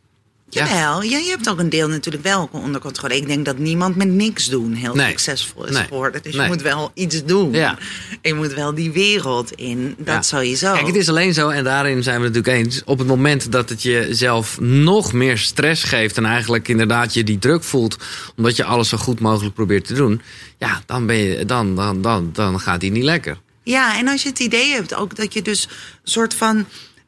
[0.50, 3.16] Jawel, ja, je hebt ook een deel natuurlijk wel onder controle.
[3.16, 5.08] Ik denk dat niemand met niks doen heel Nee.
[5.08, 5.84] succesvol is Nee.
[5.84, 6.22] geworden.
[6.24, 6.42] Dus Nee.
[6.42, 7.52] je moet wel iets doen.
[7.52, 7.78] Ja.
[8.22, 9.96] Je moet wel die wereld in.
[9.98, 10.22] Dat Ja.
[10.22, 10.74] sowieso.
[10.74, 12.82] Kijk, het is alleen zo, en daarin zijn we het natuurlijk eens.
[12.86, 16.18] Op het moment dat het jezelf nog meer stress geeft.
[16.18, 17.98] en eigenlijk inderdaad je die druk voelt.
[18.36, 20.22] omdat je alles zo goed mogelijk probeert te doen.
[20.58, 23.38] ja, dan, ben je, dan, dan, dan, dan gaat die niet lekker.
[23.64, 25.72] Ja, en als je het idee hebt ook dat je dus een
[26.12, 26.66] soort van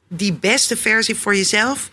[0.07, 1.89] die beste versie voor jezelf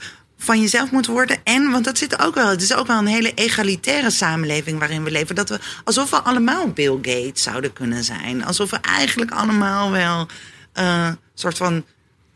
[0.46, 1.36] van jezelf moet worden.
[1.44, 5.04] En, want dat zit ook wel, het is ook wel een hele egalitaire samenleving waarin
[5.04, 5.34] we leven.
[5.34, 8.44] Dat we alsof we allemaal Bill Gates zouden kunnen zijn.
[8.44, 10.26] Alsof we eigenlijk allemaal wel
[10.72, 11.84] eh soort van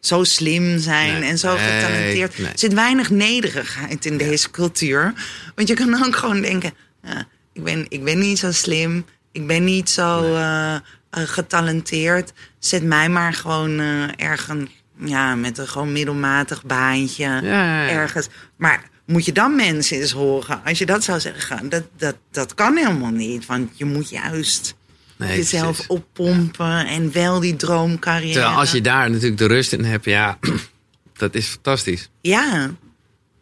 [0.00, 2.38] zo slim zijn Nee, en zo getalenteerd.
[2.38, 2.46] nee.
[2.46, 5.12] Er zit weinig nederigheid in deze cultuur.
[5.54, 9.04] Want je kan ook gewoon denken, ja, ik, ben, ik ben niet zo slim.
[9.32, 10.80] Ik ben niet zo eh, eh,
[11.10, 12.32] getalenteerd.
[12.58, 14.70] Zet mij maar gewoon eh, ergens
[15.04, 17.88] ja, met een gewoon middelmatig baantje Ja, ja, ja.
[17.88, 18.28] ergens.
[18.56, 20.60] Maar moet je dan mensen eens horen?
[20.64, 23.46] Als je dat zou zeggen, dat, dat, dat kan helemaal niet.
[23.46, 24.74] Want je moet juist
[25.16, 25.86] Nee, jezelf precies.
[25.86, 28.32] oppompen en wel die droomcarrière.
[28.32, 30.38] Terwijl als je daar natuurlijk de rust in hebt, ja,
[31.16, 32.10] dat is fantastisch.
[32.20, 32.70] Ja.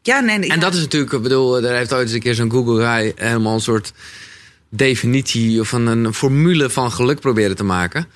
[0.03, 2.51] Ja, nee, En dat is natuurlijk, ik bedoel, er heeft ooit eens een keer zo'n
[2.51, 3.93] Google Guy helemaal een soort
[4.71, 8.07] definitie of een, een formule van geluk proberen te maken.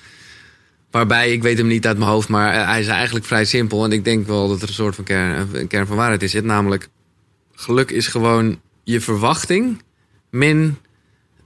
[0.93, 3.83] Waarbij, ik weet hem niet uit mijn hoofd, maar eh, hij is eigenlijk vrij simpel.
[3.83, 6.29] En ik denk wel dat er een soort van kern, een kern van waarheid in
[6.29, 6.43] zit.
[6.43, 6.89] Namelijk,
[7.55, 9.81] geluk is gewoon je verwachting
[10.29, 10.77] min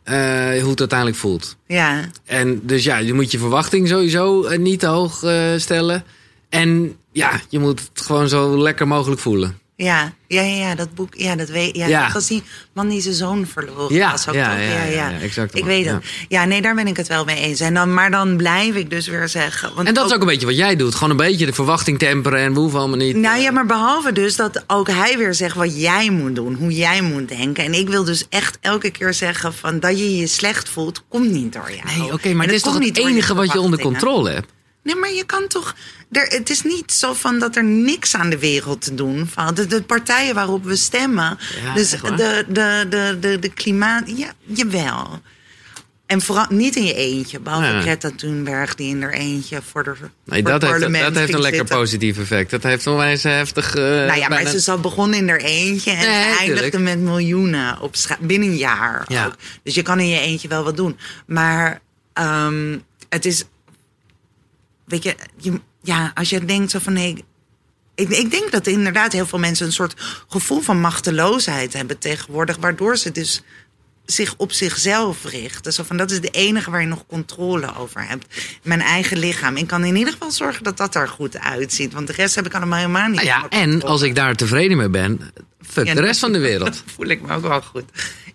[0.07, 1.57] eh, hoe het uiteindelijk voelt.
[1.65, 2.09] Ja.
[2.25, 6.03] En dus ja, je moet je verwachting sowieso eh, niet te hoog eh, stellen.
[6.49, 9.59] En ja, je moet het gewoon zo lekker mogelijk voelen.
[9.77, 12.11] Ja, ja, ja, dat boek, ja, dat weet ja, Ja.
[12.13, 14.59] Was die man die zijn zoon verloren Ja, was ook ja, toch?
[14.59, 16.03] ja, ja, ja, exact, Ik weet het.
[16.29, 16.45] Ja.
[16.45, 17.59] nee, daar ben ik het wel mee eens.
[17.59, 19.71] En dan, maar dan blijf ik dus weer zeggen...
[19.75, 20.95] Want En dat is ook een beetje wat jij doet.
[20.95, 23.15] Gewoon een beetje de verwachting temperen en we hoeven allemaal niet.
[23.15, 26.71] Nou ja, maar behalve dus dat ook hij weer zegt wat jij moet doen, hoe
[26.71, 27.63] jij moet denken.
[27.63, 31.31] En ik wil dus echt elke keer zeggen van dat je je slecht voelt, komt
[31.31, 31.99] niet door jou.
[31.99, 34.55] Nee, oké, maar het is toch het enige wat je onder controle hebt?
[34.87, 35.75] Nee, maar je kan toch.
[36.11, 39.55] Er, het is niet zo van dat er niks aan de wereld te doen valt.
[39.55, 41.37] De, de partijen waarop we stemmen.
[41.63, 44.03] Ja, dus de, de, de, de, de klimaat.
[44.17, 45.21] Ja, jawel.
[46.05, 47.39] En vooral niet in je eentje.
[47.39, 47.81] Behalve Nee.
[47.81, 49.95] Greta Thunberg die in haar eentje voor de.
[49.95, 51.77] voor Nee, het dat heeft, parlement dat heeft een lekker zitten.
[51.77, 52.49] positief effect.
[52.49, 53.75] Dat heeft onwijs heftig.
[53.75, 56.07] eh, Nou ja, maar ze is al begonnen in haar eentje en Nee,
[56.37, 56.79] eindigde tuurlijk.
[56.79, 59.05] met miljoenen op binnen een jaar.
[59.07, 59.25] Ja.
[59.25, 59.35] Ook.
[59.63, 60.97] Dus je kan in je eentje wel wat doen.
[61.25, 61.79] Maar
[62.13, 62.77] ehm,
[63.09, 63.43] het is,
[64.87, 67.25] weet je, je, ja, als je denkt zo van nee.
[67.95, 69.93] Ik, ik denk dat inderdaad heel veel mensen een soort
[70.27, 73.43] gevoel van machteloosheid hebben tegenwoordig, waardoor ze dus
[74.05, 75.73] zich op zichzelf richten.
[75.73, 78.25] Zo van dat is de enige waar je nog controle over hebt.
[78.63, 79.57] Mijn eigen lichaam.
[79.57, 81.93] Ik kan in ieder geval zorgen dat dat er goed uitziet.
[81.93, 83.15] Want de rest heb ik allemaal helemaal niet.
[83.15, 83.93] Nou ja, en controle.
[83.93, 85.31] als ik daar tevreden mee ben,
[85.61, 86.83] fuck Ja, de rest van de wereld.
[86.95, 87.83] Voel ik me ook wel goed.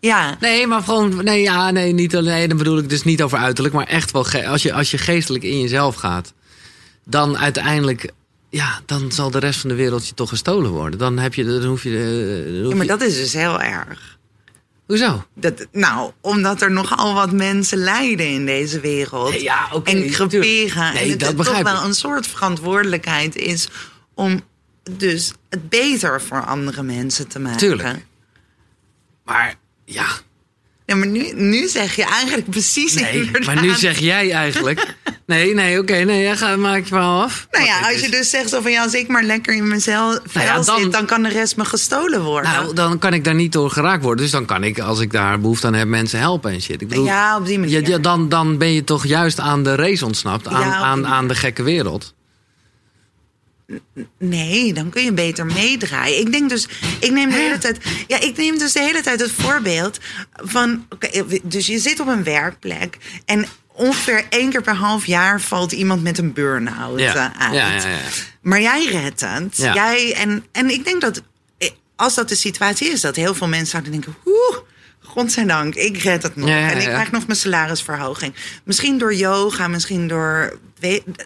[0.00, 3.38] Ja, Nee, maar gewoon, nee, ja, nee, niet alleen, dan bedoel ik dus niet over
[3.38, 6.32] uiterlijk, maar echt wel, als je, als je geestelijk in jezelf gaat,
[7.05, 8.11] dan uiteindelijk,
[8.50, 10.98] ja, dan zal de rest van de wereld je toch gestolen worden.
[10.98, 11.90] Dan heb je, dan hoef je,
[12.46, 14.18] eh, dan hoef ja maar je- dat is dus heel erg.
[14.86, 15.24] hoezo?
[15.34, 19.30] Dat, nou, omdat er nogal wat mensen lijden in deze wereld.
[19.30, 20.92] Nee, ja, oké, en creperen.
[20.92, 23.68] Nee, en het dat toch wel een soort verantwoordelijkheid is
[24.14, 24.40] om
[24.90, 27.59] dus het beter voor andere mensen te maken.
[27.59, 28.05] Tuurlijk.
[29.24, 30.07] Maar, ja,
[30.87, 33.55] Ja, maar nu, nu zeg je eigenlijk precies nee, inderdaad.
[33.55, 34.95] maar nu zeg jij eigenlijk,
[35.26, 37.47] nee, nee, oké, nee, ja, ga, maak je wel af.
[37.51, 39.68] Nou ja, als je is- dus zegt zo van ja, als ik maar lekker in
[39.68, 42.53] mezelf Nou ja, dan- zit, dan kan de rest me gestolen worden.
[42.53, 44.22] Nou, dan kan ik daar niet door geraakt worden.
[44.24, 46.80] Dus dan kan ik, als ik daar behoefte aan heb, mensen helpen en shit.
[46.80, 47.89] Ik bedoel, ja, op die manier.
[47.89, 50.49] Ja, dan, dan ben je toch juist aan de race ontsnapt.
[50.49, 52.14] Aan, Ja, aan, aan de gekke wereld.
[54.18, 56.18] Nee, dan kun je beter meedraaien.
[56.18, 56.68] Ik denk dus,
[57.00, 59.98] ik neem de hele tijd, ja, ik neem dus de hele tijd het voorbeeld
[60.32, 65.40] van, oké, dus je zit op een werkplek en ongeveer één keer per half jaar
[65.40, 67.14] valt iemand met een burn-out Ja.
[67.14, 67.54] eh, uit.
[67.54, 67.98] Ja, ja, ja.
[68.42, 69.56] Maar jij redt het.
[69.56, 71.22] Jij, en, en ik denk dat,
[71.58, 74.56] eh, als dat de situatie is, dat heel veel mensen zouden denken, oeh,
[75.12, 76.48] godzijdank, ik red het nog.
[76.48, 78.34] Ja, ja, En ik krijg nog mijn salarisverhoging.
[78.64, 80.58] Misschien door yoga, misschien door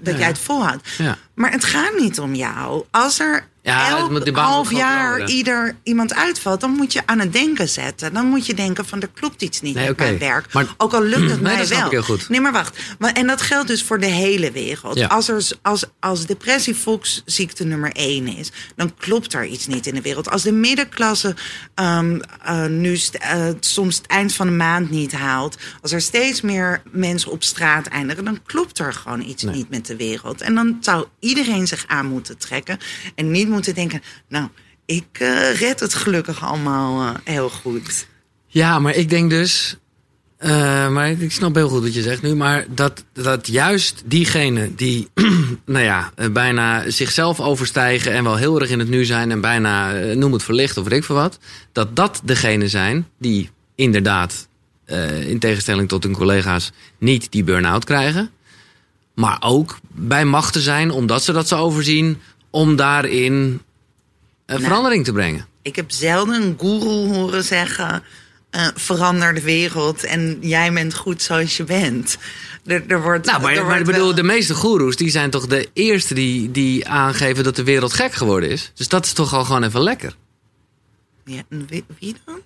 [0.03, 0.89] dat jij het volhoudt.
[1.35, 2.85] Maar het gaat niet om jou.
[2.91, 7.03] Als er Ja, het elk moet- die half jaar ieder iemand uitvalt, dan moet je
[7.07, 8.13] aan het denken zetten.
[8.15, 10.03] Dan moet je denken van er klopt iets niet Nee, met oké.
[10.05, 10.53] mijn werk.
[10.53, 12.19] Maar- Ook al lukt het Nee, mij wel.
[12.29, 12.79] Nee, maar wacht.
[13.15, 14.99] En dat geldt dus voor de hele wereld.
[14.99, 15.07] Ja.
[15.07, 19.95] Als, er, als, als depressie volksziekte nummer één is, dan klopt er iets niet in
[19.95, 20.31] de wereld.
[20.31, 21.35] Als de middenklasse
[21.75, 26.01] ehm, eh, nu st- eh, soms het eind van de maand niet haalt, als er
[26.01, 29.55] steeds meer mensen op straat eindigen, dan klopt er gewoon iets Nee.
[29.55, 30.41] niet met de wereld.
[30.41, 32.79] En dan zou iedereen zich aan moeten trekken
[33.15, 34.49] en niet moeten denken, nou.
[34.87, 38.07] ik eh, red het gelukkig allemaal eh, heel goed.
[38.47, 39.77] Ja, maar ik denk dus.
[40.39, 42.35] eh, maar ik snap heel goed wat je zegt nu.
[42.35, 45.09] Maar dat, dat juist diegenen die
[45.75, 48.13] nou ja, bijna zichzelf overstijgen.
[48.13, 49.31] en wel heel erg in het nu zijn.
[49.31, 51.39] en bijna, noem het verlicht of weet ik veel wat.
[51.73, 54.49] dat dat degenen zijn die inderdaad,
[55.27, 56.73] in tegenstelling tot hun collega's.
[56.99, 58.31] niet die burn-out krijgen.
[59.15, 62.21] Maar ook bij machten zijn, omdat ze dat zo overzien.
[62.57, 63.63] Om daarin
[64.47, 65.47] eh, verandering te brengen.
[65.63, 68.03] Ik heb zelden een guru horen zeggen...
[68.51, 72.19] eh, verander de wereld en jij bent goed zoals je bent.
[72.67, 75.31] Er, er wordt, Nou, maar, er maar ik bedoel, wel- de meeste goeroes die zijn
[75.31, 78.73] toch de eerste die, die aangeven dat de wereld gek geworden is.
[78.75, 80.17] Dus dat is toch al gewoon even lekker.
[81.25, 81.43] Ja,
[81.99, 82.41] wie dan?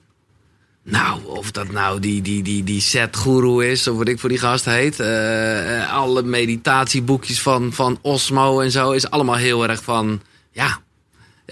[0.82, 4.28] Nou, of dat nou die, die, die, die set guru is, of wat ik voor
[4.28, 5.00] die gast heet.
[5.00, 10.20] eh, eh, alle meditatieboekjes van, van Osmo en zo is allemaal heel erg van,
[10.50, 10.78] ja.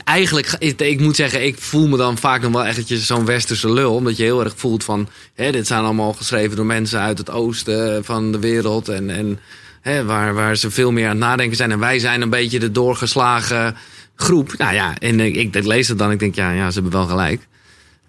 [0.04, 3.94] Eigenlijk, ik, moet zeggen, ik voel me dan vaak nog wel echt zo'n westerse lul.
[3.94, 7.30] Omdat je heel erg voelt van, hè, dit zijn allemaal geschreven door mensen uit het
[7.30, 8.88] oosten van de wereld.
[8.88, 9.40] En, en
[9.80, 11.70] hè, waar, waar ze veel meer aan het nadenken zijn.
[11.70, 13.76] En wij zijn een beetje de doorgeslagen
[14.16, 14.56] groep.
[14.56, 17.06] Nou ja, en ik, ik lees het dan, ik denk, ja, ja, ze hebben wel
[17.06, 17.46] gelijk.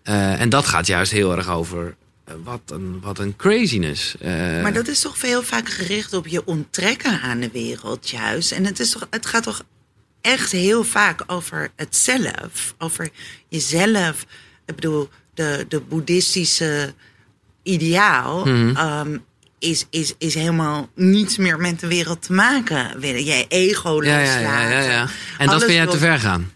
[0.04, 4.18] Eh, en dat gaat juist heel erg over eh, wat, een, wat een craziness.
[4.18, 8.52] Eh, Maar dat is toch veel vaak gericht op je onttrekken aan de wereld, juist.
[8.52, 9.64] En het, is toch, het gaat toch
[10.22, 12.76] echt heel vaak over het zelf.
[12.78, 13.10] Over
[13.48, 14.26] jezelf.
[14.66, 16.94] Ik bedoel, de, de boeddhistische
[17.64, 18.46] ideaal.
[18.46, 18.76] Mhm.
[18.76, 19.18] ehm,
[19.60, 23.02] is, is, is helemaal niets meer met de wereld te maken.
[23.02, 24.42] Je ego loslaten.
[24.42, 25.08] ja, ja, ja, ja.
[25.38, 26.52] En dat vind jij te ver gaan.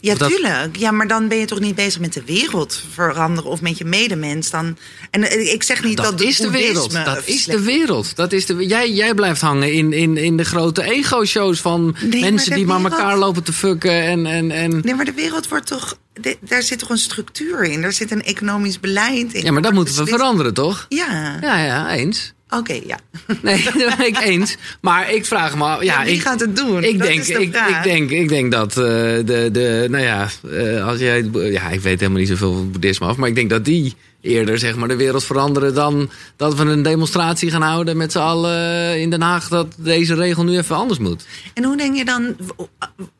[0.00, 0.76] Ja, dat- tuurlijk.
[0.76, 3.84] Ja, maar dan ben je toch niet bezig met de wereld veranderen of met je
[3.84, 4.50] medemens.
[4.50, 4.76] Dan...
[5.10, 6.92] En eh, ik zeg niet dat, Dat is de wereld.
[7.04, 8.16] Dat is slecht- de wereld.
[8.16, 12.20] Dat is de, jij, jij blijft hangen in, in, in de grote ego-shows van Nee,
[12.20, 14.02] maar mensen de die maar wereld- elkaar lopen te fucken.
[14.02, 14.80] En, en, en...
[14.84, 15.98] Nee, maar de wereld wordt toch.
[16.20, 17.82] de- daar zit toch een structuur in?
[17.82, 19.44] Daar zit een economisch beleid in.
[19.44, 20.86] Ja, maar dat moeten we veranderen, toch?
[20.88, 22.32] Ja, Ja, ja, eens.
[22.50, 22.98] Oké, ja.
[23.42, 24.56] Nee, dat ben ik eens.
[24.80, 26.84] Maar ik vraag me Ja, Ja, wie ik, gaat het doen?
[26.84, 27.76] Ik Dat denk, is de ik, vraag.
[27.76, 29.86] ik, denk, ik denk dat eh, de, de.
[29.90, 31.30] Nou ja, eh, als jij.
[31.32, 33.16] Ja, ik weet helemaal niet zoveel van boeddhisme af.
[33.16, 35.74] Maar ik denk dat die eerder zeg maar, de wereld veranderen.
[35.74, 39.48] dan dat we een demonstratie gaan houden met z'n allen in Den Haag.
[39.48, 41.26] dat deze regel nu even anders moet.
[41.54, 42.36] En hoe denk je dan.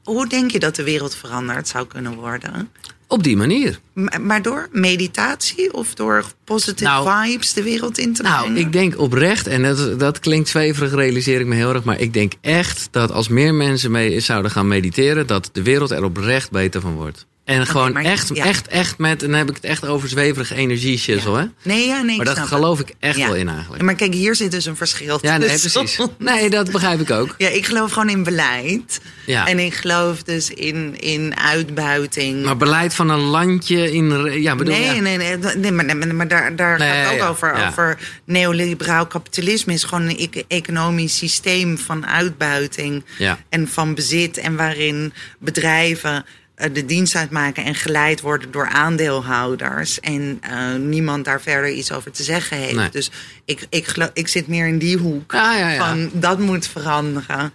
[0.04, 2.70] Hoe denk je dat de wereld veranderd zou kunnen worden?
[3.10, 3.80] Op die manier.
[4.20, 8.60] Maar door meditatie of door positive Nou, vibes de wereld in te Nou, brengen?
[8.60, 11.84] ik denk oprecht, en dat, dat klinkt zweverig, realiseer ik me heel erg.
[11.84, 15.90] Maar ik denk echt dat als meer mensen mee zouden gaan mediteren, dat de wereld
[15.90, 17.26] er oprecht beter van wordt.
[17.48, 18.44] En gewoon maar- echt, ja.
[18.44, 21.44] echt, echt met, en dan heb ik het echt over zweverige energie shizzle, hè?
[21.62, 22.46] Nee, ja, nee, Maar dat het.
[22.46, 23.26] geloof ik echt Ja.
[23.26, 23.82] wel in eigenlijk.
[23.82, 26.06] Maar kijk, hier zit dus een verschil Ja, nee, tussen precies.
[26.18, 27.34] Nee, dat begrijp ik ook.
[27.44, 29.00] Ja, ik geloof gewoon in beleid.
[29.26, 29.46] Ja.
[29.46, 32.44] En ik geloof dus in, in uitbuiting.
[32.44, 34.32] Maar beleid van een landje in.
[34.42, 35.00] Ja, bedoel nee, ja.
[35.00, 37.66] nee, nee, nee, maar, maar, maar daar, daar Nee, gaat het ook over.
[37.68, 43.38] Over neoliberaal kapitalisme is gewoon een ec- economisch systeem van uitbuiting Ja.
[43.48, 44.36] en van bezit.
[44.38, 46.24] En waarin bedrijven
[46.72, 50.00] de dienst uitmaken en geleid worden door aandeelhouders.
[50.00, 52.74] En eh, niemand daar verder iets over te zeggen heeft.
[52.74, 52.88] Nee.
[52.90, 53.10] Dus
[53.44, 55.88] ik, ik, geloof, ik zit meer in die hoek Ja, ja, ja.
[55.88, 57.52] van dat moet veranderen.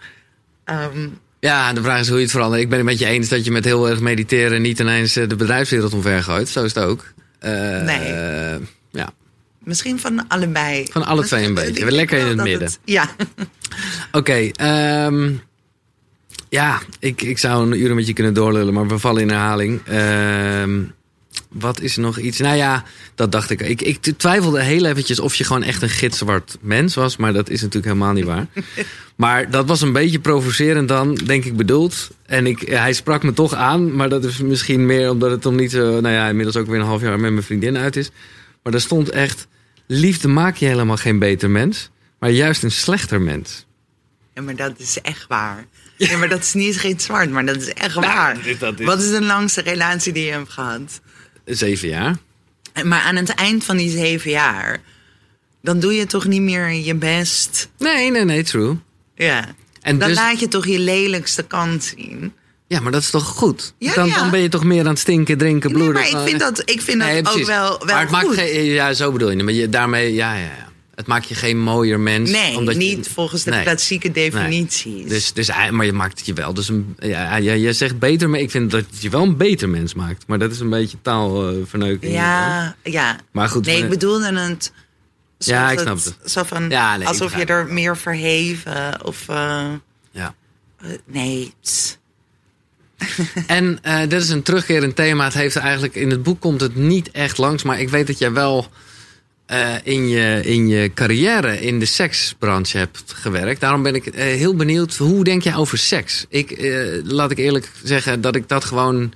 [0.65, 1.07] Ehm,
[1.39, 2.61] Ja, de vraag is hoe je het verandert.
[2.61, 5.27] Ik ben het met je eens dat je met heel erg mediteren niet ineens eh,
[5.29, 6.49] de bedrijfswereld omvergooit.
[6.49, 7.05] Zo is het ook.
[7.39, 7.51] Eh,
[7.81, 7.99] Nee.
[8.13, 8.55] eh,
[8.91, 9.09] ja.
[9.63, 10.87] Misschien van allebei.
[10.91, 11.91] Van alle twee een beetje.
[11.91, 12.71] Lekker in het midden.
[12.85, 13.09] ja.
[14.11, 15.31] Oké, ehm,
[16.53, 19.81] ja, ik, ik zou een uur met je kunnen doorlullen, maar we vallen in herhaling.
[19.85, 20.81] Ehm,
[21.49, 22.39] wat is er nog iets?
[22.39, 22.83] Nou ja,
[23.15, 23.61] dat dacht ik.
[23.61, 23.81] ik.
[23.81, 27.61] Ik twijfelde heel eventjes of je gewoon echt een gitzwart mens was, maar dat is
[27.61, 28.47] natuurlijk helemaal niet waar.
[29.15, 32.09] Maar dat was een beetje provocerend dan, denk ik bedoeld.
[32.25, 35.53] En ik, hij sprak me toch aan, maar dat is misschien meer omdat het nog
[35.53, 36.01] niet zo...
[36.01, 38.11] Nou ja, inmiddels ook weer een half jaar met mijn vriendin uit is.
[38.63, 39.47] Maar daar stond echt,
[39.87, 41.89] liefde maakt je helemaal geen beter mens,
[42.19, 43.65] maar juist een slechter mens.
[44.33, 45.65] Ja, maar dat is echt waar.
[45.97, 48.37] Ja, maar dat is niet geen zwart, maar dat is echt waar.
[48.59, 51.01] dat is- Wat is de langste relatie die je hebt gehad?
[51.45, 52.15] Zeven jaar.
[52.83, 54.79] Maar aan het eind van die zeven jaar,
[55.61, 57.69] dan doe je toch niet meer je best.
[57.77, 58.77] Nee, nee, nee, true.
[59.15, 59.45] Ja.
[59.81, 62.33] En dan dus, laat je toch je lelijkste kant zien.
[62.67, 63.73] ja, maar dat is toch goed?
[63.77, 64.15] Ja, dan, ja.
[64.15, 66.01] dan ben je toch meer aan het stinken, drinken, Nee, bloeden.
[66.11, 68.23] maar ik vind dat, ik vind dat Nee, ook wel, wel maar het goed.
[68.35, 69.43] maakt geen, ja, zo bedoel je.
[69.43, 70.71] Maar je, daarmee, ja, ja, ja.
[70.95, 72.29] Het maakt je geen mooier mens.
[72.31, 73.63] nee, omdat je- niet volgens de Nee.
[73.63, 75.07] klassieke definities.
[75.09, 76.53] Dus, dus, maar je maakt het je wel.
[76.53, 79.69] Dus een, ja, je zegt beter, maar ik vind dat het je wel een beter
[79.69, 80.23] mens maakt.
[80.27, 82.13] Maar dat is een beetje taalverneuking.
[82.13, 83.19] ja, ja.
[83.31, 83.65] Maar goed.
[83.65, 84.71] Nee, ik bedoelde het...
[85.37, 86.17] Ja, ik snap het-.
[86.31, 89.29] Zo van, Ja, nee, alsof je er meer verheven of...
[89.29, 89.65] eh,
[90.11, 90.35] ja.
[90.81, 91.53] eh, nee,
[93.47, 93.79] en
[94.09, 95.23] dit is een terugkerend thema.
[95.23, 98.17] Het heeft eigenlijk in het boek komt het niet echt langs, maar ik weet dat
[98.17, 98.67] jij wel
[99.47, 103.61] uh, in, je, in je carrière in de seksbranche hebt gewerkt.
[103.61, 104.97] Daarom ben ik uh, heel benieuwd.
[104.97, 106.25] Hoe denk jij over seks?
[106.29, 106.57] Ik,
[107.03, 109.13] laat ik eerlijk zeggen dat ik dat gewoon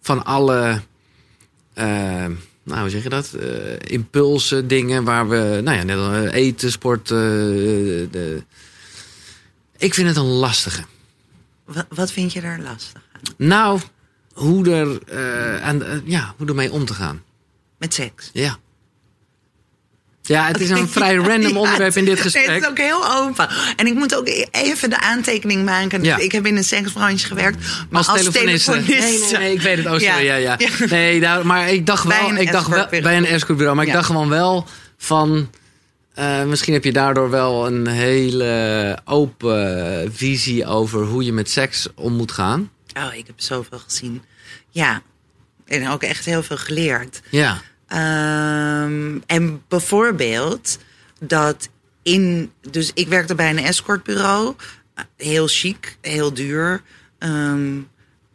[0.00, 0.82] van alle
[2.62, 3.36] nou, hoe zeg je dat?
[3.78, 7.08] Impulsen, dingen waar we, nou ja, net eten, sport.
[7.08, 8.42] De...
[9.76, 10.84] Ik vind het een lastige.
[11.64, 13.34] Wat, wat vind je daar lastig aan?
[13.36, 13.80] Nou,
[14.32, 15.00] hoe er,
[15.62, 17.22] aan, ja, hoe ermee om te gaan.
[17.78, 18.30] Met seks?
[18.32, 18.58] Ja.
[20.28, 22.46] Ja, het is een vrij random onderwerp in dit gesprek.
[22.46, 23.48] het is ook heel open.
[23.76, 26.02] En ik moet ook even de aantekening maken.
[26.02, 26.16] Ja.
[26.16, 27.66] Ik heb in een seksbranche gewerkt.
[27.90, 28.70] Maar als, als telefoniste.
[28.70, 30.00] Nee, nee, nee, ik weet het ook.
[30.00, 30.18] Ja.
[30.18, 30.58] ja, ja.
[30.88, 32.36] Nee, maar ik dacht wel...
[32.36, 33.76] ik dacht wel bij een escortbureau.
[33.76, 35.50] Maar ik dacht gewoon wel van...
[36.18, 41.88] Uh, misschien heb je daardoor wel een hele open visie over hoe je met seks
[41.94, 42.70] om moet gaan.
[42.96, 44.22] Oh, ik heb zoveel gezien.
[44.70, 45.02] Ja,
[45.66, 47.20] en ook echt heel veel geleerd.
[47.30, 47.60] Ja.
[47.92, 50.78] Um, en bijvoorbeeld
[51.20, 51.68] dat
[52.02, 52.52] in.
[52.70, 54.54] Dus ik werkte bij een escortbureau.
[55.16, 56.82] Heel chic, heel duur.
[57.18, 57.88] Um,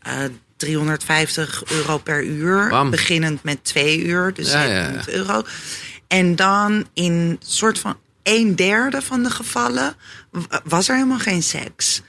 [0.07, 0.13] uh,
[0.57, 2.69] 350 euro per uur.
[2.69, 2.89] Bam.
[2.89, 5.43] Beginnend met twee uur, dus Ja, ja, 700 euro.
[6.07, 9.95] En dan in soort van een derde van de gevallen
[10.63, 12.01] was er helemaal geen seks.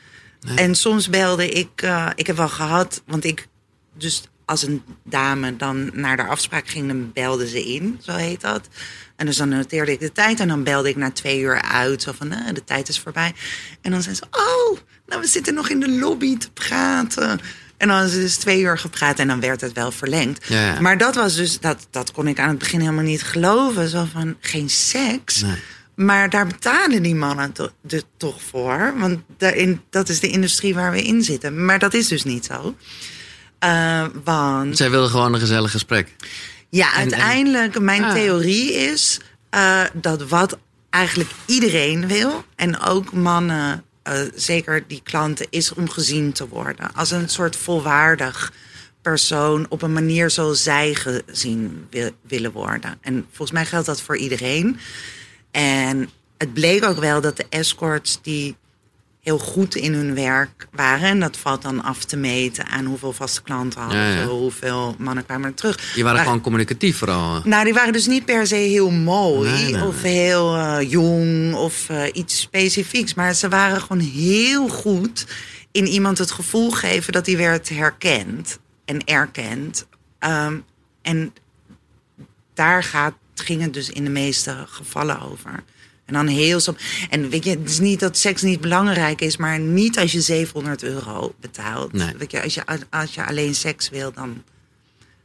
[0.56, 3.46] En soms belde ik, uh, ik heb wel gehad, want ik,
[3.94, 8.40] dus als een dame dan naar de afspraak ging, dan belde ze in, zo heet
[8.40, 8.68] dat.
[9.16, 12.02] En dus dan noteerde ik de tijd en dan belde ik na twee uur uit,
[12.02, 13.32] zo van, eh, de tijd is voorbij.
[13.82, 17.40] En dan zei ze, oh, nou we zitten nog in de lobby te praten.
[17.76, 20.46] En dan is het dus twee uur gepraat en dan werd het wel verlengd.
[20.48, 20.80] Ja, ja.
[20.80, 23.88] Maar dat was dus, dat, dat kon ik aan het begin helemaal niet geloven.
[23.88, 25.42] Zo van, geen seks.
[25.42, 25.56] Nee.
[25.94, 28.94] Maar daar betalen die mannen to- de, toch voor.
[28.96, 31.64] Want daarin, dat is de industrie waar we in zitten.
[31.64, 32.74] Maar dat is dus niet zo.
[33.64, 36.08] Eh, want Zij wilden gewoon een gezellig gesprek.
[36.70, 38.12] ja, en- uiteindelijk, mijn Ah.
[38.12, 39.20] theorie is
[39.50, 40.58] eh, dat wat
[40.90, 46.94] eigenlijk iedereen wil, en ook mannen, eh, zeker die klanten, is om gezien te worden.
[46.94, 48.52] Als een soort volwaardig
[49.02, 52.98] persoon op een manier zoals zij gezien wi- willen worden.
[53.00, 54.78] En volgens mij geldt dat voor iedereen.
[55.50, 58.56] En het bleek ook wel dat de escorts die
[59.24, 61.09] heel goed in hun werk waren.
[61.09, 65.24] En dat valt dan af te meten aan hoeveel vaste klanten hadden Ja, hoeveel mannen
[65.24, 65.92] kwamen er terug.
[65.94, 67.40] Die waren Maar- gewoon communicatief vooral.
[67.44, 71.55] nou, die waren dus niet per se heel mooi Nee, nee, of heel eh, jong
[71.55, 73.14] of eh, iets specifieks.
[73.14, 75.26] Maar ze waren gewoon heel goed
[75.72, 79.86] in iemand het gevoel geven dat hij werd herkend en erkend.
[80.18, 80.56] Ehm,
[81.02, 81.32] en
[82.55, 85.62] daar gaat, ging het dus in de meeste gevallen over.
[86.05, 87.06] En dan heel soms.
[87.10, 90.20] En weet je, het is niet dat seks niet belangrijk is, maar niet als je
[90.20, 91.93] 700 euro betaalt.
[91.93, 92.12] Nee.
[92.18, 94.43] Weet je, als je, als je alleen seks wil, dan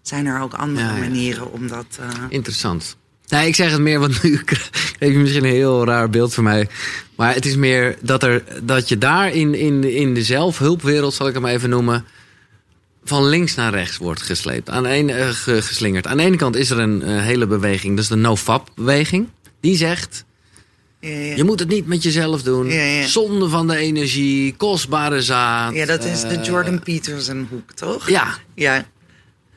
[0.01, 0.99] zijn er ook andere Ja, ja.
[0.99, 1.85] manieren om dat.
[1.99, 2.97] eh, Interessant.
[3.27, 4.69] Nee, ik zeg het meer, want nu kreeg
[4.99, 6.69] je misschien een heel raar beeld van mij.
[7.15, 11.27] Maar het is meer dat, er, dat je daar in, in, in de zelfhulpwereld, zal
[11.27, 12.05] ik hem even noemen,
[13.03, 14.69] van links naar rechts wordt gesleept.
[14.69, 16.07] Aan de ene, eh, ge- geslingerd.
[16.07, 19.27] Aan de ene kant is er een eh, hele beweging, dat is de NoFap-beweging.
[19.61, 20.25] Die zegt,
[20.99, 21.35] ja, ja.
[21.35, 22.69] je moet het niet met jezelf doen.
[22.69, 23.07] Ja.
[23.07, 25.73] Zonde van de energie, kostbare zaad.
[25.73, 28.09] Ja, dat is de eh, Jordan Peterson hoek, toch?
[28.09, 28.27] Ja.
[28.55, 28.85] ja.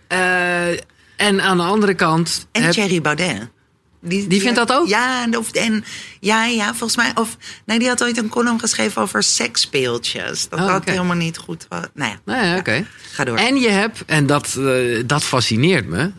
[0.08, 0.68] Eh,
[1.16, 2.46] en aan de andere kant...
[2.52, 3.48] En heb- Thierry Baudet.
[4.04, 4.88] Die, Die vindt dat ook?
[4.88, 5.84] Ja, en, of, en
[6.20, 7.10] ja, ja, volgens mij.
[7.14, 7.36] Of,
[7.66, 10.48] nee, die had ooit een column geschreven over seksspeeltjes.
[10.48, 11.84] Dat Oh, dat helemaal niet goed was.
[11.94, 12.86] Nou ja, Nou ja, oké.
[13.12, 13.36] ga door.
[13.36, 16.10] En je hebt, en dat, eh, dat fascineert me,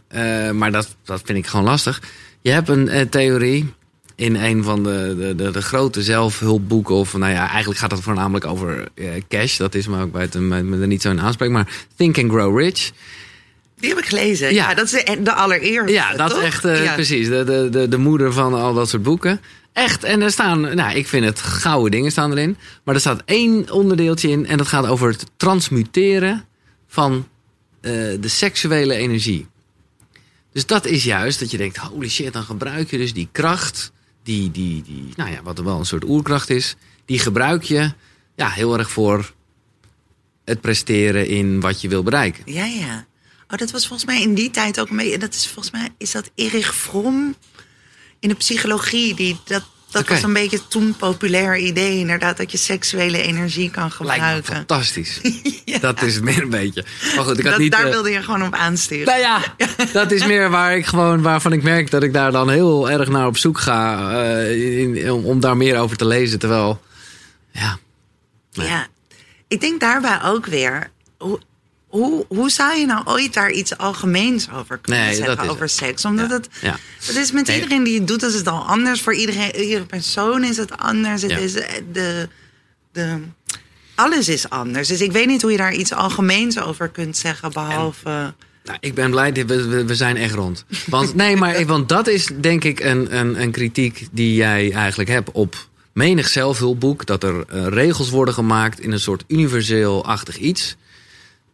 [0.54, 2.02] maar dat, dat vind ik gewoon lastig.
[2.42, 3.74] Je hebt een theorie
[4.16, 6.96] in een van de, de, de, de grote zelfhulpboeken.
[6.96, 9.58] Of nou ja, eigenlijk gaat het voornamelijk over eh, cash.
[9.58, 11.50] Dat is me ook bij het me, me er niet zo in aanspreek.
[11.50, 12.92] Maar Think and Grow Rich.
[13.80, 14.54] Die heb ik gelezen.
[14.54, 14.70] Ja.
[14.70, 15.94] Ja, dat is de, allereerste.
[15.94, 16.94] Ja, dat is echt eh, Ja.
[16.94, 17.28] precies.
[17.28, 19.42] De, de, de, de moeder van al dat soort boeken.
[19.74, 22.58] Echt, en er staan, nou, ik vind het gouden dingen staan erin.
[22.84, 26.46] Maar er staat één onderdeeltje in en dat gaat over het transmuteren
[26.88, 27.28] van
[27.82, 29.48] eh, de seksuele energie.
[30.52, 33.92] Dus dat is juist dat je denkt, holy shit, dan gebruik je dus die kracht,
[34.24, 36.76] die, die, die nou ja, wat er wel een soort oerkracht is,
[37.06, 37.94] die gebruik je
[38.36, 39.34] ja, heel erg voor
[40.46, 42.44] het presteren in wat je wil bereiken.
[42.46, 43.06] Ja, ja.
[43.48, 45.18] Oh, dat was volgens mij in die tijd ook mee.
[45.18, 47.36] Dat is volgens mij is dat Erich Fromm
[48.20, 49.16] in de psychologie.
[49.16, 49.64] Die, dat
[49.94, 50.14] dat Oké.
[50.14, 54.06] was een beetje toen een populair idee, inderdaad, dat je seksuele energie kan Lijkt me
[54.14, 54.54] gebruiken.
[54.56, 55.22] fantastisch.
[55.82, 56.86] Dat is meer een beetje.
[57.16, 57.72] Maar goed, ik had Dat, niet...
[57.72, 59.06] daar eh, wilde je gewoon op aansturen.
[59.06, 59.40] Nou ja,
[59.94, 63.10] dat is meer waar ik gewoon, waarvan ik merk dat ik daar dan heel erg
[63.10, 64.12] naar op zoek ga.
[64.12, 66.40] eh, in- om, om daar meer over te lezen.
[66.40, 66.82] Terwijl,
[67.52, 67.78] ja,
[68.54, 68.68] Nee.
[68.68, 68.88] Ja,
[69.48, 70.92] ik denk daarbij ook weer.
[71.18, 71.40] Hoe,
[72.00, 75.72] hoe, hoe zou je nou ooit daar iets algemeens over kunnen Nee, zeggen, over het.
[75.72, 76.06] seks?
[76.06, 76.78] Omdat Ja, het, ja.
[77.06, 77.56] het is met Nee.
[77.56, 79.02] iedereen die het doet, is het al anders.
[79.02, 81.22] Voor iedereen, iedere persoon is het anders.
[81.22, 81.38] Het Ja.
[81.38, 82.28] is eh, de,
[82.92, 83.18] de,
[83.96, 84.88] alles is anders.
[84.88, 88.34] Dus ik weet niet hoe je daar iets algemeens over kunt zeggen, behalve...
[88.64, 90.66] Nou, ik ben blij, we, we, we zijn echt rond.
[90.86, 95.10] Want, nee, maar want dat is denk ik een, een, een kritiek die jij eigenlijk
[95.10, 97.06] hebt op menig zelfhulpboek.
[97.06, 100.76] Dat er eh, regels worden gemaakt in een soort universeel-achtig iets.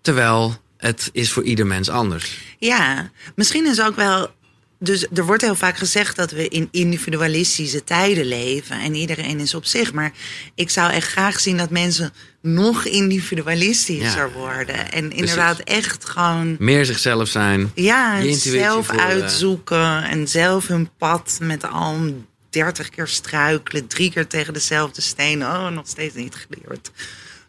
[0.01, 2.37] Terwijl het is voor ieder mens anders.
[2.57, 4.37] Ja, misschien is ook wel.
[4.81, 9.53] Dus er wordt heel vaak gezegd dat we in individualistische tijden leven en iedereen is
[9.53, 9.93] op zich.
[9.93, 10.11] Maar
[10.55, 14.31] ik zou echt graag zien dat mensen nog individualistischer Ja.
[14.31, 14.91] worden.
[14.91, 16.55] En inderdaad echt gewoon.
[16.59, 17.71] Meer zichzelf zijn.
[17.75, 24.53] Ja, zelf uitzoeken en zelf hun pad met al dertig keer struikelen, drie keer tegen
[24.53, 25.41] dezelfde steen.
[25.43, 26.91] Oh, nog steeds niet geleerd.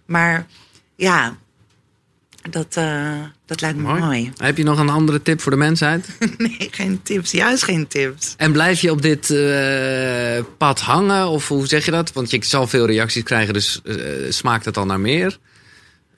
[0.06, 0.46] Maar
[0.96, 1.36] ja,
[2.50, 3.12] dat, eh,
[3.46, 4.32] dat lijkt me mooi.
[4.36, 6.06] Heb je nog een andere tip voor de mensheid?
[6.38, 7.30] Nee, geen tips.
[7.30, 8.34] Juist geen tips.
[8.36, 11.28] En blijf je op dit eh, pad hangen?
[11.28, 12.12] Of hoe zeg je dat?
[12.12, 13.96] Want je zal veel reacties krijgen, dus eh,
[14.28, 15.38] smaakt het al naar meer?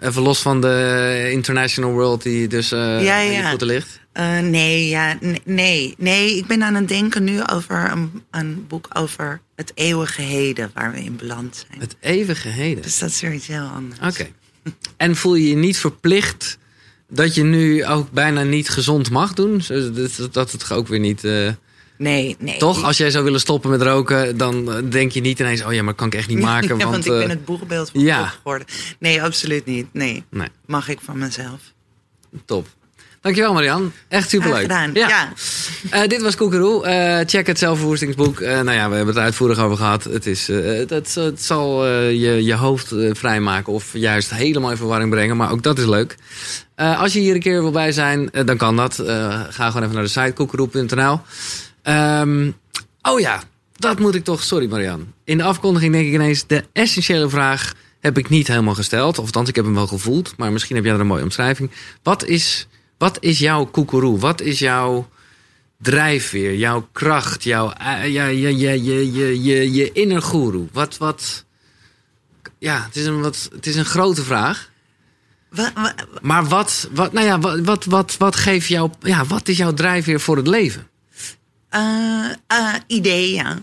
[0.00, 3.48] Even los van de international world die dus eh Ja, aan je ja.
[3.48, 4.00] voeten ligt.
[4.42, 6.36] Nee, ja, nee, nee.
[6.36, 10.92] Ik ben aan het denken nu over een, een boek over het eeuwige heden waar
[10.92, 11.80] we in beland zijn.
[11.80, 12.82] Het eeuwige heden.
[12.82, 14.00] Dus dat is weer iets heel anders.
[14.00, 14.30] Oké.
[14.96, 16.58] En voel je je niet verplicht
[17.08, 19.62] dat je nu ook bijna niet gezond mag doen?
[20.32, 21.24] Dat, het ook weer niet...
[21.24, 21.48] eh,
[21.98, 22.58] Nee, nee.
[22.58, 25.64] toch, als jij zou willen stoppen met roken, dan eh, denk je niet ineens...
[25.64, 26.90] oh ja, maar kan ik echt niet maken, ja, want...
[26.90, 28.26] want ik ben eh, het boegbeeld van ja.
[28.26, 28.66] Geworden.
[28.98, 29.86] Nee, absoluut niet.
[29.92, 31.60] Nee, Nee, mag ik van mezelf.
[32.44, 32.66] top.
[33.22, 33.92] Dankjewel, Marian.
[34.08, 34.60] Echt superleuk.
[34.60, 34.90] gedaan.
[34.94, 35.32] Ja.
[35.90, 36.86] Eh, dit was Koekeroe.
[36.86, 38.40] Eh, check het zelfverwoestingsboek.
[38.40, 40.04] Eh, nou ja, we hebben het uitvoerig over gehad.
[40.04, 45.36] Het, is, eh, het, zal je, je hoofd vrijmaken of juist helemaal in verwarring brengen.
[45.36, 46.16] Maar ook dat is leuk.
[46.76, 48.94] Als je hier een keer wil bij zijn, dan kan dat.
[49.48, 51.20] Ga gewoon even naar de site koekeroe.nl.
[51.82, 52.50] Ehm,
[53.02, 53.42] oh ja,
[53.76, 54.42] dat moet ik toch...
[54.42, 55.12] Sorry Marian.
[55.24, 56.46] In de afkondiging denk ik ineens...
[56.46, 59.18] de essentiële vraag heb ik niet helemaal gesteld.
[59.18, 60.34] Of althans, ik heb hem wel gevoeld.
[60.36, 61.70] Maar misschien heb jij er een mooie omschrijving.
[62.02, 62.66] Wat is,
[63.02, 64.18] wat is jouw koekeroe?
[64.18, 65.08] Wat is jouw
[65.76, 70.68] drijfveer, jouw kracht, jouw, eh, ja, ja, ja, je, je, je, je inner guru?
[70.72, 71.44] Wat, wat,
[72.58, 74.70] ja, het is een, wat, het is een grote vraag.
[76.20, 79.72] Maar wat, wat, nou ja, wat, wat, wat, wat geeft jou, ja, wat is jouw
[79.72, 80.88] drijfveer voor het leven?
[81.68, 83.58] Eh, eh, idee, ja.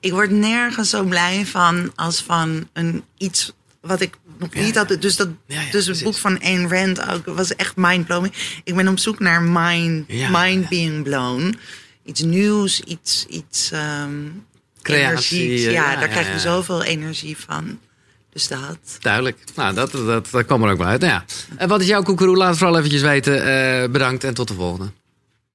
[0.00, 4.96] Ik word nergens zo blij van als van een iets wat ik nog niet had.
[5.00, 5.28] Dus, dat,
[5.70, 8.34] dus het boek van Ayn Rand ook was echt mindblowing.
[8.64, 11.58] Ik ben op zoek naar mind, mind being blown.
[12.04, 13.72] Iets nieuws, iets, iets
[14.82, 17.78] Creatie, eh, Ja, daar krijg je zoveel energie van.
[18.32, 18.78] Dus dat.
[19.00, 19.38] Duidelijk.
[19.54, 21.00] Nou, dat, dat, dat kwam er ook wel uit.
[21.00, 21.24] Nou ja.
[21.56, 22.36] En wat is jouw koekeroe?
[22.36, 23.44] Laat het vooral eventjes weten.
[23.44, 24.90] Eh, bedankt en tot de volgende.